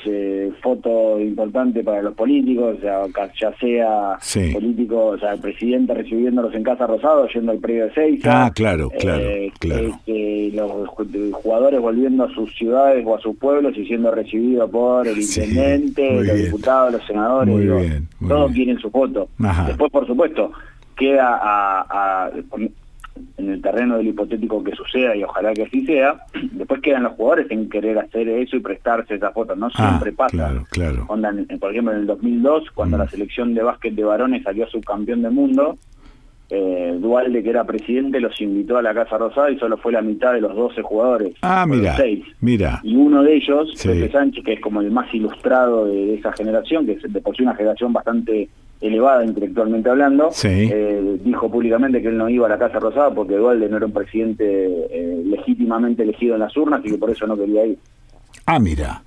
[0.63, 3.07] foto importante para los políticos o sea,
[3.41, 7.95] ya sea políticos o sea el presidente recibiéndolos en Casa Rosado yendo al predio de
[7.95, 9.29] seis ah claro claro
[9.59, 9.99] claro
[10.55, 10.89] los
[11.43, 16.23] jugadores volviendo a sus ciudades o a sus pueblos y siendo recibido por el intendente,
[16.23, 18.03] los diputados, los senadores.
[18.27, 19.29] todos quieren su foto.
[19.67, 20.53] Después, por supuesto,
[20.97, 22.31] queda a,
[23.37, 27.13] en el terreno del hipotético que suceda y ojalá que así sea, después quedan los
[27.13, 30.37] jugadores en querer hacer eso y prestarse esa foto, no ah, siempre pasa.
[30.37, 31.07] Claro, claro.
[31.07, 33.01] por ejemplo, en el 2002, cuando mm.
[33.01, 35.77] la selección de básquet de varones salió subcampeón del mundo,
[36.51, 40.01] eh, Dualde, que era presidente, los invitó a la Casa Rosada y solo fue la
[40.01, 41.35] mitad de los 12 jugadores.
[41.43, 41.97] Ah, mira,
[42.41, 42.81] mira.
[42.83, 46.87] Y uno de ellos, Pepe Sánchez, que es como el más ilustrado de, esa generación,
[46.87, 48.49] que es de por sí una generación bastante
[48.81, 53.35] elevada intelectualmente hablando, eh, dijo públicamente que él no iba a la Casa Rosada porque
[53.35, 57.27] Dualde no era un presidente eh, legítimamente elegido en las urnas y que por eso
[57.27, 57.79] no quería ir.
[58.47, 59.03] Ah, mira.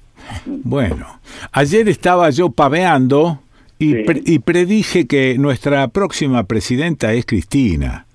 [0.45, 1.07] Bueno,
[1.51, 3.39] ayer estaba yo paveando
[3.79, 8.05] y, predije que nuestra próxima presidenta es Cristina.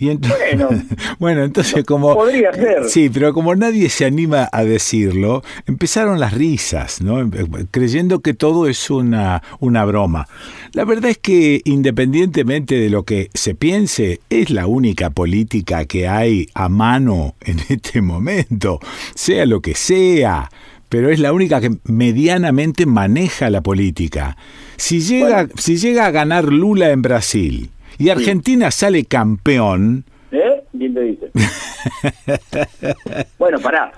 [0.00, 0.68] Bueno,
[1.18, 2.14] bueno, entonces como...
[2.14, 2.88] Podría ser.
[2.88, 7.20] Sí, pero como nadie se anima a decirlo, empezaron las risas, ¿no?
[7.20, 7.30] Em,
[7.70, 10.28] creyendo que todo es una, una broma.
[10.72, 16.08] La verdad es que independientemente de lo que se piense, es la única política que
[16.08, 18.80] hay a mano en este momento,
[19.14, 20.50] sea lo que sea,
[20.88, 24.36] pero es la única que medianamente maneja la política.
[24.76, 30.04] Si llega, si llega a ganar Lula en Brasil, y Argentina sale campeón.
[30.30, 30.62] ¿Eh?
[30.72, 31.30] Bien te dice.
[33.38, 33.92] bueno, pará.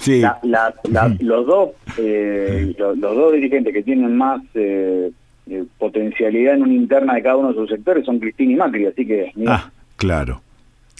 [1.20, 5.10] los, dos, eh, los, dos dirigentes que tienen más eh,
[5.48, 8.86] eh, potencialidad en una interna de cada uno de sus sectores son Cristina y Macri,
[8.86, 9.32] así que...
[9.46, 10.40] Ah, claro,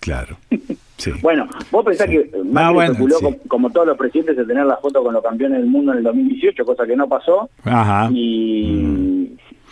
[0.01, 0.37] claro.
[1.01, 1.13] Sí.
[1.23, 2.93] Bueno, vos pensás que Macri ah,
[3.49, 6.05] como, todos los presidentes, de tener la foto con los campeones del mundo en el
[6.05, 7.49] 2018, cosa que no pasó.
[7.65, 8.11] Ajá.
[8.13, 8.83] Y...
[8.83, 9.11] Mm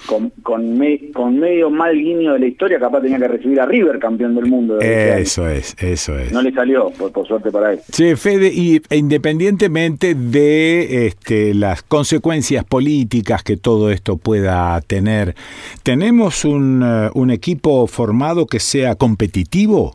[0.07, 4.35] con, con, medio mal guiño de la historia, capaz tenía que recibir a River campeón
[4.35, 4.81] del mundo.
[4.81, 6.33] Eso es, eso es.
[6.33, 7.81] No le salió, por, suerte para él.
[7.91, 15.35] Sí, Fede, y e independientemente de este, las consecuencias políticas que todo esto pueda tener,
[15.83, 19.95] ¿tenemos un, uh, un equipo formado que sea competitivo?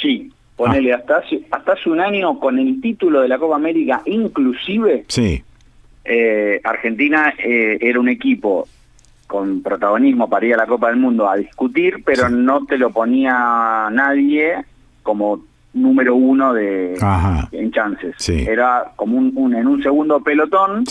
[0.00, 0.96] Sí, ponele, ah.
[0.96, 5.04] hasta, hace, hasta hace un año con el título de la Copa América inclusive.
[5.08, 5.42] Sí.
[6.04, 8.66] Eh, Argentina eh, era un equipo
[9.30, 12.90] con protagonismo para ir a la Copa del Mundo a discutir, pero no te lo
[12.90, 14.56] ponía nadie
[15.04, 16.96] como número uno de
[17.52, 18.28] en chances.
[18.28, 20.84] Era como un, en un segundo pelotón,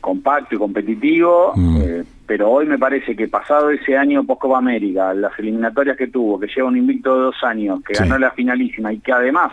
[0.00, 1.76] compacto y competitivo, mm.
[1.82, 6.06] eh, pero hoy me parece que pasado ese año post Copa América, las eliminatorias que
[6.06, 9.52] tuvo, que lleva un invicto de dos años, que ganó la finalísima y que además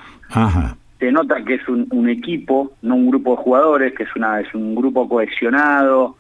[0.98, 4.40] te nota que es un, un, equipo, no un grupo de jugadores, que es una
[4.40, 6.16] es un grupo cohesionado,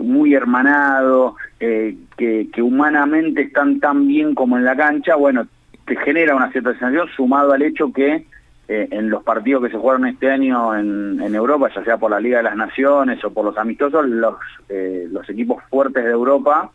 [0.00, 5.46] muy hermanado, eh, que, humanamente están tan bien como en la cancha, bueno,
[5.86, 8.26] te genera una cierta sensación sumado al hecho que
[8.68, 12.20] eh, en los partidos que se jugaron este año en, Europa, ya sea por la
[12.20, 14.34] Liga de las Naciones o por los amistosos, los,
[14.68, 16.70] eh, los equipos fuertes de Europa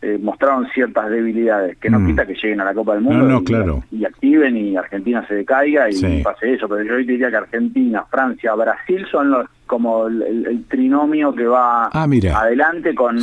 [0.00, 2.06] eh, mostraron ciertas debilidades, que no mm.
[2.06, 3.42] quita que lleguen a la Copa del Mundo
[3.90, 8.54] y, activen y Argentina se decaiga y pase eso, pero yo diría que Argentina, Francia,
[8.54, 13.18] Brasil son los como el, trinomio que va ah, adelante con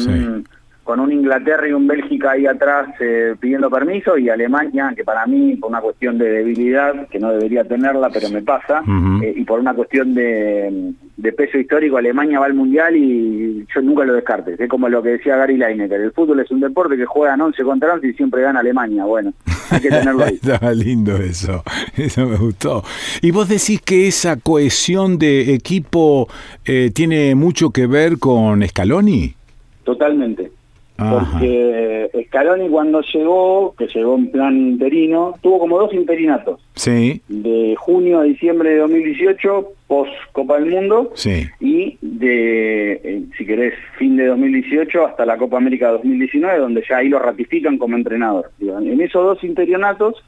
[0.86, 5.26] con un Inglaterra y un Bélgica ahí atrás eh, pidiendo permiso y Alemania, que para
[5.26, 8.84] mí, por una cuestión de debilidad, que no debería tenerla, pero me pasa,
[9.24, 14.04] eh, y por una cuestión de, peso histórico, Alemania va al Mundial y yo nunca
[14.04, 14.56] lo descarte.
[14.58, 17.64] Es como lo que decía Gary Lineker, el fútbol es un deporte que juegan 11
[17.64, 19.06] contra 11 y siempre gana Alemania.
[19.06, 19.34] Bueno,
[19.70, 20.34] hay que tenerlo ahí.
[20.42, 21.64] Estaba lindo eso,
[21.98, 22.84] eso me gustó.
[23.22, 26.28] Y vos decís que esa cohesión de equipo
[26.66, 29.36] eh, tiene mucho que ver con Scaloni.
[29.84, 30.55] Totalmente
[30.98, 36.62] porque Scaloni cuando llegó, que llegó en plan interino, tuvo como dos interinatos.
[36.76, 37.22] Sí.
[37.28, 41.48] De junio a diciembre de 2018, post Copa del Mundo, sí.
[41.60, 46.98] y de, eh, si querés, fin de 2018 hasta la Copa América 2019, donde ya
[46.98, 48.52] ahí lo ratifican como entrenador.
[48.62, 50.24] En esos dos interinatos,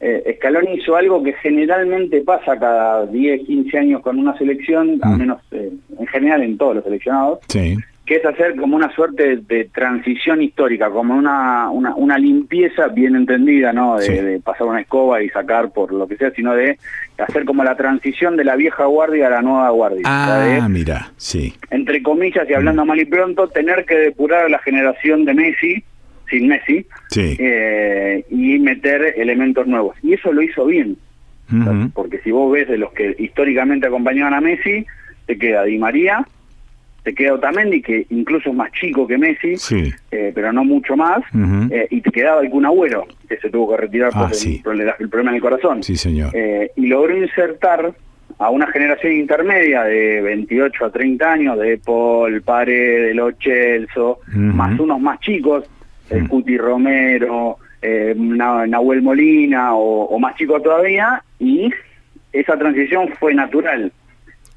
[0.00, 5.14] eh, Scaloni hizo algo que generalmente pasa cada 10, 15 años con una selección, al
[5.14, 5.18] mm.
[5.18, 7.40] menos eh, en general en todos los seleccionados.
[7.48, 7.76] Sí
[8.06, 13.72] que es hacer como una suerte de, transición histórica, como una, una, limpieza bien entendida,
[13.72, 13.98] ¿no?
[13.98, 16.78] De, pasar una escoba y sacar por lo que sea, sino de
[17.18, 20.02] hacer como la transición de la vieja guardia a la nueva guardia.
[20.04, 21.54] Ah, mira, sí.
[21.70, 22.88] Entre comillas y hablando mm.
[22.88, 25.82] mal y pronto, tener que depurar a la generación de Messi,
[26.30, 29.96] sin Messi, eh, y meter elementos nuevos.
[30.04, 30.96] Y eso lo hizo bien,
[31.92, 34.86] porque si vos ves de los que históricamente acompañaban a Messi,
[35.26, 36.24] te queda Di María,
[37.06, 39.54] te queda Otamendi, que incluso es más chico que Messi,
[40.10, 41.22] eh, pero no mucho más,
[41.70, 45.30] eh, y te quedaba algún Agüero, que se tuvo que retirar por, ah, el, problema
[45.30, 45.84] en el corazón.
[45.84, 46.32] Sí, señor.
[46.34, 47.94] Eh, y logró insertar
[48.40, 54.18] a una generación intermedia de 28 a 30 años, de Paul, Pare, de Los Chelso,
[54.34, 55.64] más unos más chicos,
[56.10, 57.58] el Cuti Romero,
[58.16, 61.70] Nahuel Molina, o, o más chicos todavía, y
[62.32, 63.92] esa transición fue natural.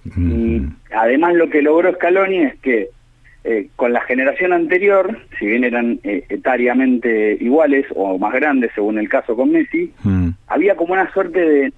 [0.05, 0.61] Y
[0.95, 2.89] además lo que logró Scaloni es que
[3.43, 8.97] eh, con la generación anterior, si bien eran eh, etariamente iguales o más grandes según
[8.97, 10.29] el caso con Messi, mm.
[10.47, 11.73] había como una suerte de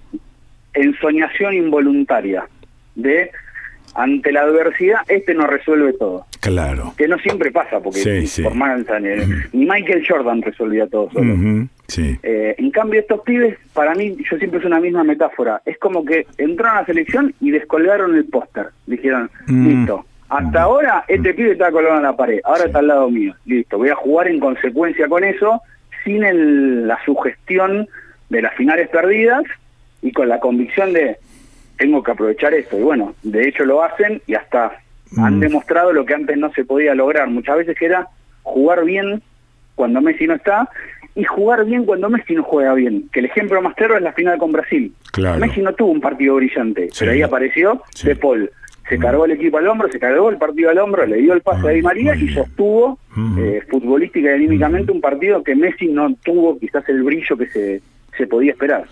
[0.74, 2.48] ensoñación involuntaria,
[2.94, 3.30] de
[3.94, 6.26] ante la adversidad este no resuelve todo.
[6.40, 6.94] Claro.
[6.96, 8.84] Que no siempre pasa, porque por más,
[9.52, 11.68] ni Michael Jordan resolvía todo solo.
[11.98, 16.04] Eh, en cambio estos pibes, para mí, yo siempre es una misma metáfora, es como
[16.04, 18.68] que entraron a la selección y descolgaron el póster.
[18.86, 19.66] Dijeron, mm.
[19.66, 23.34] listo, hasta ahora este pibe está colgado en la pared, ahora está al lado mío,
[23.44, 25.60] listo, voy a jugar en consecuencia con eso
[26.04, 27.88] sin el, la sugestión
[28.28, 29.44] de las finales perdidas
[30.00, 31.18] y con la convicción de
[31.76, 32.78] tengo que aprovechar esto.
[32.78, 34.78] Y bueno, de hecho lo hacen y hasta
[35.18, 35.40] han mm.
[35.40, 37.28] demostrado lo que antes no se podía lograr.
[37.28, 38.08] Muchas veces era
[38.42, 39.22] jugar bien
[39.74, 40.68] cuando Messi no está
[41.14, 43.08] y jugar bien cuando Messi no juega bien.
[43.12, 44.92] Que el ejemplo más claro es la final con Brasil.
[45.38, 48.50] Messi no tuvo un partido brillante, pero ahí apareció De Paul.
[48.88, 51.40] Se cargó el equipo al hombro, se cargó el partido al hombro, le dio el
[51.40, 52.98] pase a Di María y sostuvo
[53.38, 57.80] eh, futbolística y anímicamente un partido que Messi no tuvo quizás el brillo que se,
[58.18, 58.84] se podía esperar.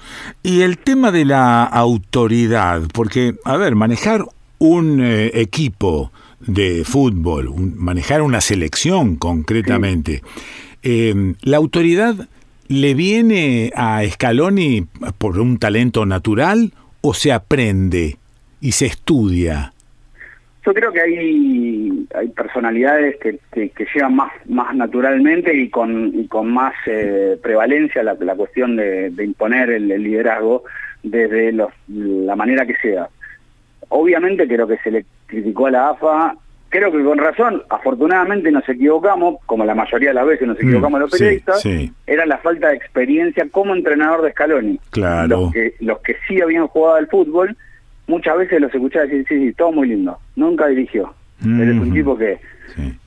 [0.42, 4.24] Y el tema de la autoridad, porque, a ver, manejar
[4.58, 10.22] un eh, equipo de fútbol, manejar una selección concretamente,
[10.82, 12.14] eh, la autoridad
[12.68, 14.86] le viene a Scaloni
[15.18, 18.16] por un talento natural o se aprende
[18.60, 19.72] y se estudia?
[20.64, 24.30] Yo creo que hay, personalidades que, que, llegan más,
[24.74, 30.64] naturalmente y con, más eh, prevalencia la, cuestión de, imponer el, liderazgo
[31.02, 33.08] desde la manera que sea.
[33.88, 36.36] Obviamente creo que se le criticó a la AFA,
[36.70, 40.62] creo que con razón, afortunadamente nos equivocamos, como la mayoría de las veces nos mm,
[40.62, 41.66] equivocamos los periodistas,
[42.06, 44.80] era la falta de experiencia como entrenador de Scaloni.
[44.90, 45.28] Claro.
[45.28, 47.56] Los que, los que sí habían jugado al fútbol
[48.06, 50.18] muchas veces los escuchaba decir, sí, sí, todo muy lindo.
[50.36, 51.12] Nunca dirigió.
[51.44, 52.38] Él es un tipo que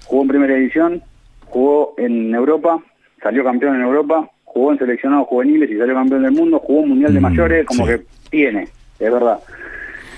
[0.06, 1.03] jugó en primera división,
[1.45, 2.80] jugó en Europa,
[3.22, 6.90] salió campeón en Europa, jugó en seleccionados juveniles y salió campeón del mundo, jugó un
[6.90, 8.64] mundial de mayores, como que tiene,
[8.99, 9.40] es verdad.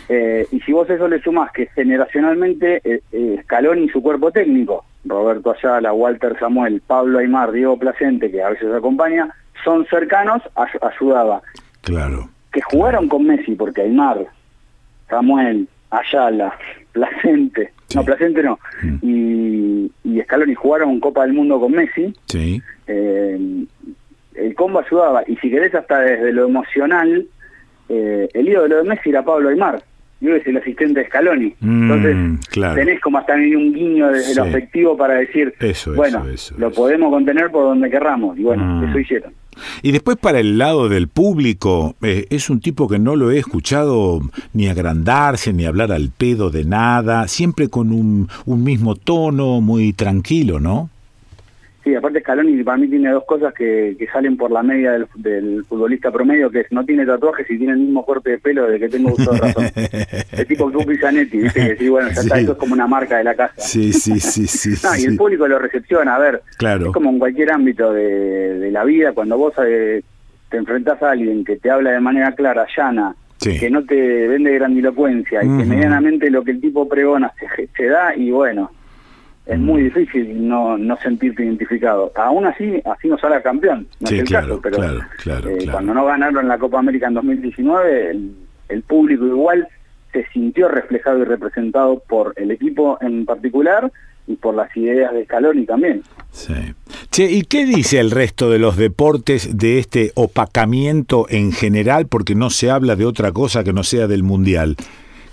[0.07, 4.31] Eh, y si vos eso le sumás que generacionalmente eh, eh, Scaloni y su cuerpo
[4.31, 9.29] técnico, Roberto Ayala, Walter Samuel, Pablo Aymar, Diego Placente, que a veces acompaña,
[9.63, 10.41] son cercanos,
[10.81, 11.41] ayudaba.
[11.81, 12.29] Claro.
[12.51, 14.27] Que jugaron con Messi, porque Aymar
[15.09, 16.57] Samuel, Ayala,
[16.91, 18.97] Placente, no, Placente no, mm.
[19.01, 22.61] y, y Scaloni jugaron Copa del Mundo con Messi, sí.
[22.87, 23.65] Eh,
[24.35, 27.25] el combo ayudaba, y si querés hasta desde lo emocional,
[27.87, 29.81] eh, el ídolo de Messi era Pablo Aymar,
[30.21, 34.43] yo es el asistente de Scaloni, mm, entonces tenés como hasta un guiño desde lo
[34.43, 35.53] afectivo para decir,
[35.95, 36.25] bueno,
[36.57, 38.89] lo podemos contener por donde querramos, y bueno, mm.
[38.89, 39.33] eso hicieron.
[39.81, 43.37] Y después para el lado del público, eh, es un tipo que no lo he
[43.37, 44.19] escuchado
[44.53, 49.93] ni agrandarse, ni hablar al pedo de nada, siempre con un, un mismo tono, muy
[49.93, 50.89] tranquilo, ¿no?
[51.85, 55.63] Sí, aparte Scaloni para mí tiene dos cosas que, que salen por la media del,
[55.65, 58.79] futbolista promedio, que es no tiene tatuajes y tiene el mismo corte de pelo de
[58.79, 59.65] que tengo uso de razón.
[59.75, 61.59] es tipo Tupi Zanetti, ¿viste?
[61.59, 63.53] Que sí, bueno, ya está, eso es como una marca de la casa.
[63.57, 64.83] Sí, sí, sí, sí.
[64.83, 66.87] no, y el público lo recepciona, a ver, claro.
[66.87, 70.01] es como en cualquier ámbito de, de la vida, cuando vos eh,
[70.49, 74.55] te enfrentás a alguien que te habla de manera clara, llana, que no te vende
[74.55, 78.71] grandilocuencia y que medianamente lo que el tipo pregona se, se da y bueno
[79.45, 82.11] es muy difícil no, no sentirte identificado.
[82.15, 86.47] Aún así, así no sale campeón, no es el caso, pero eh, cuando no ganaron
[86.47, 88.19] la Copa América en 2019,
[88.69, 89.67] el, público igual
[90.11, 93.91] se sintió reflejado y representado por el equipo en particular
[94.27, 96.01] y por las ideas de Scaloni también.
[96.31, 96.53] Sí.
[97.11, 102.07] Che, ¿y qué dice el resto de los deportes de este opacamiento en general?
[102.07, 104.75] Porque no se habla de otra cosa que no sea del Mundial.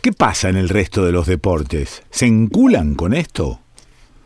[0.02, 2.02] ¿Qué pasa en el resto de los deportes?
[2.10, 3.60] ¿Se enculan con esto?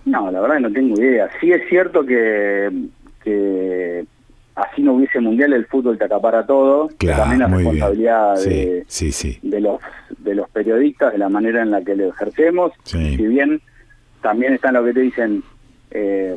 [0.06, 1.28] No, la verdad no tengo idea.
[1.40, 2.70] Sí es cierto que,
[4.54, 6.88] así no hubiese mundial, el fútbol te acapara todo.
[6.96, 8.86] Claro, también la responsabilidad de,
[9.42, 9.80] de los
[10.18, 12.72] de los periodistas, de la manera en la que lo ejercemos.
[12.84, 13.60] Si bien
[14.22, 15.42] también están lo que te dicen
[15.90, 16.36] eh,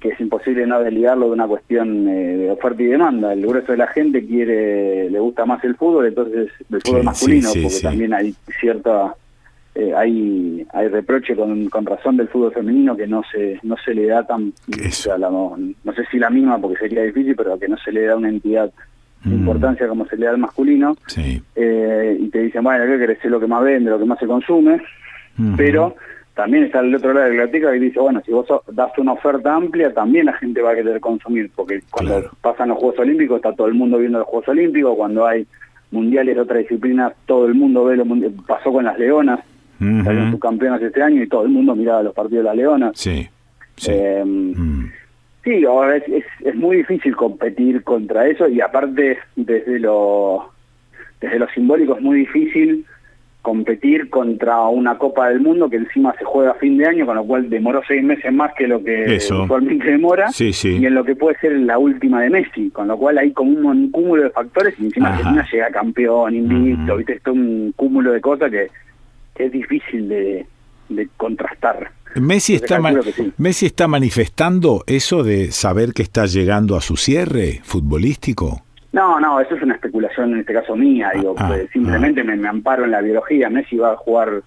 [0.00, 3.32] que es imposible no desligarlo de una cuestión eh, de oferta y demanda.
[3.32, 7.50] El grueso de la gente quiere, le gusta más el fútbol, entonces el fútbol masculino,
[7.50, 9.14] porque también hay cierta
[9.78, 13.94] eh, hay hay reproche con, con, razón del fútbol femenino que no se no se
[13.94, 17.92] le da tan no, sé si la misma porque sería difícil pero que no se
[17.92, 18.72] le da una entidad
[19.22, 19.38] de mm.
[19.38, 20.96] importancia como se le da al masculino.
[21.54, 24.26] Eh, y te dicen bueno qué querés lo que más vende lo que más se
[24.26, 24.82] consume
[25.56, 25.94] pero
[26.34, 29.12] también está el otro lado de la biblioteca y dice bueno si vos das una
[29.12, 33.36] oferta amplia también la gente va a querer consumir porque cuando pasan los Juegos Olímpicos
[33.36, 35.46] está todo el mundo viendo los Juegos Olímpicos cuando hay
[35.92, 38.04] mundiales de otra disciplina todo el mundo ve lo
[38.44, 39.38] pasó con las leonas
[39.80, 42.92] Uh Salieron subcampeonas este año y todo el mundo miraba los partidos de la Leona.
[42.94, 43.28] Sí.
[43.76, 44.90] Sí, mm.
[45.44, 50.50] sí ahora es, es, muy difícil competir contra eso y aparte desde lo,
[51.20, 52.84] desde lo simbólico es muy difícil
[53.48, 57.16] competir contra una Copa del Mundo que encima se juega a fin de año, con
[57.16, 60.76] lo cual demoró seis meses más que lo que usualmente demora, sí, sí.
[60.76, 63.70] y en lo que puede ser la última de Messi, con lo cual hay como
[63.70, 68.20] un, cúmulo de factores y encima Argentina llega campeón, invicto, viste, esto un cúmulo de
[68.20, 68.68] cosas que
[69.38, 70.46] es difícil de,
[70.88, 71.90] de contrastar.
[72.16, 72.80] Messi está,
[73.36, 78.62] Messi está manifestando eso de saber que está llegando a su cierre futbolístico.
[78.92, 82.24] No, no, eso es una especulación en este caso mía, digo, ah, pues, simplemente ah.
[82.24, 83.50] me, me, amparo en la biología.
[83.50, 84.42] Messi va a jugar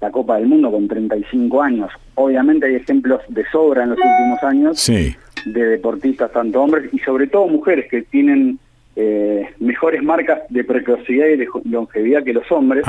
[0.00, 1.90] la Copa del Mundo con 35 años.
[2.16, 7.26] Obviamente hay ejemplos de sobra en los últimos años de deportistas, tanto hombres y sobre
[7.26, 8.58] todo mujeres que tienen
[8.96, 12.84] eh, mejores marcas de precocidad y de longevidad que los hombres.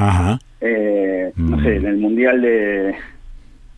[0.62, 2.96] Eh, no sé, en el Mundial de,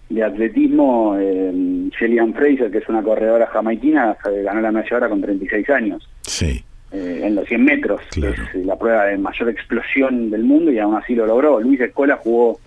[0.09, 1.89] de Atletismo, eh,
[2.35, 6.07] Fraser, que es una corredora jamaiquina, ganó la medalla con 36 años.
[6.21, 6.63] Sí.
[6.91, 10.79] Eh, en los 100 metros, que es la prueba de mayor explosión del mundo y
[10.79, 11.59] aún así lo logró.
[11.59, 12.59] Luis Escola jugó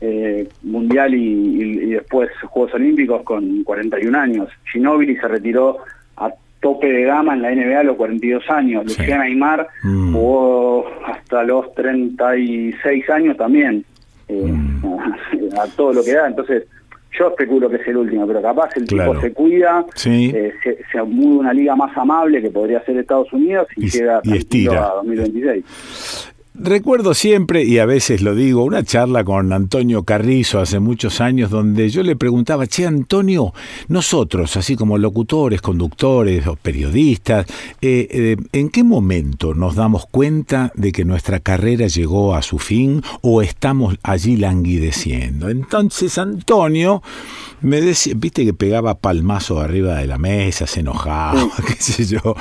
[0.00, 4.50] eh, mundial y, después Juegos Olímpicos con 41 años.
[4.70, 5.78] Ginóbili se retiró
[6.18, 6.30] a
[6.62, 8.84] tope de gama en la NBA a los 42 años.
[8.84, 10.14] Luciana Aymar mm.
[10.14, 13.84] jugó hasta los 36 años también,
[14.28, 14.84] eh, mm.
[15.60, 16.28] a, todo lo que da.
[16.28, 16.64] Entonces,
[17.18, 21.02] yo especulo que es el último, pero capaz el tipo se cuida, eh, se, se
[21.02, 26.32] mueve una liga más amable que podría ser Estados Unidos y, llega y a 2026.
[26.64, 31.50] Recuerdo siempre, y a veces lo digo, una charla con Antonio Carrizo hace muchos años
[31.50, 33.52] donde yo le preguntaba, che Antonio,
[33.88, 37.46] nosotros, así como locutores, conductores o periodistas,
[37.80, 42.60] eh, eh, ¿en qué momento nos damos cuenta de que nuestra carrera llegó a su
[42.60, 45.48] fin o estamos allí languideciendo?
[45.48, 47.02] Entonces Antonio
[47.62, 52.34] me decía, viste que pegaba palmazo arriba de la mesa, se enojaba, qué sé yo.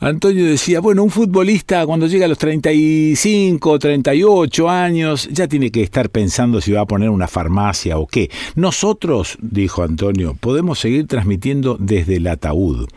[0.00, 5.82] Antonio decía, bueno, un futbolista cuando llega a los 35, 38 años, ya tiene que
[5.82, 8.30] estar pensando si va a poner una farmacia o qué.
[8.54, 12.88] Nosotros, dijo Antonio, podemos seguir transmitiendo desde el ataúd.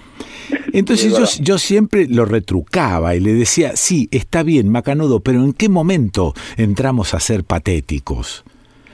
[0.73, 5.53] Entonces yo, yo, siempre lo retrucaba y le decía, sí, está bien, Macanudo, pero ¿en
[5.53, 8.43] qué momento entramos a ser patéticos?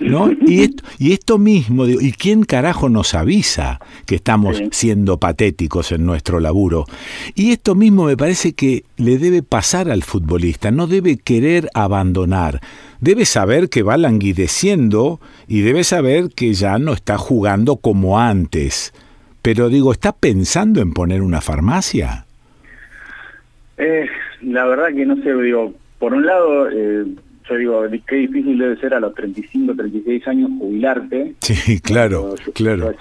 [0.01, 0.31] ¿No?
[0.31, 6.05] Y esto, y esto mismo, ¿y quién carajo nos avisa que estamos siendo patéticos en
[6.05, 6.85] nuestro laburo?
[7.35, 12.59] Y esto mismo me parece que le debe pasar al futbolista, no debe querer abandonar,
[12.99, 18.93] debe saber que va languideciendo y debe saber que ya no está jugando como antes.
[19.41, 22.25] Pero digo, ¿está pensando en poner una farmacia?
[23.77, 24.05] Eh,
[24.43, 26.69] la verdad que no sé, digo, por un lado...
[26.69, 27.05] Eh
[27.53, 31.35] yo digo, qué difícil debe ser a los 35, 36 años jubilarte.
[31.41, 32.93] Sí, claro, claro.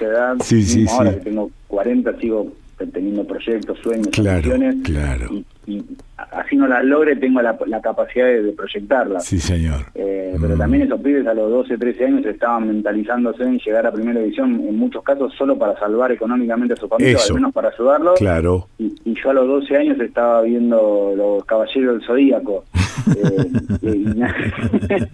[0.43, 2.53] sí, sí, ahora que tengo 40 sigo
[2.93, 4.53] teniendo proyectos, sueños, claro,
[4.83, 5.31] claro.
[5.67, 5.83] Y,
[6.31, 9.25] así no las logre, tengo la, capacidad de, proyectarlas.
[9.25, 9.87] Sí, señor.
[9.95, 10.59] Eh, pero mm.
[10.59, 14.63] también esos pibes a los 12, 13 años estaban mentalizándose en llegar a primera división,
[14.67, 18.19] en muchos casos solo para salvar económicamente a su familia, al menos para ayudarlos.
[18.19, 18.69] Claro.
[18.79, 18.91] Y,
[19.23, 22.65] yo a los 12 años estaba viendo Los Caballeros del Zodíaco.
[23.83, 24.15] Eh,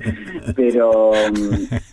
[0.56, 1.12] pero,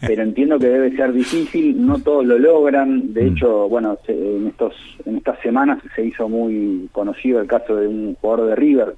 [0.01, 3.13] pero entiendo que debe ser difícil, no todos lo logran.
[3.13, 3.27] De mm.
[3.27, 4.73] hecho, bueno, en, estos,
[5.05, 8.95] en estas semanas se hizo muy conocido el caso de un jugador de River,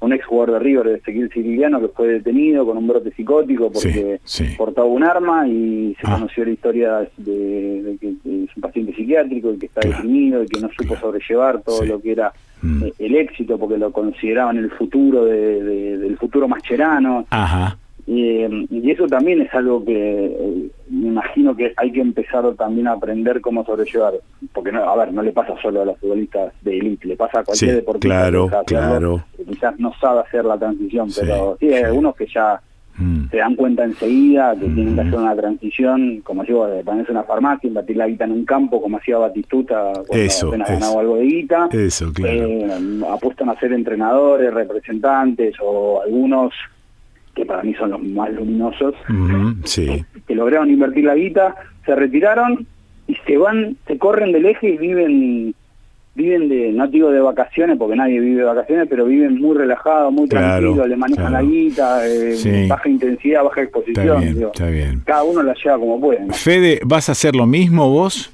[0.00, 3.70] un ex jugador de River, de Ezequiel Siciliano, que fue detenido con un brote psicótico
[3.72, 4.20] porque
[4.56, 6.14] portaba un arma y se ah.
[6.14, 10.60] conoció la historia de, que es un paciente psiquiátrico y que está detenido y que
[10.60, 12.84] no supo sobrellevar todo lo que era mm.
[12.84, 17.26] eh, el éxito porque lo consideraban el futuro de, del futuro mascherano.
[17.30, 17.76] Ajá.
[18.10, 19.92] Eh, y eso también es algo que
[20.26, 24.14] eh, me imagino que hay que empezar también a aprender cómo sobrellevar,
[24.54, 27.40] porque no, a ver, no le pasa solo a los futbolistas de élite, le pasa
[27.40, 29.24] a cualquier deportista claro, claro.
[29.36, 32.58] que quizás no sabe hacer la transición, pero sí, hay algunos que ya
[32.96, 33.28] mm.
[33.30, 35.06] se dan cuenta enseguida que tienen que mm.
[35.06, 38.80] hacer una transición, como digo, de ponerse una farmacia, invertir la guita en un campo,
[38.80, 42.32] como hacía Batistuta cuando eso, apenas ganaba algo de guita, eso, claro.
[42.32, 46.54] Eh, apuestan a ser entrenadores, representantes o algunos
[47.38, 48.94] que para mí son los más luminosos,
[50.26, 51.54] que lograron invertir la guita,
[51.86, 52.66] se retiraron
[53.06, 55.54] y se van, se corren del eje y viven,
[56.14, 60.12] viven de, no digo de vacaciones, porque nadie vive de vacaciones, pero viven muy relajados,
[60.12, 64.22] muy tranquilos, le manejan la guita, eh, baja intensidad, baja exposición.
[64.22, 66.26] Está bien, Cada uno la lleva como puede.
[66.32, 68.32] Fede, ¿vas a hacer lo mismo vos?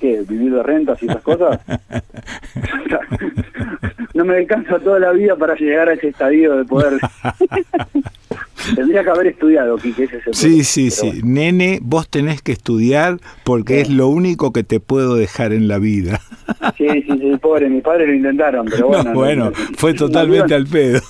[0.00, 0.22] ¿Qué?
[0.28, 1.58] ¿Vivir de rentas y esas cosas?
[4.18, 6.94] no me alcanza toda la vida para llegar a ese estadio de poder.
[8.74, 11.20] Tendría que haber estudiado, Quique, ese Sí, sí, sí.
[11.22, 15.78] Nene, vos tenés que estudiar porque es lo único que te puedo dejar en la
[15.78, 16.20] vida.
[16.76, 19.12] Sí, sí, sí, pobre, mis padres lo intentaron, pero bueno.
[19.14, 21.00] bueno, fue totalmente al pedo.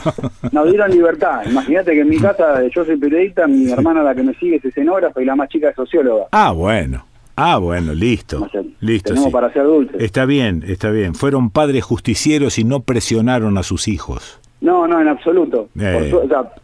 [0.52, 1.40] Nos dieron libertad.
[1.46, 4.64] Imagínate que en mi casa yo soy periodista, mi hermana la que me sigue es
[4.66, 6.26] escenógrafa y la más chica es socióloga.
[6.32, 7.07] Ah, bueno.
[7.40, 8.48] Ah, bueno, listo.
[8.80, 9.14] listo.
[9.16, 9.30] Sí.
[9.30, 10.02] para ser dulces.
[10.02, 11.14] Está bien, está bien.
[11.14, 14.40] Fueron padres justicieros y no presionaron a sus hijos.
[14.60, 15.68] No, no, en absoluto.
[15.78, 16.12] Eh,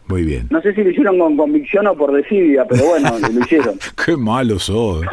[0.07, 0.47] muy bien.
[0.49, 3.79] No sé si lo hicieron con convicción o por desidia, pero bueno, lo hicieron.
[4.03, 5.05] Qué malo sos.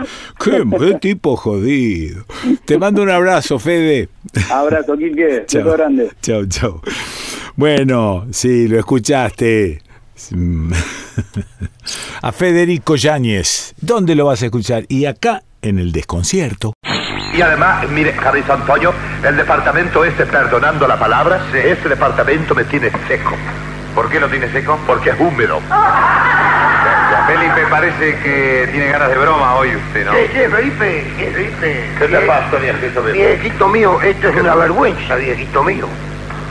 [0.43, 0.65] Qué,
[1.01, 2.25] tipo jodido.
[2.65, 4.09] Te mando un abrazo, Fede.
[4.51, 5.45] Abrazo, Quique.
[5.47, 5.73] Chao.
[5.73, 6.11] grande.
[6.21, 6.83] Chao, chao.
[7.55, 9.81] Bueno, sí, lo escuchaste.
[12.23, 13.75] A Federico Yáñez.
[13.81, 14.87] ¿Dónde lo vas a escuchar?
[14.89, 16.75] Y acá, en el desconcierto.
[17.33, 18.93] Y además, mire, Carlos Antonio,
[19.25, 23.35] el departamento este, perdonando la palabra, este departamento me tiene seco.
[23.95, 24.79] ¿Por qué lo tiene seco?
[24.87, 25.61] Porque es húmedo.
[27.27, 30.13] Felipe parece que tiene ganas de broma hoy usted, ¿no?
[30.13, 31.85] Sí, sí, Felipe, Felipe.
[31.99, 33.13] ¿Qué te pasa, viejito mío?
[33.13, 35.89] Viejito mío, esto es una vergüenza, viejito mío.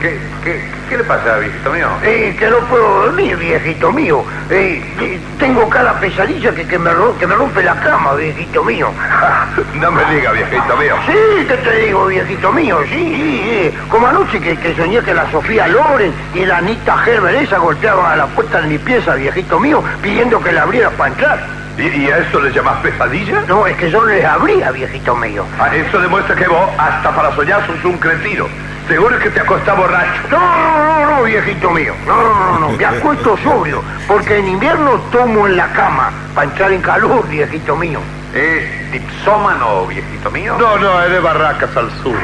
[0.02, 1.86] ¿Qué, qué, qué le pasa, viejito mío?
[2.02, 4.24] Eh, que no puedo dormir, viejito mío.
[4.50, 8.88] Eh, eh tengo cada pesadilla que, que, me, que me rompe la cama, viejito mío.
[9.74, 10.96] no me diga, viejito mío.
[11.06, 13.78] Sí, que te digo, viejito mío, sí, sí.
[13.88, 18.10] Como anoche que, que, soñé que la Sofía Loren y la Anita Gerber esa golpeaban
[18.10, 21.46] a la puerta de mi pieza, viejito mío, pidiendo que la abriera para entrar.
[21.78, 23.44] ¿Y, a eso le llamas pesadilla?
[23.46, 25.44] No, es que yo les abría, viejito mío.
[25.60, 28.48] Ah, eso demuestra que vos, hasta para soñar, sos un cretino.
[28.88, 30.22] Seguro que te acostás borracho.
[30.30, 31.94] No, no, no, viejito mío.
[32.06, 32.76] No, no, no, no.
[32.76, 33.82] Me acuesto sobrio.
[34.06, 38.00] Porque en invierno tomo en la cama para entrar en calor, viejito mío.
[38.34, 40.56] ¿Es dipsómano, viejito mío?
[40.58, 42.16] No, no, es de Barracas al sur.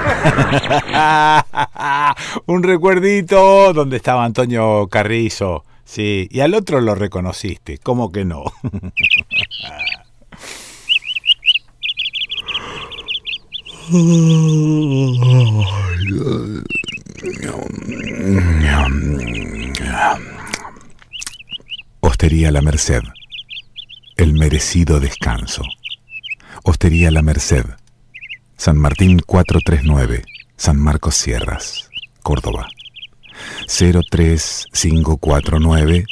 [2.46, 5.64] Un recuerdito donde estaba Antonio Carrizo.
[5.84, 7.78] Sí, y al otro lo reconociste.
[7.78, 8.44] ¿Cómo que no?
[22.00, 23.00] Hostería La Merced.
[24.18, 25.62] El merecido descanso.
[26.64, 27.64] Hostería La Merced.
[28.58, 30.22] San Martín 439.
[30.56, 31.88] San Marcos Sierras.
[32.22, 32.68] Córdoba.
[33.68, 36.04] 03549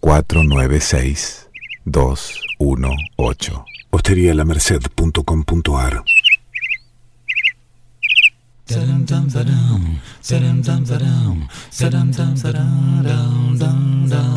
[0.00, 1.50] 496
[1.84, 3.66] 218.
[3.90, 6.02] Hosterialamerced.com.ar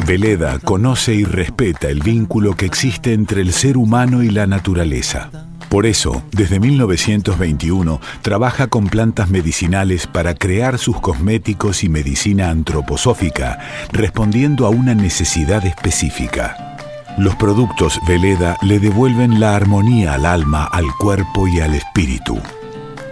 [0.05, 5.29] Veleda conoce y respeta el vínculo que existe entre el ser humano y la naturaleza.
[5.69, 13.59] Por eso, desde 1921, trabaja con plantas medicinales para crear sus cosméticos y medicina antroposófica,
[13.91, 16.77] respondiendo a una necesidad específica.
[17.17, 22.39] Los productos Veleda le devuelven la armonía al alma, al cuerpo y al espíritu.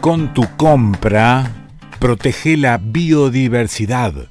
[0.00, 1.50] Con tu compra,
[1.98, 4.28] protege la biodiversidad.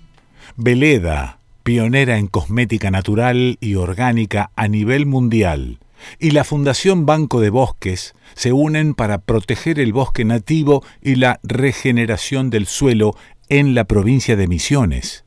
[0.56, 5.80] Veleda, pionera en cosmética natural y orgánica a nivel mundial,
[6.18, 11.42] y la Fundación Banco de Bosques se unen para proteger el bosque nativo y la
[11.44, 13.18] regeneración del suelo
[13.50, 15.25] en la provincia de Misiones.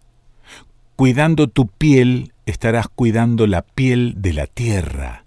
[0.99, 5.25] Cuidando tu piel, estarás cuidando la piel de la tierra.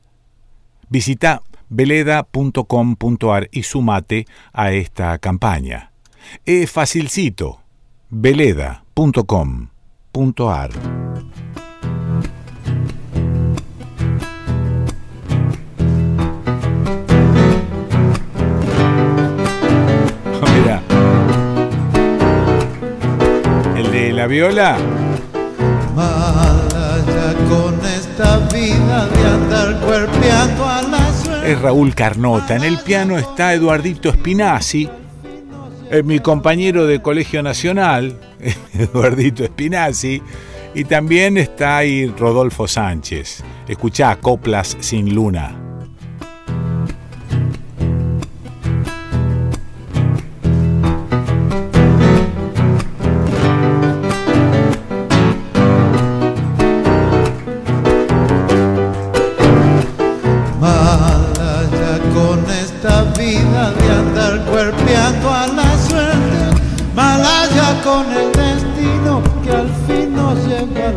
[0.90, 5.94] Visita veleda.com.ar y sumate a esta campaña.
[6.46, 7.62] Es facilcito.
[8.10, 10.72] veleda.com.ar
[20.54, 20.82] Mira.
[23.78, 24.78] El de la viola
[31.46, 32.56] Es Raúl Carnota.
[32.56, 34.90] En el piano está Eduardito Spinazzi,
[36.04, 38.20] mi compañero de Colegio Nacional,
[38.74, 40.22] Eduardito Spinazzi.
[40.74, 43.44] Y también está ahí Rodolfo Sánchez.
[43.68, 45.71] Escuchá Coplas sin Luna.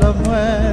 [0.00, 0.63] la mouette.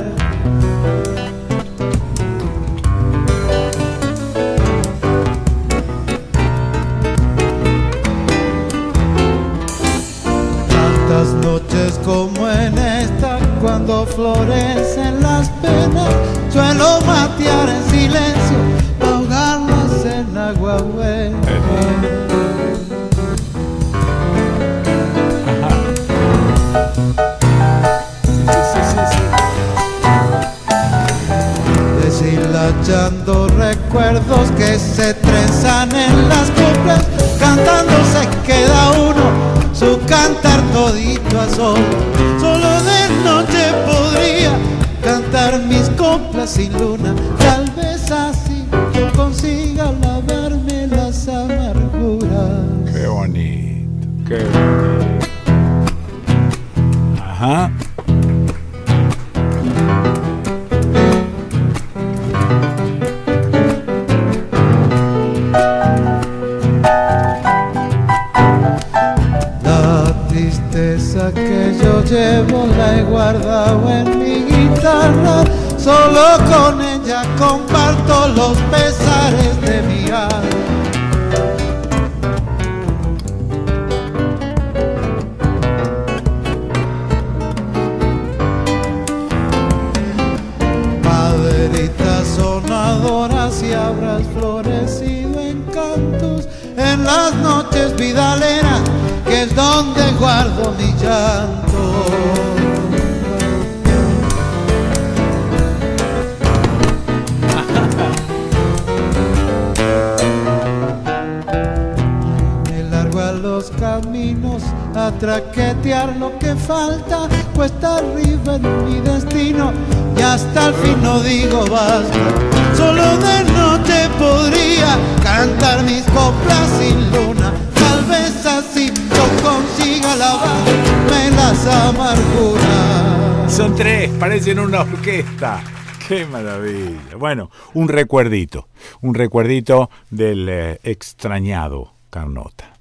[136.11, 137.15] Qué maravilla.
[137.17, 138.67] Bueno, un recuerdito,
[138.99, 142.73] un recuerdito del eh, extrañado Carnota.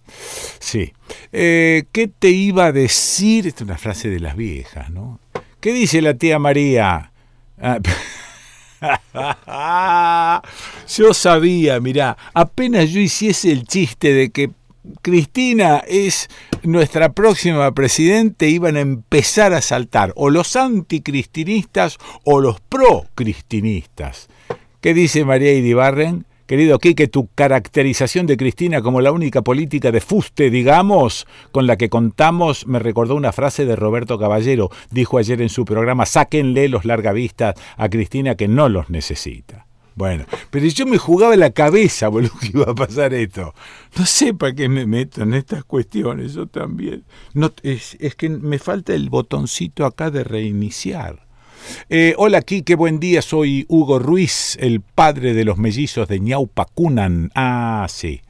[0.58, 0.92] Sí.
[1.30, 3.46] Eh, ¿Qué te iba a decir?
[3.46, 5.20] Esta es una frase de las viejas, ¿no?
[5.60, 7.12] ¿Qué dice la tía María?
[7.56, 7.78] Ah,
[10.88, 14.50] yo sabía, mirá, apenas yo hiciese el chiste de que
[15.02, 16.28] Cristina es
[16.62, 24.28] nuestra próxima presidente, iban a empezar a saltar o los anticristinistas o los pro-cristinistas.
[24.80, 26.24] ¿Qué dice María Iribarren?
[26.46, 31.76] Querido Quique, tu caracterización de Cristina como la única política de fuste, digamos, con la
[31.76, 34.68] que contamos, me recordó una frase de Roberto Caballero.
[34.90, 39.66] Dijo ayer en su programa, sáquenle los largavistas a Cristina que no los necesita.
[40.00, 43.52] Bueno, pero yo me jugaba la cabeza, boludo, que iba a pasar esto.
[43.98, 47.04] No sé para qué me meto en estas cuestiones, yo también.
[47.34, 51.26] No, es, que me falta el botoncito acá de reiniciar.
[51.90, 53.20] Eh, hola, qué buen día.
[53.20, 57.30] Soy Hugo Ruiz, el padre de los mellizos de Ñaupacunan.
[57.34, 58.22] Ah, sí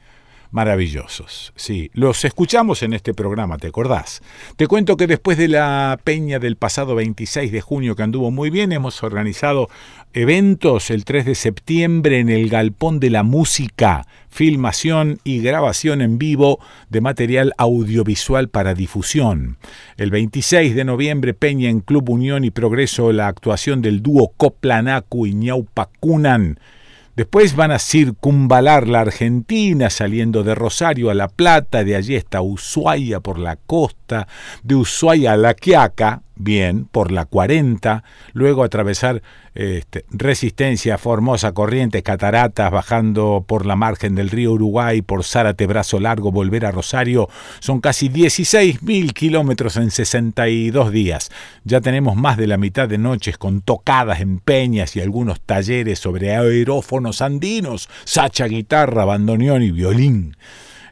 [0.51, 1.53] maravillosos.
[1.55, 4.21] Sí, los escuchamos en este programa, ¿te acordás?
[4.57, 8.49] Te cuento que después de la peña del pasado 26 de junio que anduvo muy
[8.49, 9.69] bien, hemos organizado
[10.13, 16.17] eventos el 3 de septiembre en el Galpón de la Música, filmación y grabación en
[16.17, 16.59] vivo
[16.89, 19.57] de material audiovisual para difusión.
[19.97, 25.25] El 26 de noviembre, Peña en Club Unión y Progreso, la actuación del dúo Coplanacu
[25.25, 26.59] y Ñaupacunan
[27.15, 32.41] Después van a circunvalar la Argentina saliendo de Rosario a La Plata, de allí hasta
[32.41, 34.27] Ushuaia por la costa,
[34.63, 38.03] de Ushuaia a La Quiaca, bien, por la 40,
[38.33, 39.21] luego atravesar
[39.53, 45.99] este, Resistencia, Formosa, Corrientes, Cataratas, bajando por la margen del río Uruguay, por Zárate, Brazo
[45.99, 47.27] Largo, volver a Rosario,
[47.59, 51.31] son casi 16.000 kilómetros en 62 días.
[51.65, 55.99] Ya tenemos más de la mitad de noches con tocadas en peñas y algunos talleres
[55.99, 60.37] sobre aerófonos andinos, sacha, guitarra, bandoneón y violín.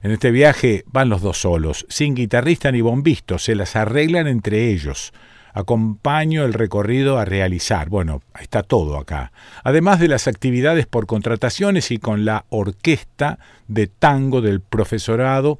[0.01, 4.71] En este viaje van los dos solos, sin guitarrista ni bombisto, se las arreglan entre
[4.71, 5.13] ellos
[5.53, 7.89] acompaño el recorrido a realizar.
[7.89, 9.31] Bueno, está todo acá.
[9.63, 15.59] Además de las actividades por contrataciones y con la orquesta de tango del profesorado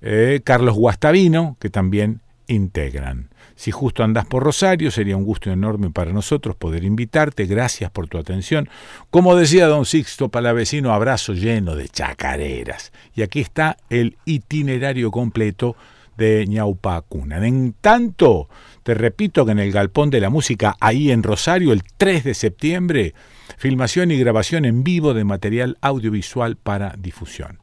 [0.00, 3.30] eh, Carlos Guastavino, que también integran.
[3.56, 7.46] Si justo andás por Rosario, sería un gusto enorme para nosotros poder invitarte.
[7.46, 8.68] Gracias por tu atención.
[9.10, 12.92] Como decía don Sixto Palavecino, abrazo lleno de chacareras.
[13.14, 15.76] Y aquí está el itinerario completo
[16.16, 17.44] de Ñaupacuna.
[17.46, 18.48] En tanto,
[18.84, 22.34] te repito que en el Galpón de la Música, ahí en Rosario, el 3 de
[22.34, 23.14] septiembre,
[23.56, 27.58] filmación y grabación en vivo de material audiovisual para difusión.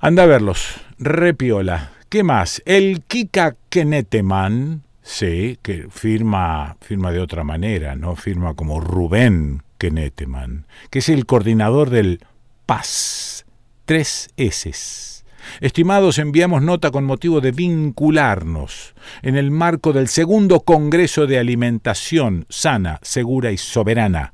[0.00, 1.92] Anda a verlos, repiola.
[2.08, 2.62] ¿Qué más?
[2.66, 8.16] El Kika Keneteman, Sí, que firma, firma de otra manera, ¿no?
[8.16, 12.24] Firma como Rubén Keneteman, que es el coordinador del
[12.66, 13.46] PAS.
[13.84, 15.15] Tres S.
[15.60, 22.46] Estimados, enviamos nota con motivo de vincularnos en el marco del segundo Congreso de Alimentación
[22.48, 24.32] Sana, Segura y Soberana.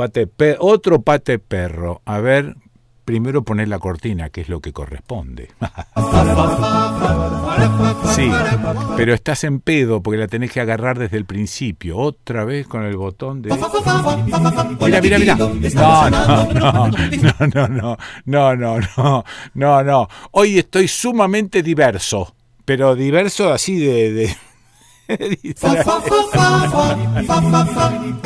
[0.58, 2.02] Otro pate perro.
[2.04, 2.54] A ver,
[3.04, 5.50] primero poner la cortina, que es lo que corresponde.
[8.14, 8.30] sí,
[8.96, 12.84] pero estás en pedo porque la tenés que agarrar desde el principio, otra vez con
[12.84, 13.50] el botón de...
[14.80, 15.36] Mira, mira, mira.
[15.36, 19.24] No, no, no, no, no, no, no, no,
[19.54, 20.08] no, no.
[20.32, 24.12] Hoy estoy sumamente diverso, pero diverso así de...
[24.12, 24.36] de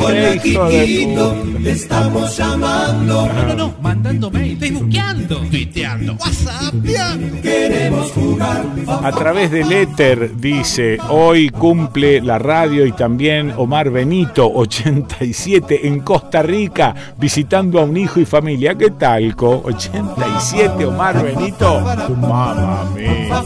[0.00, 3.26] Hola Kikito, te estamos llamando.
[3.26, 7.42] No, no, no, mandando mail, facebookeando, tuiteando, whatsappeando.
[7.42, 8.64] Queremos jugar.
[8.86, 16.00] A través del éter dice, hoy cumple la radio y también Omar Benito, 87, en
[16.00, 18.76] Costa Rica, visitando a un hijo y familia.
[18.76, 19.62] ¿Qué tal, Co?
[19.64, 21.80] 87, Omar Benito.
[21.80, 23.42] Mamá mía.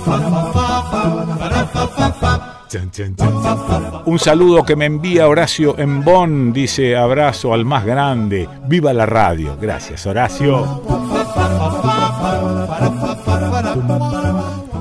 [4.05, 9.07] Un saludo que me envía Horacio en Bonn, dice abrazo al más grande, viva la
[9.07, 9.57] radio.
[9.61, 10.83] Gracias Horacio.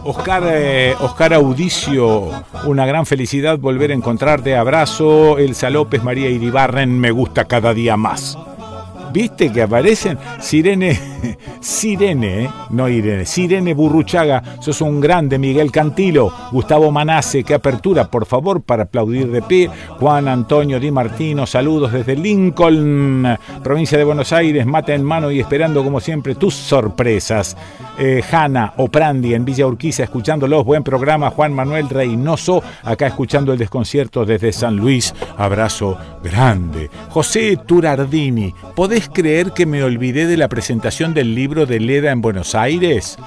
[0.03, 2.29] Oscar, eh, Oscar Audicio,
[2.65, 4.55] una gran felicidad volver a encontrarte.
[4.55, 8.37] Abrazo, Elsa López, María Iribarren, me gusta cada día más.
[9.11, 10.17] ¿Viste que aparecen?
[10.39, 10.97] Sirene,
[11.59, 18.25] Sirene, no Irene, Sirene Burruchaga, sos un grande, Miguel Cantilo, Gustavo Manace, qué apertura, por
[18.25, 19.69] favor, para aplaudir de pie.
[19.99, 25.39] Juan Antonio Di Martino, saludos desde Lincoln, provincia de Buenos Aires, mate en mano y
[25.39, 27.57] esperando como siempre tus sorpresas.
[27.99, 31.29] Eh, Hanna Oprandi en Villa Urquiza, escuchándolos, buen programa.
[31.29, 36.89] Juan Manuel Reynoso, acá escuchando el desconcierto desde San Luis, abrazo grande.
[37.09, 42.21] José Turardini, ¿podés creer que me olvidé de la presentación del libro de Leda en
[42.21, 43.17] Buenos Aires?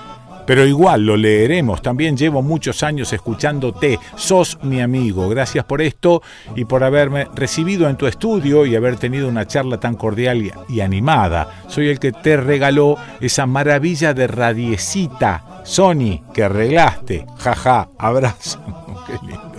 [0.46, 1.80] Pero igual lo leeremos.
[1.80, 3.98] También llevo muchos años escuchándote.
[4.16, 5.28] Sos mi amigo.
[5.28, 6.22] Gracias por esto
[6.54, 10.80] y por haberme recibido en tu estudio y haber tenido una charla tan cordial y
[10.80, 11.64] animada.
[11.68, 17.26] Soy el que te regaló esa maravilla de radiecita, Sony, que arreglaste.
[17.38, 18.60] Jaja, abrazo.
[19.06, 19.53] Qué lindo.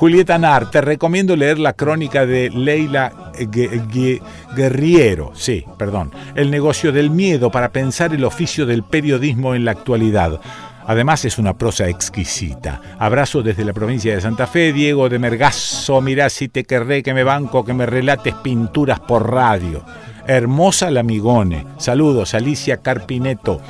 [0.00, 3.12] Julieta Nar, te recomiendo leer la crónica de Leila
[4.56, 9.72] Guerriero, sí, perdón, El negocio del miedo para pensar el oficio del periodismo en la
[9.72, 10.40] actualidad.
[10.86, 12.80] Además es una prosa exquisita.
[12.98, 17.12] Abrazo desde la provincia de Santa Fe, Diego de Mergazo, mirá si te querré que
[17.12, 19.84] me banco, que me relates pinturas por radio.
[20.26, 21.66] Hermosa la Migone.
[21.76, 23.60] Saludos, Alicia Carpineto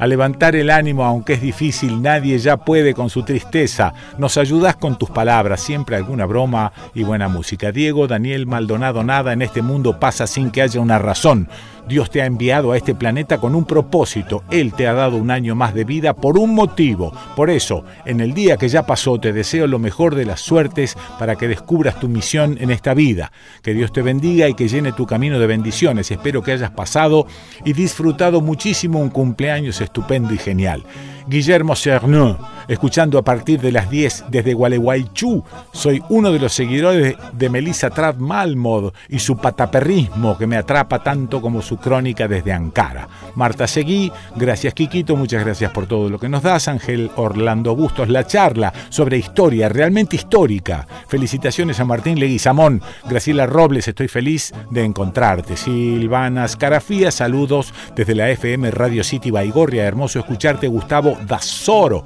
[0.00, 3.92] a levantar el ánimo aunque es difícil, nadie ya puede con su tristeza.
[4.16, 7.70] Nos ayudas con tus palabras, siempre alguna broma y buena música.
[7.70, 11.48] Diego, Daniel Maldonado, nada en este mundo pasa sin que haya una razón.
[11.90, 14.44] Dios te ha enviado a este planeta con un propósito.
[14.48, 17.12] Él te ha dado un año más de vida por un motivo.
[17.34, 20.96] Por eso, en el día que ya pasó, te deseo lo mejor de las suertes
[21.18, 23.32] para que descubras tu misión en esta vida.
[23.60, 26.12] Que Dios te bendiga y que llene tu camino de bendiciones.
[26.12, 27.26] Espero que hayas pasado
[27.64, 30.84] y disfrutado muchísimo un cumpleaños estupendo y genial.
[31.26, 32.36] Guillermo Cernu
[32.70, 35.42] escuchando a partir de las 10 desde Gualeguaychú.
[35.72, 41.02] Soy uno de los seguidores de Melissa Trav Malmod y su pataperrismo que me atrapa
[41.02, 43.08] tanto como su crónica desde Ankara.
[43.34, 46.68] Marta Seguí, gracias Quiquito, muchas gracias por todo lo que nos das.
[46.68, 50.86] Ángel Orlando Bustos, la charla sobre historia, realmente histórica.
[51.08, 52.82] Felicitaciones a Martín Leguizamón.
[53.08, 55.56] Graciela Robles, estoy feliz de encontrarte.
[55.56, 59.86] Silvana Scarafía, saludos desde la FM Radio City Baigorria.
[59.86, 62.04] Hermoso escucharte, Gustavo da Soro.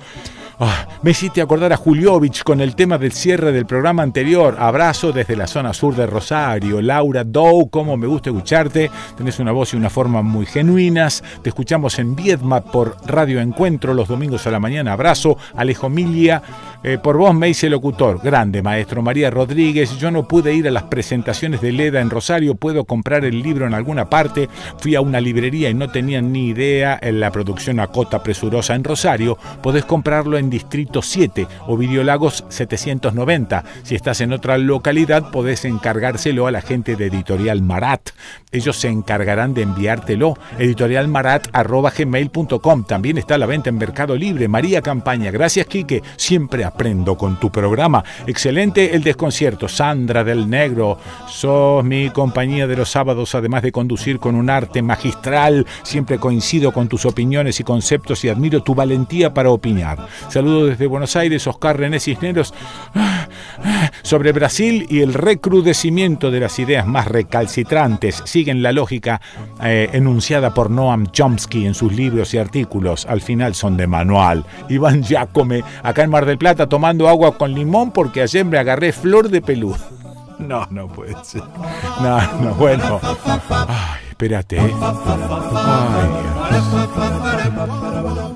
[0.61, 4.57] Ah, me hiciste acordar a Juliovich con el tema del cierre del programa anterior.
[4.57, 6.81] Abrazo desde la zona sur de Rosario.
[6.81, 8.89] Laura Dow, cómo me gusta escucharte.
[9.17, 11.25] Tenés una voz y una forma muy genuinas.
[11.43, 14.93] Te escuchamos en Viedma por Radio Encuentro los domingos a la mañana.
[14.93, 15.37] Abrazo.
[15.57, 16.41] Alejo Milia.
[16.85, 18.21] Eh, por vos me hice locutor.
[18.23, 19.03] Grande, maestro.
[19.03, 19.99] María Rodríguez.
[19.99, 22.55] Yo no pude ir a las presentaciones de Leda en Rosario.
[22.55, 24.49] Puedo comprar el libro en alguna parte.
[24.79, 28.77] Fui a una librería y no tenían ni idea en la producción a cota presurosa
[28.77, 29.37] en Rosario.
[29.61, 33.65] Podés comprarlo en Distrito 7 o Videolagos 790.
[33.83, 38.11] Si estás en otra localidad, podés encargárselo a la gente de Editorial Marat.
[38.51, 40.37] Ellos se encargarán de enviártelo.
[40.59, 42.85] Editorialmarat.gmail.com.
[42.85, 44.49] También está la venta en Mercado Libre.
[44.49, 45.31] María Campaña.
[45.31, 46.03] Gracias, Quique.
[46.17, 48.05] Siempre aprendo con tu programa.
[48.27, 49.69] Excelente el desconcierto.
[49.69, 50.99] Sandra del Negro.
[51.29, 55.67] Sos mi compañía de los sábados, además de conducir con un arte magistral.
[55.83, 60.07] Siempre coincido con tus opiniones y conceptos y admiro tu valentía para opinar.
[60.35, 62.53] Saludos desde Buenos Aires, Oscar René Cisneros,
[64.03, 68.21] sobre Brasil y el recrudecimiento de las ideas más recalcitrantes.
[68.25, 69.21] Siguen la lógica
[69.63, 73.07] eh, enunciada por Noam Chomsky en sus libros y artículos.
[73.07, 74.45] Al final son de manual.
[74.69, 78.91] Iván Giacome, acá en Mar del Plata, tomando agua con limón porque ayer me agarré
[78.91, 79.79] flor de peludo.
[80.37, 81.45] No, no puede ser.
[82.03, 82.99] No, no, bueno.
[83.69, 84.57] Ay, espérate.
[84.57, 84.75] ¿eh?
[86.51, 88.35] Ay,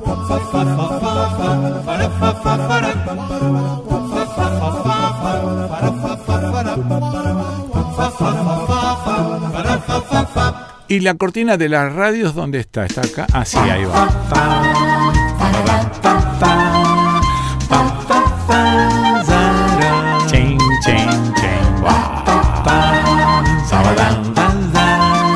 [10.91, 12.85] ¿Y la cortina de las radios dónde está?
[12.85, 13.27] ¿Está acá?
[13.33, 14.09] Ah, sí, ahí va.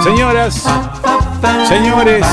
[0.02, 0.64] Señoras,
[1.68, 2.26] señores.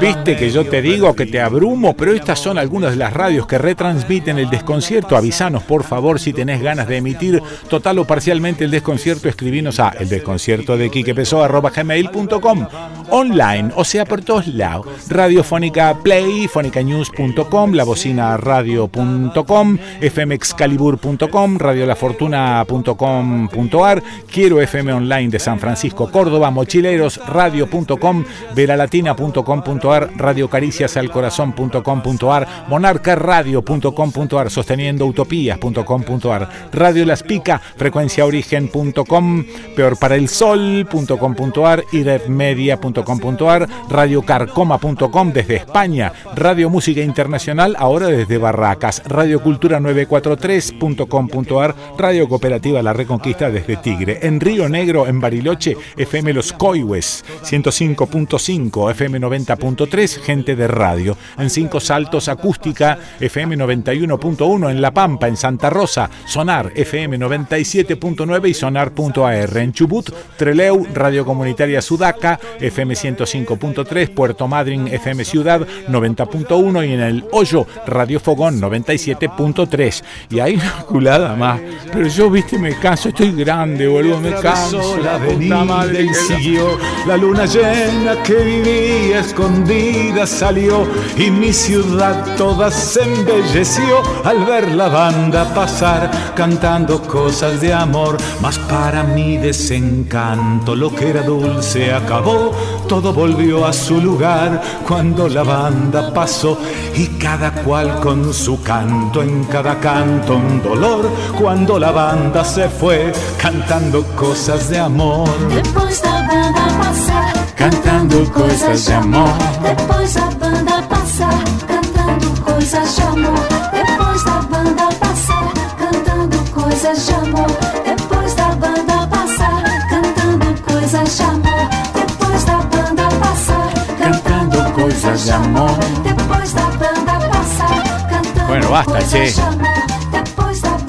[0.00, 3.48] Viste que yo te digo que te abrumo, pero estas son algunas de las radios
[3.48, 5.16] que retransmiten el desconcierto.
[5.16, 9.88] Avisanos, por favor, si tenés ganas de emitir total o parcialmente el desconcierto, escribinos a
[9.90, 12.68] el desconcierto de gmail.com
[13.10, 14.86] online, o sea, por todos lados.
[15.08, 26.52] Radiofónica Play, fonicanews.com, la bocina radio.com, fmexcalibur.com, radiolafortuna.com.ar, quiero FM Online de San Francisco, Córdoba,
[26.52, 39.44] mochileros radio.com, veralatina.com .ar, radiocariciasalcorazón.com.ar, monarcaradio.com.ar, sosteniendoutopías.com.ar, Radio Las Pica, frecuenciaorigen.com,
[39.76, 52.82] peorparaelsol.com.ar y redmedia.com.ar, radiocarcoma.com desde España, Radio Música Internacional ahora desde Barracas, radiocultura943.com.ar, Radio Cooperativa
[52.82, 59.29] La Reconquista desde Tigre, en Río Negro, en Bariloche, FM Los Coihues, 105.5, FM 90
[59.30, 61.16] 90.3, gente de radio.
[61.38, 64.70] En Cinco Saltos, acústica, FM 91.1.
[64.70, 69.56] En La Pampa, en Santa Rosa, Sonar, FM 97.9 y Sonar.ar.
[69.56, 74.10] En Chubut, Treleu, Radio Comunitaria Sudaca, FM 105.3.
[74.14, 76.88] Puerto Madryn, FM Ciudad 90.1.
[76.88, 80.02] Y en el Hoyo, Radio Fogón 97.3.
[80.30, 81.60] Y hay una culada más.
[81.92, 84.98] Pero yo, viste, me canso, estoy grande, boludo, me canso.
[84.98, 92.70] La puta madre siguió la luna llena que vivía escondida salió y mi ciudad toda
[92.70, 98.16] se embelleció al ver la banda pasar cantando cosas de amor.
[98.40, 102.52] Mas para mi desencanto lo que era dulce acabó,
[102.88, 106.58] todo volvió a su lugar cuando la banda pasó
[106.94, 111.08] y cada cual con su canto, en cada canto un dolor
[111.40, 115.28] cuando la banda se fue cantando cosas de amor.
[115.54, 117.29] Después la banda
[117.60, 119.28] cantando cosas de amor.
[119.62, 123.48] Depois a banda passar, cantando coisas de amor.
[123.70, 127.50] Depois da banda passar, cantando coisas de amor.
[127.84, 131.68] Depois da banda passar, cantando coisas de amor.
[131.92, 135.78] Depois da banda passar, cantando coisas de amor.
[136.02, 139.34] Depois da banda passar, cantando Bueno, basta, che.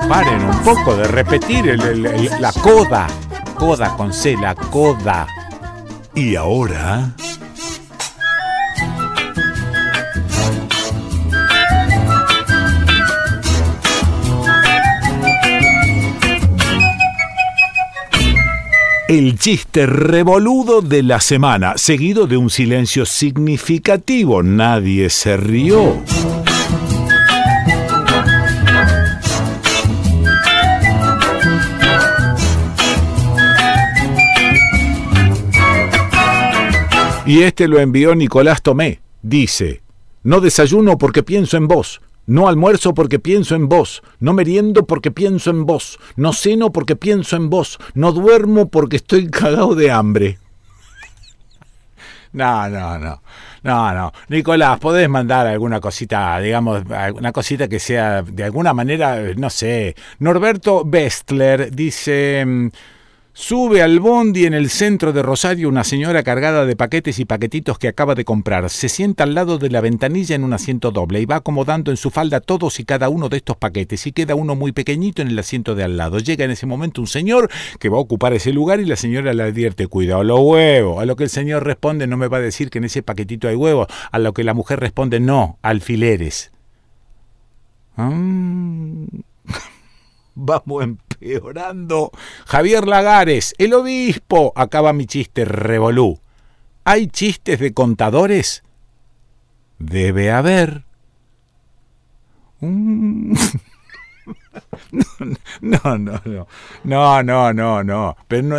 [0.08, 3.08] Paren un poco de repetir el, el, el, la coda.
[3.58, 5.27] Coda con C, la coda.
[6.14, 7.15] Y ahora...
[19.11, 24.41] el chiste revoludo de la semana, seguido de un silencio significativo.
[24.41, 26.01] Nadie se rió.
[37.32, 39.00] Y este lo envió Nicolás Tomé.
[39.22, 39.82] Dice,
[40.22, 42.01] no desayuno porque pienso en vos.
[42.26, 46.98] No almuerzo porque pienso en vos, no meriendo porque pienso en vos, no ceno porque
[46.98, 50.40] pienso en vos, no duermo porque estoy cagado de hambre.
[52.34, 53.22] No, no, no.
[53.64, 54.11] No, no.
[54.30, 59.95] Nicolás, podés mandar alguna cosita, digamos, alguna cosita que sea de alguna manera, no sé.
[60.19, 62.69] Norberto Bestler dice, mm,
[63.34, 67.80] Sube al bondi en el centro de Rosario una señora cargada de paquetes y paquetitos
[67.80, 68.69] que acaba de comprar.
[68.69, 71.98] Se sienta al lado de la ventanilla en un asiento doble y va acomodando en
[71.98, 75.30] su falda todos y cada uno de estos paquetes y queda uno muy pequeñito en
[75.30, 76.19] el asiento de al lado.
[76.19, 79.34] Llega en ese momento un señor que va a ocupar ese lugar y la señora
[79.34, 81.01] le advierte, cuidado los huevos.
[81.01, 83.48] A lo que el señor responde, no me va a decir que en ese paquetito
[83.48, 83.88] hay huevos.
[84.11, 86.51] A lo que la mujer responde, no, alfileres.
[87.95, 89.06] Mm.
[90.35, 92.11] Vamos empeorando.
[92.45, 94.51] Javier Lagares, el obispo.
[94.56, 96.19] Acaba mi chiste, revolú.
[96.83, 98.64] ¿Hay chistes de contadores?
[99.80, 100.83] Debe haber.
[102.59, 103.35] Mm.
[105.61, 106.48] No, no, no,
[106.83, 108.58] no, no, no, no, pero no,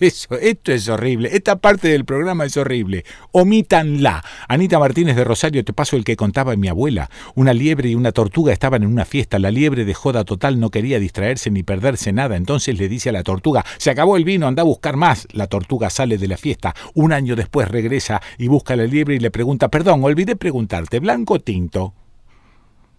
[0.00, 1.30] eso, esto es horrible.
[1.32, 3.04] Esta parte del programa es horrible.
[3.32, 4.24] Omítanla.
[4.48, 7.10] Anita Martínez de Rosario, te paso el que contaba mi abuela.
[7.34, 9.38] Una liebre y una tortuga estaban en una fiesta.
[9.38, 12.36] La liebre de joda total no quería distraerse ni perderse nada.
[12.36, 15.26] Entonces le dice a la tortuga, se acabó el vino, anda a buscar más.
[15.32, 16.74] La tortuga sale de la fiesta.
[16.94, 21.00] Un año después regresa y busca a la liebre y le pregunta, perdón, olvidé preguntarte,
[21.00, 21.94] ¿blanco o tinto?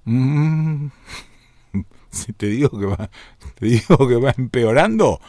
[0.06, 0.88] Mm.
[2.10, 3.10] Si te digo que
[3.60, 5.20] te digo que va empeorando.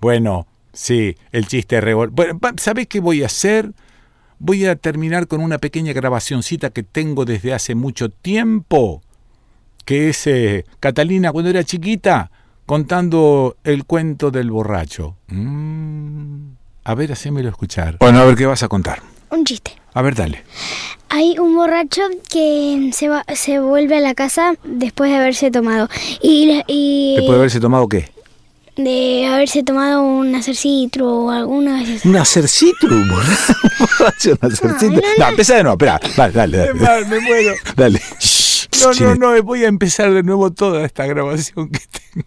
[0.00, 0.46] Bueno,
[0.80, 2.08] Sí, el chiste revol...
[2.08, 3.70] Bueno, ¿sabés qué voy a hacer?
[4.38, 9.02] Voy a terminar con una pequeña grabacioncita que tengo desde hace mucho tiempo,
[9.84, 12.30] que es eh, Catalina cuando era chiquita
[12.64, 15.16] contando el cuento del borracho.
[15.26, 16.52] Mm,
[16.84, 17.98] a ver, hacémelo escuchar.
[18.00, 19.02] Bueno, a ver qué vas a contar.
[19.28, 19.72] Un chiste.
[19.92, 20.44] A ver, dale.
[21.10, 22.00] Hay un borracho
[22.30, 25.90] que se, va, se vuelve a la casa después de haberse tomado.
[26.22, 27.16] Y, y...
[27.16, 28.08] ¿Después de haberse tomado qué?
[28.84, 32.04] De haberse tomado un acercitro o alguna vez.
[32.04, 32.88] ¿Un acercitro?
[33.08, 35.02] ¿Borracho un acercitro?
[35.18, 36.00] No, empieza de nuevo, espera.
[36.16, 37.06] Dale, dale, dale.
[37.06, 37.54] Me, muero.
[37.76, 38.00] Dale.
[38.80, 42.26] No, no, no, voy a empezar de nuevo toda esta grabación que tengo.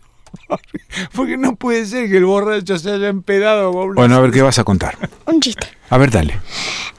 [1.13, 3.71] Porque no puede ser que el borracho se haya empedado.
[3.71, 4.97] Bueno, a ver qué vas a contar.
[5.25, 5.67] Un chiste.
[5.89, 6.39] A ver, dale.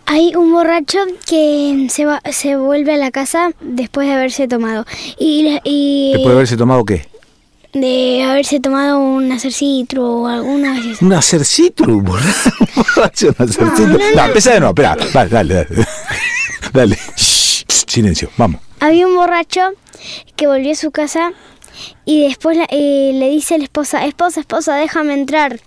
[0.06, 4.84] Hay un borracho que se va, se vuelve a la casa después de haberse tomado.
[5.18, 6.12] Y, y...
[6.12, 7.06] ¿Después de haberse tomado qué?
[7.74, 11.02] De haberse tomado un acercitro o alguna vez.
[11.02, 11.96] ¿Un acercitro?
[11.98, 12.08] ¿Un
[12.96, 13.34] acercitro?
[13.86, 14.96] No, no, empieza de nuevo, espera.
[15.28, 15.66] Dale, dale,
[16.72, 16.98] dale.
[17.16, 18.60] silencio, vamos.
[18.80, 19.60] Había un borracho
[20.36, 21.32] que volvió a su casa
[22.04, 25.60] y después eh, le dice a la esposa, esposa, esposa, déjame entrar.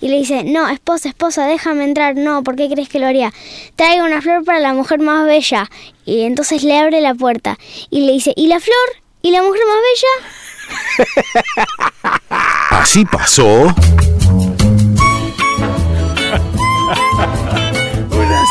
[0.00, 2.16] Y le dice, no, esposa, esposa, déjame entrar.
[2.16, 3.32] No, ¿por qué crees que lo haría?
[3.76, 5.70] Traigo una flor para la mujer más bella.
[6.04, 7.58] Y entonces le abre la puerta
[7.90, 8.76] y le dice, ¿y la flor?
[9.22, 10.45] ¿Y la mujer más bella?
[12.70, 13.46] Así pasó.
[18.10, 18.46] Una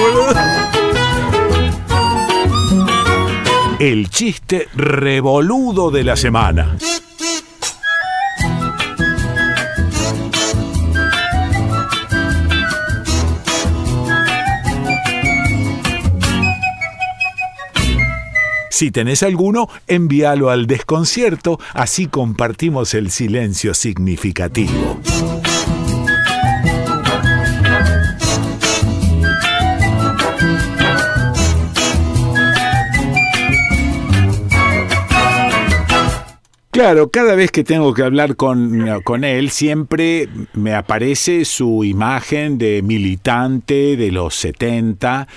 [0.00, 0.34] boludo.
[3.78, 6.76] El chiste revoludo de la semana.
[18.80, 24.98] Si tenés alguno, envíalo al desconcierto, así compartimos el silencio significativo.
[36.80, 42.56] Claro, cada vez que tengo que hablar con, con, él, siempre me aparece su imagen
[42.56, 45.28] de militante de los 70.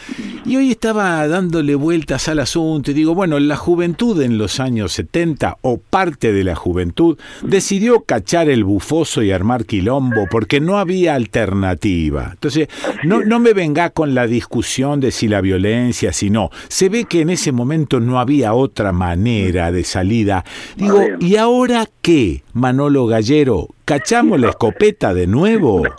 [0.46, 4.94] Y hoy estaba dándole vueltas al asunto y digo, bueno, la juventud en los años
[4.94, 10.78] 70, o parte de la juventud, decidió cachar el bufoso y armar quilombo porque no
[10.78, 12.30] había alternativa.
[12.32, 12.70] Entonces,
[13.04, 16.52] no, no me venga con la discusión de si la violencia, si no.
[16.70, 20.46] Se ve que en ese momento no había otra manera de salida.
[20.78, 23.68] Digo, ¿y ahora qué, Manolo Gallero?
[23.86, 25.84] ¿Cachamos la escopeta de nuevo?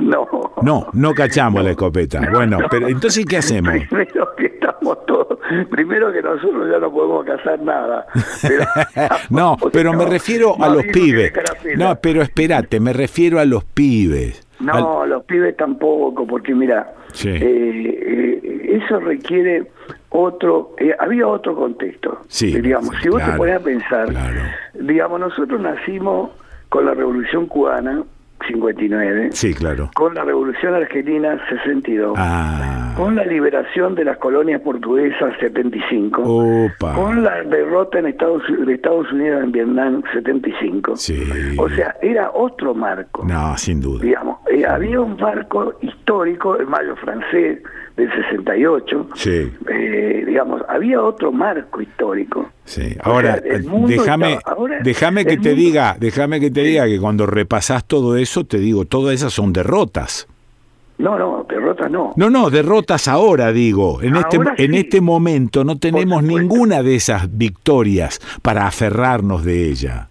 [0.00, 0.26] No,
[0.62, 2.20] no cachamos la escopeta.
[2.30, 3.72] Bueno, pero entonces ¿qué hacemos?
[3.90, 5.30] Primero que estamos todos
[5.70, 8.06] primero que nosotros ya no podemos casar nada.
[9.30, 11.32] no, pero me refiero a los pibes.
[11.76, 14.46] No, pero espérate, me refiero a los pibes.
[14.60, 16.92] No, los pibes tampoco, porque mira,
[17.24, 19.70] eh, eh, eso requiere
[20.10, 22.20] otro, eh, había otro contexto.
[22.28, 24.08] Sí, digamos, si vos te pones a pensar,
[24.74, 26.30] digamos, nosotros nacimos
[26.68, 28.04] con la Revolución Cubana,
[28.46, 29.30] 59.
[29.32, 29.90] Sí, claro.
[29.94, 32.14] Con la Revolución Argentina, 62.
[32.16, 32.94] Ah.
[32.96, 36.22] Con la liberación de las colonias portuguesas, 75.
[36.22, 36.94] Opa.
[36.94, 40.96] Con la derrota en Estados, de Estados Unidos en Vietnam, 75.
[40.96, 41.56] Sí.
[41.58, 43.24] O sea, era otro marco.
[43.24, 44.02] No, sin duda.
[44.02, 47.62] Digamos, eh, había un marco histórico, el mayo francés,
[48.00, 49.08] del 68.
[49.14, 49.52] Sí.
[49.68, 52.50] Eh, digamos, había otro marco histórico.
[52.64, 52.96] Sí.
[53.02, 54.38] Ahora, eh, déjame,
[54.82, 58.84] déjame que te diga, déjame que te diga que cuando repasás todo eso, te digo,
[58.84, 60.26] todas esas son derrotas.
[60.98, 62.12] No, no, derrotas no.
[62.16, 64.02] No, no, derrotas ahora, digo.
[64.02, 70.08] En, este, en este momento no tenemos ninguna de esas victorias para aferrarnos de ella.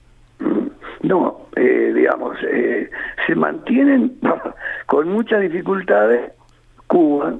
[1.03, 2.37] No, eh, digamos,
[3.27, 4.19] se mantienen
[4.87, 6.31] con muchas dificultades
[6.89, 7.35] Cuba,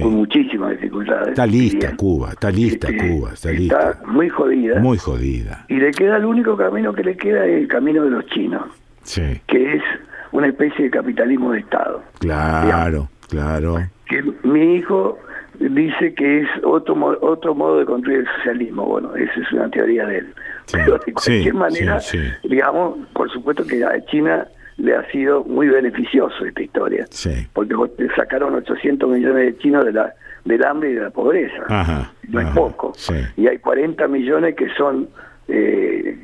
[0.00, 1.28] con muchísimas dificultades.
[1.28, 4.80] Está lista Cuba, está lista Cuba, está, está muy jodida.
[4.80, 5.64] Muy jodida.
[5.68, 8.62] Y le queda el único camino que le queda es el camino de los chinos,
[9.02, 9.40] sí.
[9.46, 9.82] que es
[10.30, 12.02] una especie de capitalismo de Estado.
[12.20, 13.76] Claro, claro.
[14.06, 15.18] Que mi hijo
[15.58, 18.86] dice que es otro otro modo de construir el socialismo.
[18.86, 20.34] Bueno, esa es una teoría de él.
[20.70, 22.00] Pero de cualquier manera,
[22.44, 24.46] digamos, por supuesto que China
[24.82, 27.06] le ha sido muy beneficioso esta historia.
[27.52, 27.74] Porque
[28.16, 30.12] sacaron 800 millones de chinos de la,
[30.44, 32.10] del hambre y de la pobreza.
[32.28, 32.92] no es poco.
[33.36, 35.08] Y hay 40 millones que son
[35.46, 36.18] eh,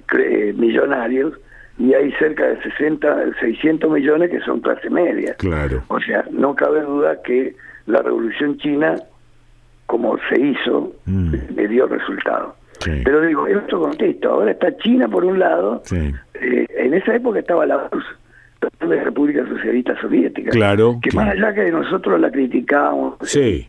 [0.57, 1.35] millonarios
[1.78, 5.35] y hay cerca de 60, 600 millones que son clase media.
[5.35, 5.85] Claro.
[5.87, 7.55] O sea, no cabe duda que
[7.87, 8.97] la revolución china,
[9.87, 11.35] como se hizo, mm.
[11.55, 12.57] le dio resultado.
[12.85, 14.33] Pero digo, es otro contexto.
[14.33, 17.89] Ahora está China por un lado, eh, en esa época estaba la
[18.81, 20.51] de República Socialista Soviética.
[20.51, 20.99] Claro.
[21.03, 23.69] Que más allá que nosotros la criticábamos, sí.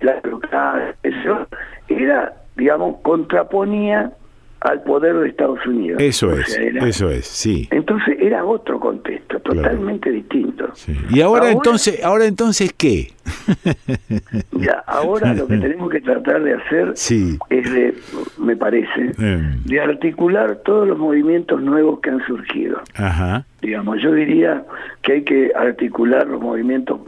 [0.00, 1.46] la eso
[1.88, 4.12] era, digamos, contraponía
[4.60, 6.02] al poder de Estados Unidos.
[6.02, 7.68] Eso es, eso es, sí.
[7.70, 10.72] Entonces era otro contexto, totalmente distinto.
[11.10, 13.12] Y ahora, entonces, ahora entonces qué?
[14.52, 17.94] ya, ahora lo que tenemos que tratar de hacer es de,
[18.38, 19.62] me parece, em.
[19.64, 22.80] de articular todos los movimientos nuevos que han surgido.
[22.94, 23.44] Ajá.
[23.66, 24.62] Digamos, yo diría
[25.02, 27.00] que hay que articular los movimientos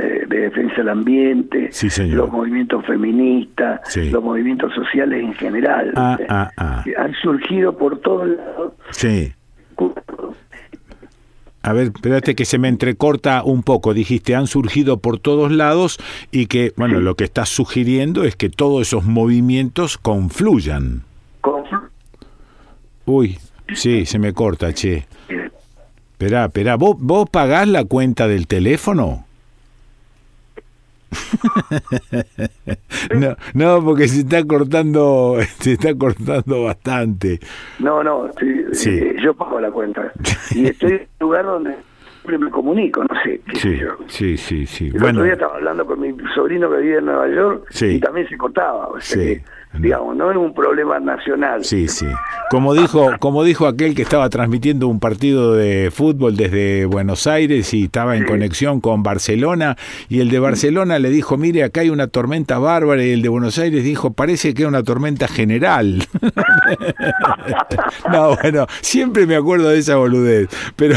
[0.00, 1.70] eh, de defensa del ambiente,
[2.08, 5.92] los movimientos feministas, los movimientos sociales en general.
[5.94, 6.84] Ah, ah, ah.
[6.96, 8.72] Han surgido por todos lados.
[8.92, 9.34] Sí.
[11.60, 13.92] A ver, espérate que se me entrecorta un poco.
[13.92, 15.98] Dijiste, han surgido por todos lados
[16.32, 21.02] y que, bueno, lo que estás sugiriendo es que todos esos movimientos confluyan.
[23.04, 23.36] Uy,
[23.74, 25.06] sí, se me corta, che.
[26.24, 29.26] Espera, espera, ¿vos, ¿vos pagás la cuenta del teléfono?
[33.14, 37.40] no, no, porque se está cortando, se está cortando bastante.
[37.78, 38.30] No, no,
[38.72, 40.10] sí, eh, yo pago la cuenta.
[40.54, 41.76] Y estoy en un lugar donde
[42.12, 43.42] siempre me comunico, no sé.
[43.52, 44.92] sí, sí, sí, sí.
[44.94, 48.26] El otro día estaba hablando con mi sobrino que vive en Nueva York y también
[48.30, 48.86] se cortaba.
[48.86, 49.42] O sea
[49.78, 51.64] digamos, no es un problema nacional.
[51.64, 52.06] Sí, sí.
[52.50, 57.74] Como dijo, como dijo aquel que estaba transmitiendo un partido de fútbol desde Buenos Aires
[57.74, 59.76] y estaba en conexión con Barcelona,
[60.08, 63.28] y el de Barcelona le dijo, mire, acá hay una tormenta bárbara, y el de
[63.28, 66.06] Buenos Aires dijo, parece que es una tormenta general.
[68.12, 70.48] no, bueno, siempre me acuerdo de esa boludez.
[70.76, 70.96] Pero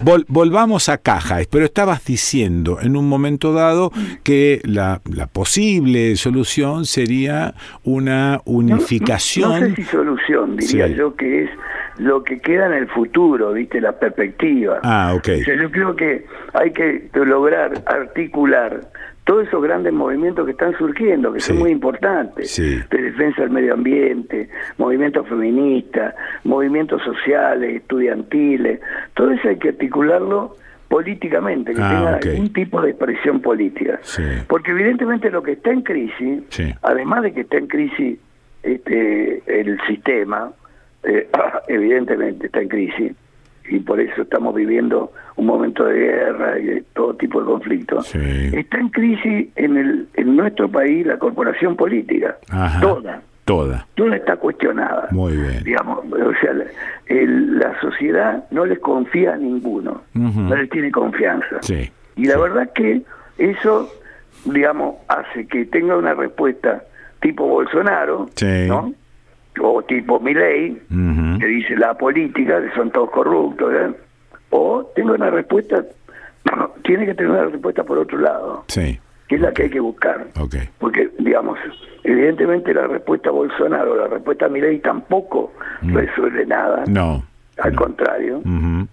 [0.28, 1.38] volvamos a caja.
[1.50, 7.54] Pero estabas diciendo en un momento dado que la, la posible solución sería
[7.84, 9.60] un una unificación.
[9.60, 11.50] No, sé si solución, diría yo que es
[11.98, 13.80] lo que queda en el futuro, ¿viste?
[13.80, 14.80] La perspectiva.
[14.82, 15.28] Ah, ok.
[15.46, 18.80] yo creo que hay que lograr articular
[19.24, 23.74] todos esos grandes movimientos que están surgiendo, que son muy importantes, de defensa del medio
[23.74, 28.80] ambiente, movimientos feministas, movimientos sociales, estudiantiles,
[29.14, 30.54] todo eso hay que articularlo
[30.88, 34.00] políticamente, que ah, tenga algún tipo de expresión política.
[34.48, 36.42] Porque evidentemente lo que está en crisis,
[36.82, 38.18] además de que está en crisis
[38.62, 40.52] este, el sistema,
[41.02, 41.28] eh,
[41.68, 43.12] evidentemente está en crisis,
[43.68, 48.14] y por eso estamos viviendo un momento de guerra y de todo tipo de conflictos.
[48.14, 52.36] Está en crisis en, el, en nuestro país la corporación política,
[52.80, 53.22] toda.
[53.46, 53.86] Toda.
[53.94, 55.06] Toda está cuestionada.
[55.12, 55.62] Muy bien.
[55.62, 56.52] Digamos, o sea,
[57.08, 61.62] la sociedad no les confía a ninguno, no les tiene confianza.
[61.62, 61.88] Sí.
[62.16, 63.02] Y la verdad que
[63.38, 63.88] eso,
[64.46, 66.82] digamos, hace que tenga una respuesta
[67.20, 68.26] tipo Bolsonaro,
[68.66, 68.92] ¿no?
[69.62, 70.82] O tipo Milei,
[71.38, 73.94] que dice la política, que son todos corruptos, ¿eh?
[74.50, 75.84] O tengo una respuesta,
[76.82, 78.64] tiene que tener una respuesta por otro lado.
[78.66, 78.98] Sí.
[79.28, 80.26] Que es la que hay que buscar.
[80.78, 81.58] Porque, digamos,
[82.04, 85.94] evidentemente la respuesta a Bolsonaro, la respuesta a Milei tampoco mm.
[85.94, 86.84] resuelve nada.
[86.86, 87.24] No.
[87.58, 88.42] Al contrario,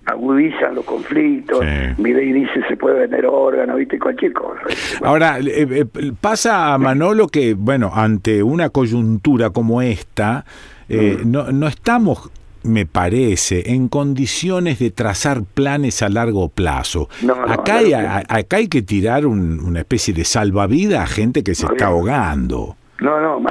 [0.05, 1.59] agudizan los conflictos.
[1.59, 2.01] Sí.
[2.01, 4.61] Milei dice se puede vender órganos, viste, cualquier cosa.
[5.03, 5.85] Ahora, eh, eh,
[6.19, 10.45] pasa a Manolo que, bueno, ante una coyuntura como esta,
[10.87, 11.29] eh, mm.
[11.29, 12.31] no, no estamos
[12.63, 17.09] me parece, en condiciones de trazar planes a largo plazo.
[17.47, 21.87] acá, hay, acá hay que tirar una especie de salvavidas a gente que se está
[21.87, 22.75] ahogando.
[22.99, 23.43] No, no,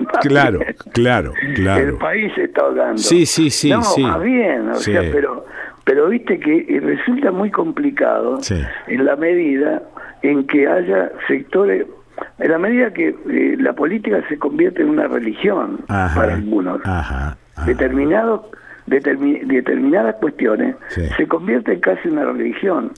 [0.22, 0.60] Claro,
[0.92, 1.88] claro, claro.
[1.88, 2.98] El país se está ahogando.
[2.98, 3.70] Sí, sí, sí.
[3.70, 4.02] No, sí.
[4.02, 5.44] más bien, o sea, pero,
[5.84, 8.38] pero viste que resulta muy complicado
[8.86, 9.82] en la medida
[10.22, 11.86] en que haya sectores
[12.38, 16.80] en la medida que eh, la política se convierte en una religión para algunos,
[17.66, 18.42] determinados
[18.86, 22.92] determinadas cuestiones se convierten casi en una religión.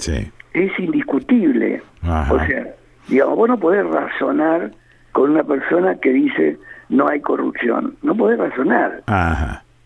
[0.54, 1.82] Es indiscutible.
[2.02, 2.74] O sea,
[3.08, 4.72] digamos, vos no podés razonar
[5.12, 6.58] con una persona que dice
[6.88, 7.96] no hay corrupción.
[8.02, 9.02] No podés razonar.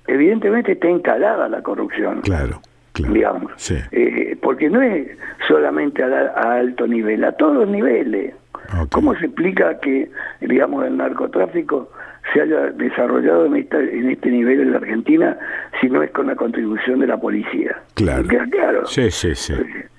[0.06, 2.20] Evidentemente está instalada la corrupción.
[2.20, 2.60] Claro.
[2.94, 3.52] Digamos,
[3.92, 5.06] eh, porque no es
[5.46, 8.34] solamente a, alto nivel, a todos los niveles.
[8.90, 11.90] ¿Cómo se explica que, digamos, el narcotráfico
[12.32, 15.38] se haya desarrollado en, en este nivel en la Argentina
[15.80, 17.82] si no es con la contribución de la policía.
[17.94, 18.26] Claro.
[18.50, 18.86] claro.
[18.86, 19.54] Sí, sí, sí.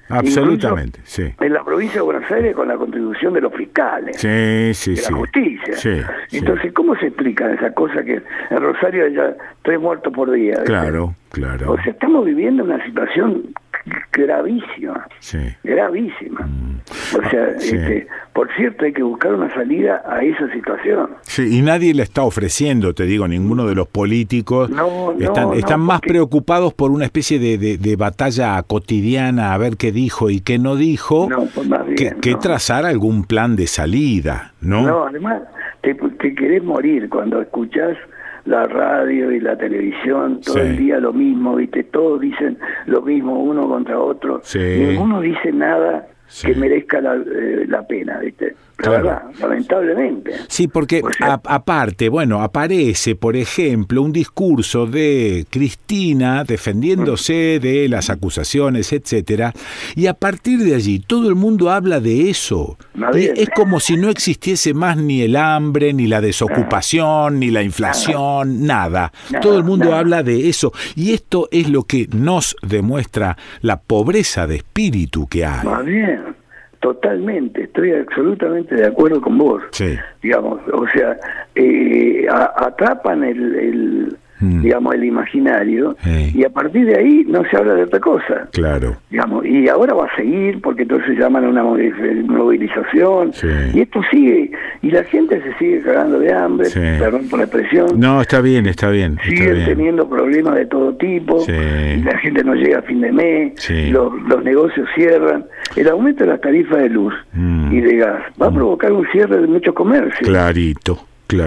[0.10, 1.34] Absolutamente, sí.
[1.40, 4.16] En la provincia de Buenos Aires con la contribución de los fiscales.
[4.16, 5.74] Sí, sí, de la justicia.
[5.76, 10.64] Sí, Entonces, ¿cómo se explica esa cosa que en Rosario haya tres muertos por día?
[10.64, 11.72] Claro, claro.
[11.72, 13.54] O sea, estamos viviendo una situación
[14.12, 15.38] gravísima, sí.
[15.64, 16.42] gravísima.
[16.42, 16.80] Mm.
[17.18, 21.10] O sea, este, por cierto, hay que buscar una salida a esa situación.
[21.22, 24.70] Sí, y nadie le está ofreciendo, te digo, ninguno de los políticos.
[25.20, 30.30] están, están más preocupados por una especie de, de, batalla cotidiana, a ver qué dijo
[30.30, 31.68] y qué no dijo, pues
[32.22, 34.84] que, trazar algún plan de salida, ¿no?
[34.84, 35.42] No, además,
[35.82, 37.98] te, te querés morir cuando escuchás
[38.48, 41.84] la radio y la televisión, todo el día lo mismo, ¿viste?
[41.84, 44.42] Todos dicen lo mismo uno contra otro.
[44.56, 46.08] Ninguno dice nada
[46.42, 48.56] que merezca la, eh, la pena, ¿viste?
[49.40, 50.32] Lamentablemente.
[50.48, 58.94] Sí, porque aparte, bueno, aparece, por ejemplo, un discurso de Cristina defendiéndose de las acusaciones,
[58.94, 59.54] etcétera,
[59.96, 62.78] y a partir de allí todo el mundo habla de eso.
[63.14, 68.66] es como si no existiese más ni el hambre, ni la desocupación, ni la inflación,
[68.66, 69.12] nada.
[69.42, 70.72] todo el mundo habla de eso.
[70.96, 75.68] Y esto es lo que nos demuestra la pobreza de espíritu que hay.
[75.86, 76.37] bien.
[76.80, 79.64] Totalmente, estoy absolutamente de acuerdo con vos.
[80.22, 81.18] Digamos, o sea,
[81.56, 84.62] eh, atrapan el, Mm.
[84.62, 88.48] digamos, el imaginario, y a partir de ahí no se habla de otra cosa.
[88.52, 88.98] Claro.
[89.10, 93.32] Digamos, y ahora va a seguir, porque entonces llaman a una movilización,
[93.74, 94.52] y esto sigue,
[94.82, 98.00] y la gente se sigue cagando de hambre, perdón por la expresión.
[98.00, 99.18] No, está bien, está bien.
[99.24, 103.70] Siguen teniendo problemas de todo tipo, y la gente no llega a fin de mes,
[103.92, 105.46] los, los negocios cierran.
[105.76, 107.74] El aumento de las tarifas de luz mm.
[107.74, 108.56] y de gas va a mm.
[108.56, 110.28] provocar un cierre de muchos comercios.
[110.28, 111.00] Clarito.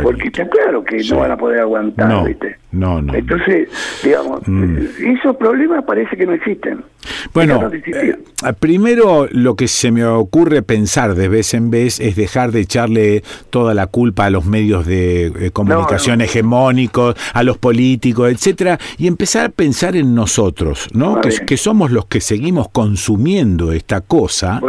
[0.03, 2.27] Porque está claro que no van a poder aguantar, no,
[2.73, 3.15] No, no.
[3.15, 3.69] Entonces,
[4.03, 4.77] digamos, mm.
[5.17, 6.85] esos problemas parece que no existen.
[7.33, 8.17] Bueno, eh,
[8.59, 13.23] primero lo que se me ocurre pensar de vez en vez es dejar de echarle
[13.51, 19.07] toda la culpa a los medios de eh, comunicación hegemónicos, a los políticos, etcétera, y
[19.07, 21.21] empezar a pensar en nosotros, ¿no?
[21.21, 24.61] Que, que, somos los que seguimos consumiendo esta cosa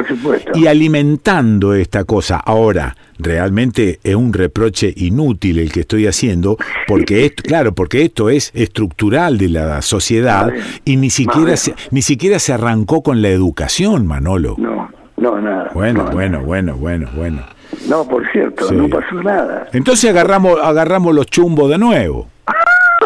[0.53, 2.37] y alimentando esta cosa.
[2.37, 6.57] Ahora, realmente es un reproche inútil el que estoy haciendo,
[6.87, 10.51] porque esto, claro, porque esto es estructural de la sociedad
[10.85, 14.55] y ni siquiera se, ni siquiera se arrancó con la educación, Manolo.
[14.57, 15.71] No, no, nada.
[15.73, 17.41] Bueno, bueno, bueno, bueno, bueno.
[17.87, 19.67] No, por cierto, no pasó nada.
[19.73, 22.27] Entonces agarramos, agarramos los chumbos de nuevo.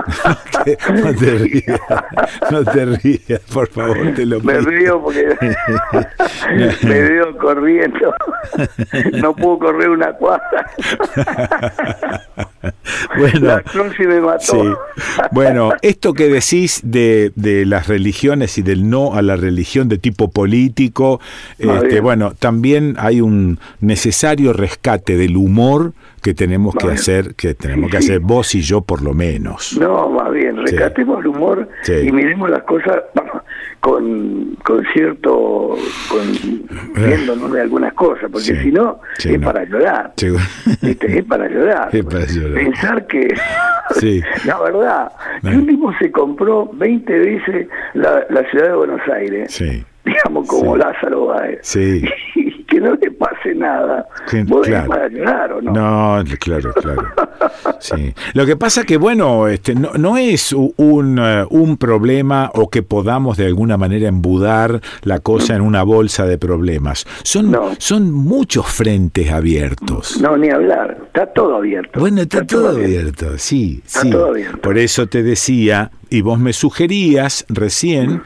[0.06, 1.82] No, te, rías,
[2.52, 5.36] no te rías, por favor, te lo Me río porque
[6.84, 8.14] me veo corriendo.
[9.14, 10.72] No puedo correr una cuadra.
[13.18, 13.62] Bueno,
[14.00, 14.80] me mató.
[15.32, 19.98] Bueno, esto que decís de, de, las religiones y del no a la religión de
[19.98, 21.20] tipo político,
[21.58, 25.94] este, bueno, también hay un necesario rescate del humor
[26.26, 29.78] que tenemos que hacer, que tenemos que hacer vos y yo por lo menos.
[29.80, 33.04] No, más bien, rescatemos el humor y miremos las cosas
[33.80, 35.76] con, con cierto,
[36.10, 40.14] con, viéndonos de algunas cosas, porque si no, es, Para llorar,
[40.82, 41.92] es para llorar.
[41.92, 43.28] Pensar que,
[44.46, 45.12] la verdad,
[45.44, 49.62] un tipo se compró 20 veces la, la ciudad de Buenos Aires,
[50.06, 51.74] digamos como Lázaro Báez,
[52.68, 54.08] que no le pase nada.
[54.64, 54.88] claro.
[54.88, 55.72] para llorar o no?
[55.72, 57.04] No, claro, claro.
[57.80, 58.14] sí.
[58.34, 62.84] Lo que pasa que, bueno, este, no, no es un, uh, un problema o que
[62.84, 67.06] podamos de alguna manera embudar la cosa en una bolsa de problemas.
[67.24, 70.20] Son, son muchos frentes abiertos.
[70.22, 70.98] No, ni hablar.
[71.08, 72.00] Está todo abierto.
[72.00, 73.38] Bueno, está, todo, abierto.
[73.38, 74.12] sí, sí.
[74.62, 78.22] Por eso te decía, y vos me sugerías recién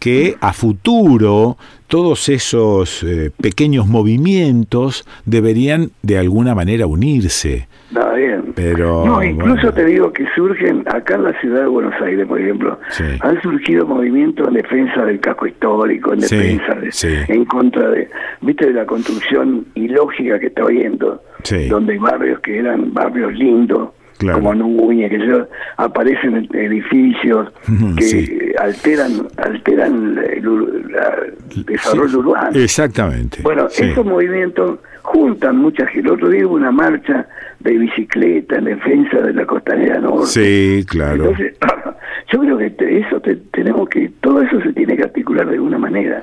[0.00, 1.56] que a futuro
[1.86, 7.68] todos esos eh, pequeños movimientos deberían de alguna manera unirse.
[7.88, 8.52] Está bien.
[8.54, 12.40] Pero, no, incluso te digo que surgen acá en la ciudad de Buenos Aires, por
[12.40, 12.78] ejemplo,
[13.20, 18.08] han surgido movimientos en defensa del casco histórico, en defensa de, en contra de,
[18.40, 21.22] viste, de la construcción ilógica que está oyendo,
[21.68, 23.90] donde hay barrios que eran barrios lindos,
[24.32, 27.48] como Núñez, que yo, aparecen edificios
[27.96, 32.58] que alteran alteran el, desarrollo urbano.
[32.58, 33.42] Exactamente.
[33.42, 36.08] Bueno, esos movimientos juntan mucha gente.
[36.08, 37.26] El otro día hubo una marcha
[37.60, 40.26] de bicicleta en defensa de la costanera norte.
[40.26, 41.30] Sí, claro.
[41.30, 41.54] Entonces,
[42.32, 43.20] yo creo que eso
[43.52, 46.22] tenemos que, todo eso se tiene que articular de alguna manera.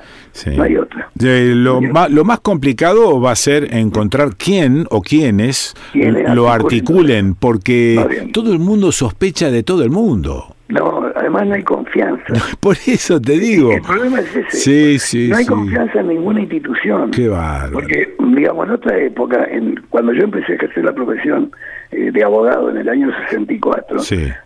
[0.56, 1.10] No hay otra.
[1.14, 8.28] lo, más, lo más complicado va a ser encontrar quién o quiénes lo articulen, porque
[8.32, 10.54] todo el mundo sospecha de todo el mundo.
[10.68, 12.34] No, además no hay confianza.
[12.60, 13.72] Por eso te digo.
[13.72, 14.56] El problema es ese.
[14.56, 17.10] Sí, sí, no hay confianza en ninguna institución.
[17.10, 17.72] Qué bárbaro.
[17.72, 21.50] Porque, digamos, en otra época, en, cuando yo empecé a ejercer la profesión
[21.90, 23.98] eh, de abogado en el año 64,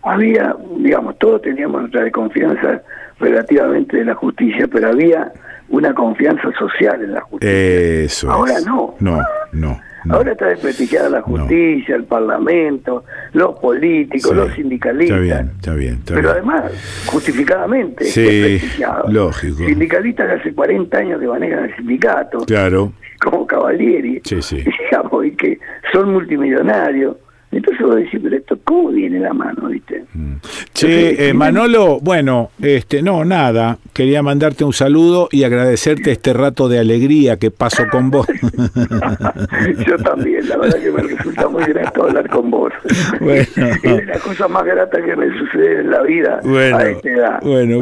[0.02, 2.82] había, digamos, todos teníamos nuestra desconfianza
[3.18, 5.32] relativamente de la justicia, pero había
[5.68, 7.50] una confianza social en la justicia.
[7.50, 8.94] Eso Ahora no.
[9.00, 9.80] No, no.
[10.08, 15.20] Ahora está desprestigiada la justicia, el parlamento, los políticos, los sindicalistas.
[15.20, 16.00] Está bien, está bien.
[16.04, 16.72] pero además,
[17.06, 18.60] justificadamente, sí,
[19.08, 19.64] lógico.
[19.64, 22.38] Sindicalistas hace 40 años que manejan el sindicato.
[22.46, 22.92] Claro.
[23.22, 24.20] Como Cavalieri.
[24.24, 24.64] Sí, sí.
[24.90, 25.58] Digamos, y que
[25.92, 27.16] son multimillonarios
[27.52, 30.04] entonces vos decís, pero esto, ¿cómo viene la mano, viste?
[30.14, 30.34] Mm.
[30.72, 36.68] Che, eh, Manolo, bueno, este, no, nada, quería mandarte un saludo y agradecerte este rato
[36.68, 38.26] de alegría que paso con vos.
[39.86, 42.72] Yo también, la verdad que me resulta muy grato hablar con vos.
[43.20, 43.42] Bueno.
[43.82, 47.40] Es la cosa más grata que me sucede en la vida bueno, a esta edad.
[47.42, 47.80] Bueno,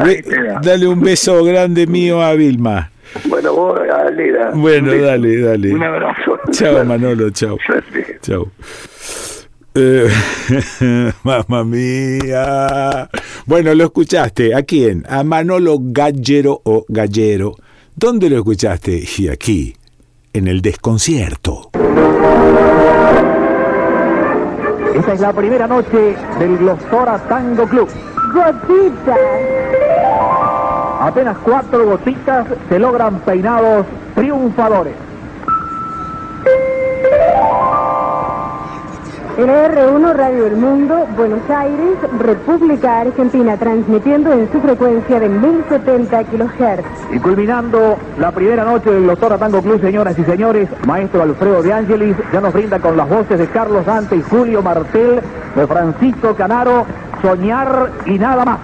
[0.63, 2.91] dale un beso grande mío a Vilma.
[3.27, 4.51] Bueno, vos, Alera.
[4.55, 5.75] Bueno, dale, dale.
[5.75, 6.39] Un abrazo.
[6.51, 7.59] Chao, Manolo, chao.
[8.23, 8.51] Chao.
[9.75, 10.09] Eh,
[11.23, 13.09] mamma mía.
[13.47, 14.55] Bueno, lo escuchaste.
[14.55, 15.05] ¿A quién?
[15.09, 17.55] A Manolo Gallero o Gallero.
[17.95, 19.03] ¿Dónde lo escuchaste?
[19.19, 19.77] Y aquí,
[20.33, 21.71] en el desconcierto.
[24.95, 27.89] Esta es la primera noche del Glostora Tango Club.
[28.35, 29.19] Gotitas.
[31.01, 34.95] Apenas cuatro gotitas se logran peinados triunfadores.
[39.49, 47.15] R1 Radio El Mundo, Buenos Aires, República Argentina, transmitiendo en su frecuencia de 1070 kHz.
[47.15, 51.73] Y culminando la primera noche del Doctor Tango Club, señoras y señores, maestro Alfredo de
[51.73, 55.21] Ángelis ya nos brinda con las voces de Carlos Dante y Julio Martel,
[55.57, 56.85] de Francisco Canaro,
[57.23, 58.59] Soñar y nada más.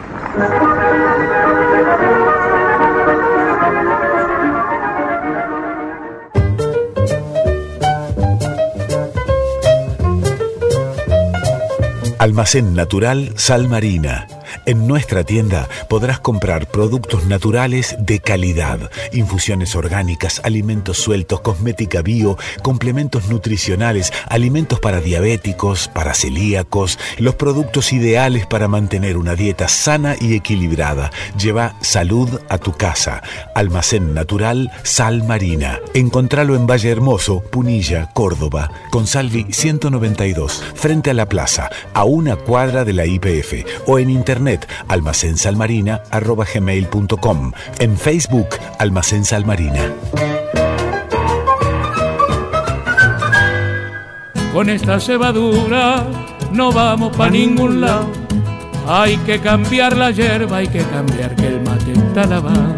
[12.26, 14.26] Almacén Natural Sal Marina
[14.66, 22.36] en nuestra tienda podrás comprar productos naturales de calidad, infusiones orgánicas, alimentos sueltos, cosmética bio,
[22.62, 30.16] complementos nutricionales, alimentos para diabéticos, para celíacos, los productos ideales para mantener una dieta sana
[30.20, 31.10] y equilibrada.
[31.38, 33.22] Lleva salud a tu casa.
[33.54, 35.80] Almacén Natural Sal Marina.
[35.94, 42.36] Encontralo en Valle Hermoso, Punilla, Córdoba, con Salvi 192, frente a la plaza, a una
[42.36, 44.55] cuadra de la IPF o en internet
[44.88, 47.52] almacensalmarina.com.
[47.78, 49.92] En Facebook, Almacén Salmarina.
[54.52, 56.06] Con esta cebadura
[56.52, 58.10] no vamos para ningún lado.
[58.88, 62.76] Hay que cambiar la hierba, hay que cambiar que el mate está lavado.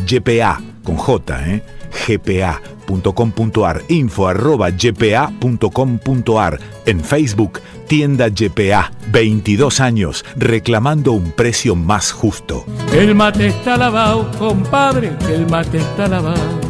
[0.83, 1.63] con J, ¿eh?
[2.07, 12.65] gpa.com.ar, info arroba gpa.com.ar, en Facebook, tienda GPA, 22 años, reclamando un precio más justo.
[12.93, 16.68] El mate está lavado, compadre, el mate está lavado.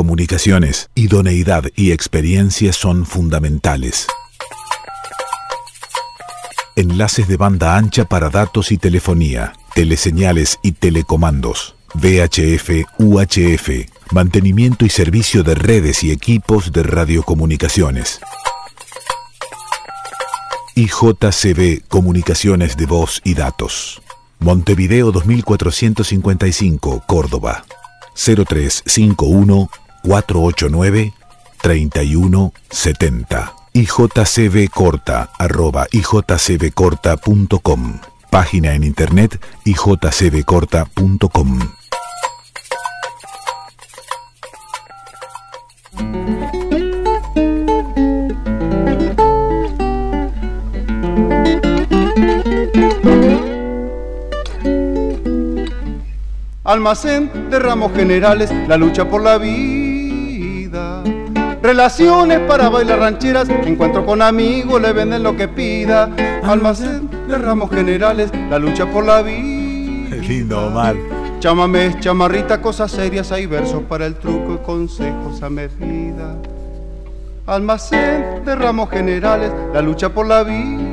[0.00, 4.06] Comunicaciones, idoneidad y experiencia son fundamentales.
[6.74, 14.88] Enlaces de banda ancha para datos y telefonía, teleseñales y telecomandos, VHF, UHF, mantenimiento y
[14.88, 18.20] servicio de redes y equipos de radiocomunicaciones.
[20.76, 24.00] IJCB Comunicaciones de Voz y Datos.
[24.38, 27.66] Montevideo 2455, Córdoba.
[28.14, 29.68] 0351
[30.02, 31.12] 489
[31.60, 41.58] 3170 ijcbcorta arroba ijcbcorta.com Página en internet ijcbcorta.com
[56.62, 59.79] Almacén de ramos generales, la lucha por la vida.
[61.62, 66.08] Relaciones para bailar rancheras, encuentro con amigos, le venden lo que pida.
[66.42, 70.16] Almacén de ramos generales, la lucha por la vida.
[70.16, 70.96] Lindo, Omar.
[71.38, 76.36] Chámame, chamarrita, cosas serias, hay versos para el truco y consejos a medida.
[77.46, 80.89] Almacén de ramos generales, la lucha por la vida.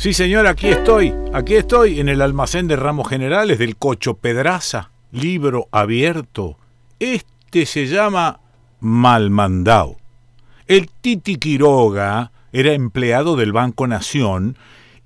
[0.00, 1.12] Sí, señor, aquí estoy.
[1.34, 4.92] Aquí estoy en el almacén de ramos generales del Cocho Pedraza.
[5.12, 6.56] Libro abierto.
[6.98, 8.40] Este se llama
[8.80, 9.98] Malmandao.
[10.66, 14.56] El Titi Quiroga era empleado del Banco Nación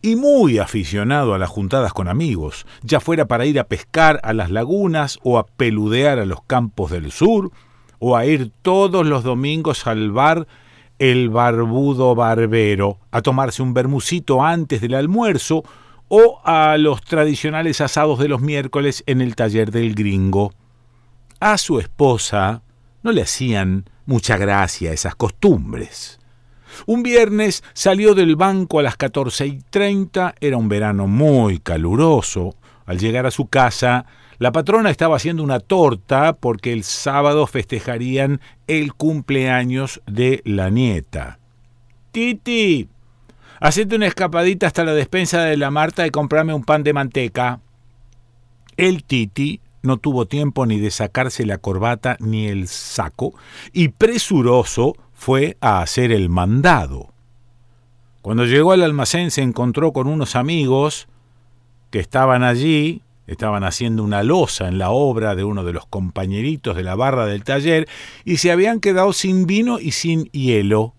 [0.00, 4.32] y muy aficionado a las juntadas con amigos, ya fuera para ir a pescar a
[4.32, 7.50] las lagunas o a peludear a los campos del sur,
[7.98, 10.46] o a ir todos los domingos al bar
[10.98, 15.64] el barbudo barbero, a tomarse un bermucito antes del almuerzo
[16.08, 20.52] o a los tradicionales asados de los miércoles en el taller del gringo.
[21.40, 22.62] A su esposa
[23.02, 26.20] no le hacían mucha gracia esas costumbres.
[26.86, 32.56] Un viernes salió del banco a las catorce y treinta, era un verano muy caluroso.
[32.86, 34.06] Al llegar a su casa,
[34.38, 41.38] la patrona estaba haciendo una torta porque el sábado festejarían el cumpleaños de la nieta.
[42.12, 42.88] Titi,
[43.60, 47.60] hacete una escapadita hasta la despensa de la Marta y comprame un pan de manteca.
[48.76, 53.34] El Titi no tuvo tiempo ni de sacarse la corbata ni el saco
[53.72, 57.12] y presuroso fue a hacer el mandado.
[58.22, 61.06] Cuando llegó al almacén se encontró con unos amigos
[61.90, 66.76] que estaban allí Estaban haciendo una losa en la obra de uno de los compañeritos
[66.76, 67.88] de la barra del taller
[68.24, 70.94] y se habían quedado sin vino y sin hielo.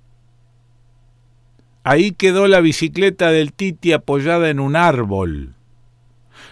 [1.84, 5.54] Ahí quedó la bicicleta del Titi apoyada en un árbol.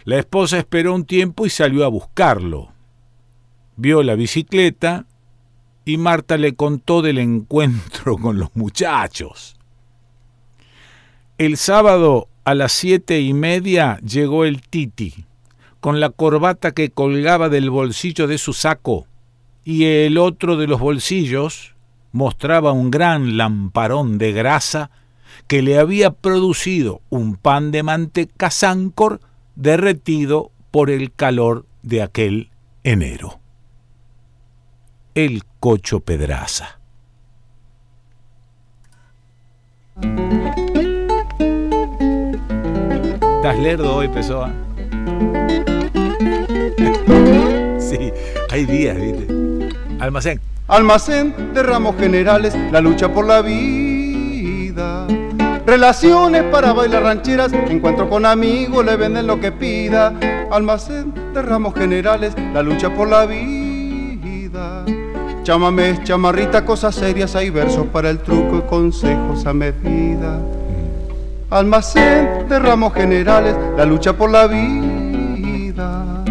[0.06, 2.72] La esposa esperó un tiempo y salió a buscarlo.
[3.76, 5.08] Vio la bicicleta
[5.86, 9.56] y Marta le contó del encuentro con los muchachos.
[11.40, 15.26] El sábado a las siete y media llegó el Titi
[15.84, 19.06] con la corbata que colgaba del bolsillo de su saco,
[19.66, 21.76] y el otro de los bolsillos
[22.14, 24.92] mostraba un gran lamparón de grasa
[25.46, 29.20] que le había producido un pan de manteca zancor
[29.58, 32.50] derretido por el calor de aquel
[32.86, 33.42] enero.
[35.16, 36.80] El cocho pedraza.
[43.36, 44.54] ¿Estás lerdo hoy, Pessoa?
[47.80, 48.12] sí,
[48.50, 49.28] hay días, ¿viste?
[50.00, 50.40] Almacén.
[50.68, 55.08] Almacén de ramos generales, la lucha por la vida.
[55.66, 60.14] Relaciones para bailar rancheras, encuentro con amigos, le venden lo que pida.
[60.52, 64.86] Almacén de ramos generales, la lucha por la vida.
[65.44, 70.40] Chámame, chamarrita, cosas serias, hay versos para el truco y consejos a medida.
[71.54, 76.24] Almacén de ramos generales, la lucha por la vida.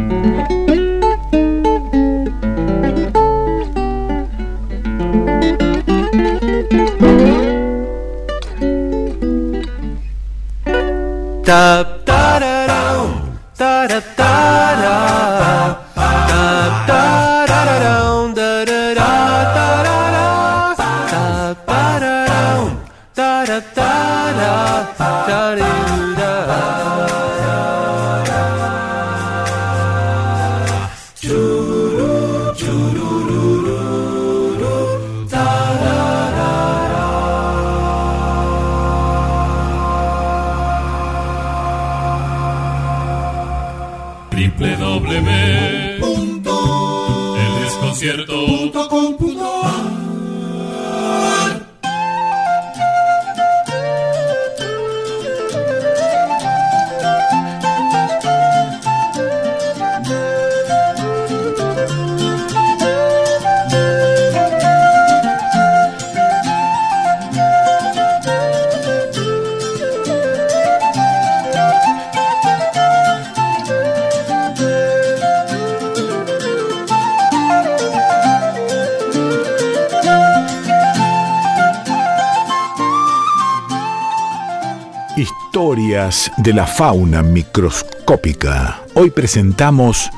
[85.75, 88.83] De la fauna microscópica.
[88.93, 90.11] Hoy presentamos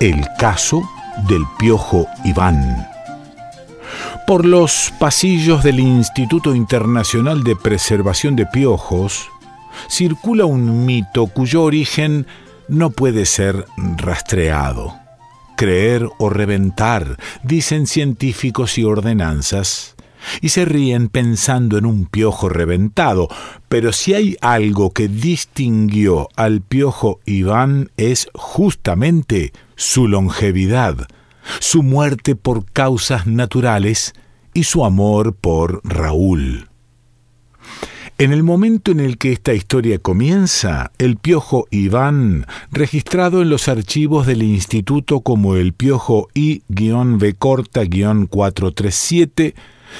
[0.00, 0.82] el caso
[1.28, 2.88] del piojo Iván.
[4.26, 9.28] Por los pasillos del Instituto Internacional de Preservación de Piojos
[9.88, 12.26] circula un mito cuyo origen
[12.66, 13.64] no puede ser
[13.96, 14.96] rastreado.
[15.56, 19.95] Creer o reventar, dicen científicos y ordenanzas,
[20.40, 23.28] y se ríen pensando en un piojo reventado,
[23.68, 31.06] pero si hay algo que distinguió al piojo Iván es justamente su longevidad,
[31.60, 34.14] su muerte por causas naturales
[34.54, 36.68] y su amor por Raúl.
[38.18, 43.68] En el momento en el que esta historia comienza, el piojo Iván, registrado en los
[43.68, 49.52] archivos del instituto como el piojo I-V corta-437,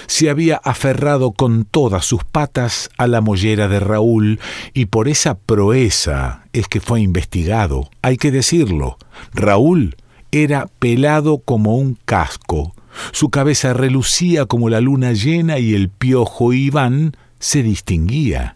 [0.06, 4.40] se había aferrado con todas sus patas a la mollera de Raúl
[4.74, 7.90] y por esa proeza es que fue investigado.
[8.02, 8.98] Hay que decirlo,
[9.32, 9.97] Raúl
[10.32, 12.74] era pelado como un casco,
[13.12, 18.56] su cabeza relucía como la luna llena y el piojo Iván se distinguía.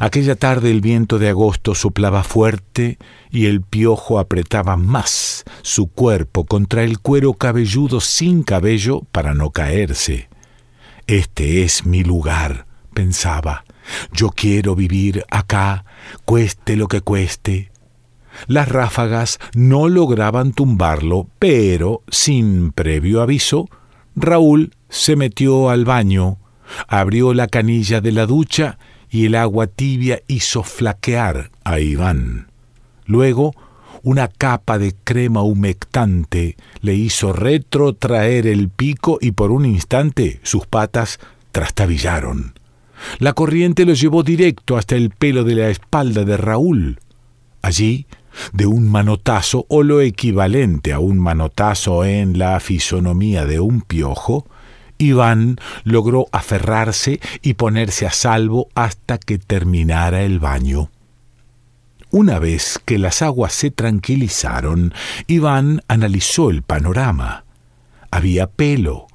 [0.00, 2.98] Aquella tarde el viento de agosto soplaba fuerte
[3.32, 9.50] y el piojo apretaba más su cuerpo contra el cuero cabelludo sin cabello para no
[9.50, 10.28] caerse.
[11.08, 13.64] Este es mi lugar, pensaba.
[14.12, 15.84] Yo quiero vivir acá,
[16.24, 17.72] cueste lo que cueste.
[18.46, 23.68] Las ráfagas no lograban tumbarlo, pero, sin previo aviso,
[24.14, 26.38] Raúl se metió al baño,
[26.86, 28.78] abrió la canilla de la ducha
[29.10, 32.48] y el agua tibia hizo flaquear a Iván.
[33.06, 33.54] Luego,
[34.02, 40.66] una capa de crema humectante le hizo retrotraer el pico y por un instante sus
[40.66, 41.18] patas
[41.52, 42.54] trastabillaron.
[43.18, 47.00] La corriente lo llevó directo hasta el pelo de la espalda de Raúl.
[47.62, 48.06] Allí,
[48.52, 54.46] de un manotazo o lo equivalente a un manotazo en la fisonomía de un piojo,
[54.98, 60.90] Iván logró aferrarse y ponerse a salvo hasta que terminara el baño.
[62.10, 64.94] Una vez que las aguas se tranquilizaron,
[65.26, 67.44] Iván analizó el panorama.
[68.10, 69.06] Había pelo,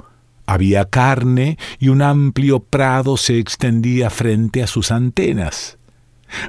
[0.46, 5.78] había carne y un amplio prado se extendía frente a sus antenas.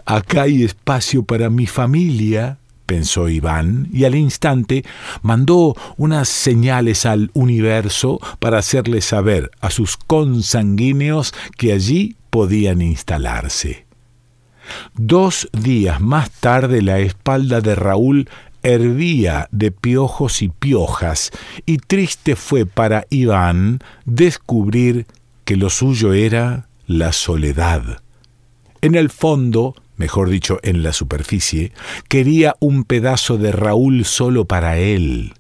[0.05, 4.85] Acá hay espacio para mi familia, pensó Iván, y al instante
[5.23, 13.87] mandó unas señales al universo para hacerle saber a sus consanguíneos que allí podían instalarse.
[14.95, 18.29] Dos días más tarde la espalda de Raúl
[18.63, 21.31] hervía de piojos y piojas,
[21.67, 25.07] y triste fue para Iván descubrir
[25.45, 28.01] que lo suyo era la soledad.
[28.81, 31.73] En el fondo, mejor dicho, en la superficie,
[32.09, 35.35] quería un pedazo de Raúl solo para él.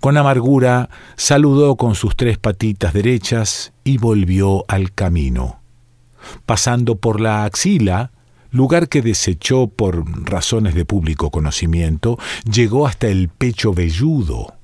[0.00, 5.60] Con amargura saludó con sus tres patitas derechas y volvió al camino.
[6.46, 8.10] Pasando por la axila,
[8.50, 12.18] lugar que desechó por razones de público conocimiento,
[12.50, 14.54] llegó hasta el pecho velludo.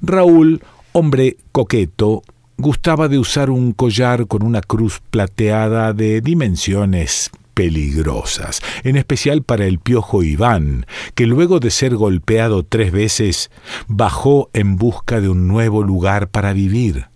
[0.00, 0.62] Raúl,
[0.92, 2.22] hombre coqueto,
[2.56, 9.66] gustaba de usar un collar con una cruz plateada de dimensiones peligrosas, en especial para
[9.66, 13.50] el piojo Iván, que luego de ser golpeado tres veces,
[13.88, 17.06] bajó en busca de un nuevo lugar para vivir.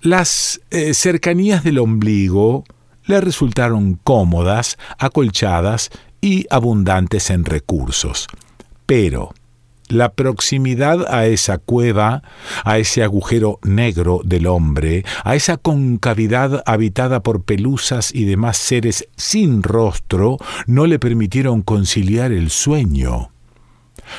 [0.00, 2.64] Las eh, cercanías del ombligo
[3.04, 5.90] le resultaron cómodas, acolchadas
[6.20, 8.28] y abundantes en recursos.
[8.86, 9.34] Pero
[9.92, 12.22] la proximidad a esa cueva,
[12.64, 19.08] a ese agujero negro del hombre, a esa concavidad habitada por pelusas y demás seres
[19.16, 23.30] sin rostro, no le permitieron conciliar el sueño.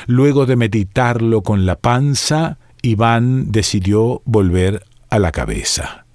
[0.06, 6.06] Luego de meditarlo con la panza, Iván decidió volver a la cabeza.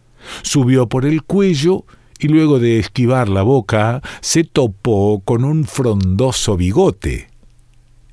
[0.41, 1.85] Subió por el cuello
[2.19, 7.29] y luego de esquivar la boca, se topó con un frondoso bigote.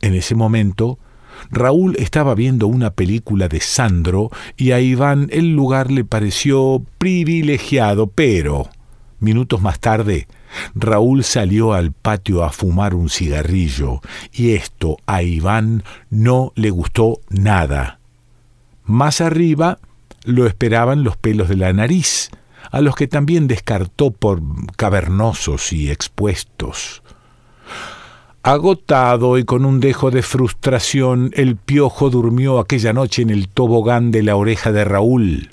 [0.00, 0.98] En ese momento,
[1.50, 8.06] Raúl estaba viendo una película de Sandro y a Iván el lugar le pareció privilegiado,
[8.08, 8.68] pero
[9.20, 10.26] minutos más tarde
[10.74, 14.00] Raúl salió al patio a fumar un cigarrillo
[14.32, 17.98] y esto a Iván no le gustó nada.
[18.84, 19.78] Más arriba
[20.24, 22.30] lo esperaban los pelos de la nariz,
[22.70, 24.40] a los que también descartó por
[24.76, 27.02] cavernosos y expuestos.
[28.46, 34.12] Agotado y con un dejo de frustración, el piojo durmió aquella noche en el tobogán
[34.12, 35.50] de la oreja de Raúl.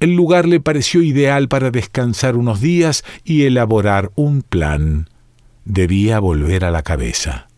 [0.00, 5.10] El lugar le pareció ideal para descansar unos días y elaborar un plan.
[5.66, 7.48] Debía volver a la cabeza.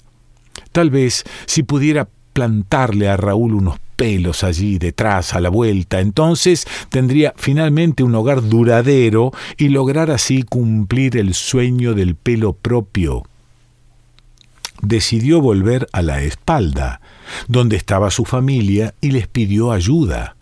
[0.73, 6.67] Tal vez si pudiera plantarle a Raúl unos pelos allí detrás a la vuelta, entonces
[6.89, 13.23] tendría finalmente un hogar duradero y lograr así cumplir el sueño del pelo propio
[14.83, 17.01] decidió volver a la espalda,
[17.49, 20.37] donde estaba su familia, y les pidió ayuda.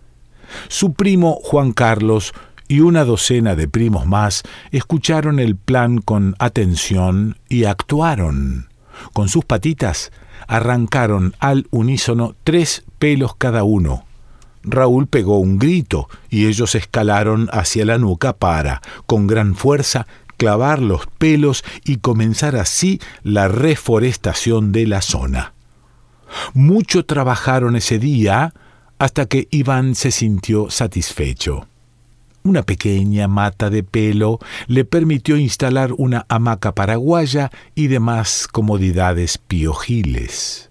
[0.69, 2.33] Su primo Juan Carlos
[2.69, 8.69] y una docena de primos más escucharon el plan con atención y actuaron.
[9.13, 10.13] Con sus patitas
[10.47, 14.05] arrancaron al unísono tres pelos cada uno.
[14.63, 20.07] Raúl pegó un grito y ellos escalaron hacia la nuca para, con gran fuerza,
[20.45, 25.55] clavar los pelos y comenzar así la reforestación de la zona.
[26.53, 28.53] Mucho trabajaron ese día
[28.99, 31.67] hasta que Iván se sintió satisfecho.
[32.43, 40.71] Una pequeña mata de pelo le permitió instalar una hamaca paraguaya y demás comodidades piojiles.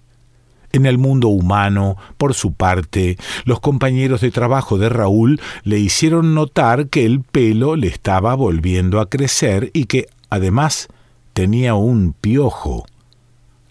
[0.74, 6.34] En el mundo humano, por su parte, los compañeros de trabajo de Raúl le hicieron
[6.34, 10.88] notar que el pelo le estaba volviendo a crecer y que, además,
[11.34, 12.88] tenía un piojo.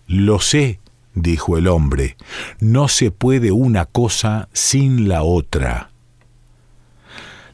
[0.07, 0.79] Lo sé,
[1.15, 2.17] dijo el hombre,
[2.61, 5.91] no se puede una cosa sin la otra.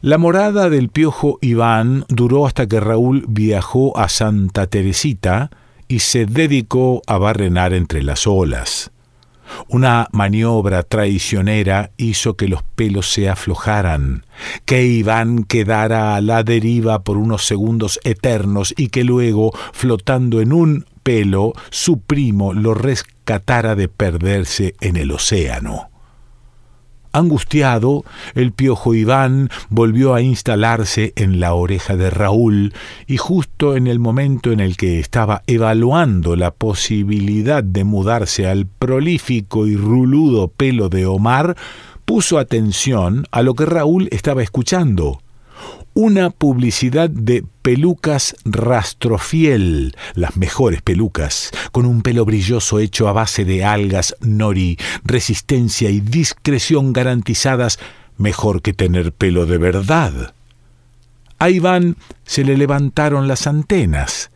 [0.03, 5.51] La morada del piojo Iván duró hasta que Raúl viajó a Santa Teresita
[5.89, 8.91] y se dedicó a barrenar entre las olas.
[9.69, 14.25] Una maniobra traicionera hizo que los pelos se aflojaran,
[14.65, 20.53] que Iván quedara a la deriva por unos segundos eternos y que luego, flotando en
[20.53, 25.88] un pelo, su primo lo rescatara de perderse en el océano.
[27.19, 32.73] Angustiado, el piojo Iván volvió a instalarse en la oreja de Raúl
[33.07, 38.67] y justo en el momento en el que estaba evaluando la posibilidad de mudarse al
[38.67, 41.57] prolífico y ruludo pelo de Omar,
[42.05, 45.21] puso atención a lo que Raúl estaba escuchando
[45.95, 53.45] una publicidad de pelucas rastrofiel, las mejores pelucas, con un pelo brilloso hecho a base
[53.45, 57.79] de algas nori, resistencia y discreción garantizadas,
[58.17, 60.35] mejor que tener pelo de verdad.
[61.39, 64.31] A Iván se le levantaron las antenas.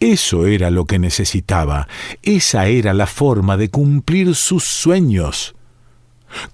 [0.00, 1.86] Eso era lo que necesitaba,
[2.22, 5.54] esa era la forma de cumplir sus sueños.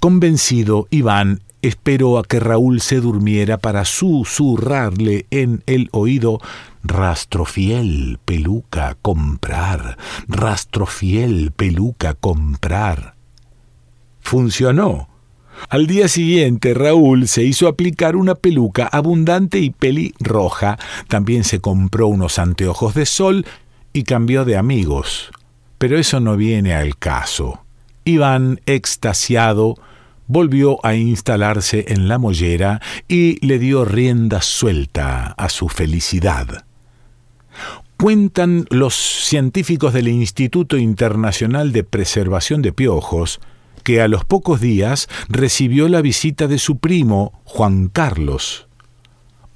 [0.01, 6.41] Convencido, Iván esperó a que Raúl se durmiera para susurrarle en el oído
[6.85, 9.99] Rastro fiel, peluca, comprar.
[10.29, 13.15] Rastro fiel, peluca, comprar.
[14.21, 15.09] Funcionó.
[15.69, 20.79] Al día siguiente Raúl se hizo aplicar una peluca abundante y pelirroja.
[21.09, 23.45] También se compró unos anteojos de sol
[23.93, 25.31] y cambió de amigos.
[25.79, 27.65] Pero eso no viene al caso.
[28.05, 29.75] Iván, extasiado,
[30.29, 36.65] volvió a instalarse en la mollera y le dio rienda suelta a su felicidad.
[37.97, 43.41] Cuentan los científicos del Instituto Internacional de Preservación de Piojos
[43.83, 48.69] que a los pocos días recibió la visita de su primo, Juan Carlos.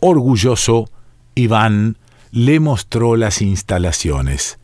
[0.00, 0.88] Orgulloso,
[1.34, 1.98] Iván
[2.32, 4.58] le mostró las instalaciones.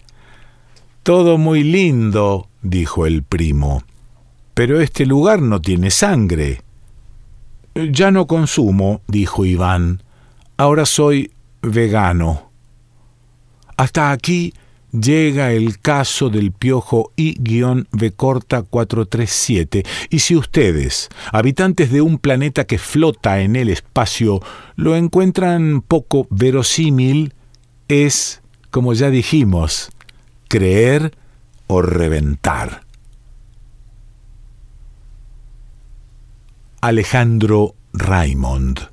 [1.02, 3.84] Todo muy lindo, dijo el primo
[4.58, 6.62] pero este lugar no tiene sangre.
[7.76, 10.02] Ya no consumo, dijo Iván.
[10.56, 11.30] Ahora soy
[11.62, 12.50] vegano.
[13.76, 14.52] Hasta aquí
[14.90, 22.64] llega el caso del piojo I-B corta 437 y si ustedes, habitantes de un planeta
[22.64, 24.40] que flota en el espacio,
[24.74, 27.32] lo encuentran poco verosímil,
[27.86, 29.92] es, como ya dijimos,
[30.48, 31.16] creer
[31.68, 32.87] o reventar.
[36.80, 38.90] Alejandro Raymond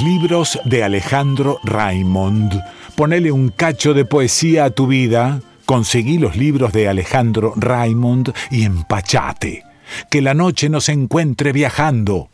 [0.00, 2.62] Libros de Alejandro Raymond.
[2.94, 5.40] Ponele un cacho de poesía a tu vida.
[5.66, 9.64] Conseguí los libros de Alejandro Raymond y empachate.
[10.08, 12.28] Que la noche nos encuentre viajando.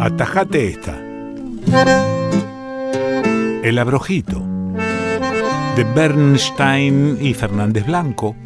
[0.00, 1.13] Atajate esta.
[3.62, 4.42] El abrojito
[5.76, 8.36] de Bernstein y Fernández Blanco.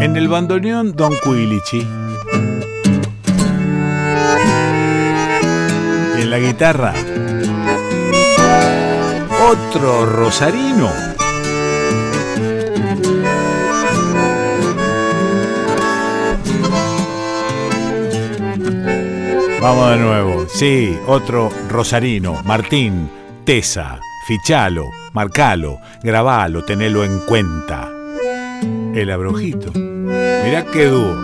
[0.00, 1.86] En el bandoneón Don Quilichi.
[6.18, 6.94] Y en la guitarra
[9.50, 11.11] otro rosarino.
[19.62, 20.46] Vamos de nuevo.
[20.48, 23.08] Sí, otro rosarino, Martín,
[23.44, 27.88] Tesa, fichalo, marcalo, grabalo, tenelo en cuenta.
[28.92, 29.70] El abrojito.
[29.72, 31.16] Mirá qué dúo.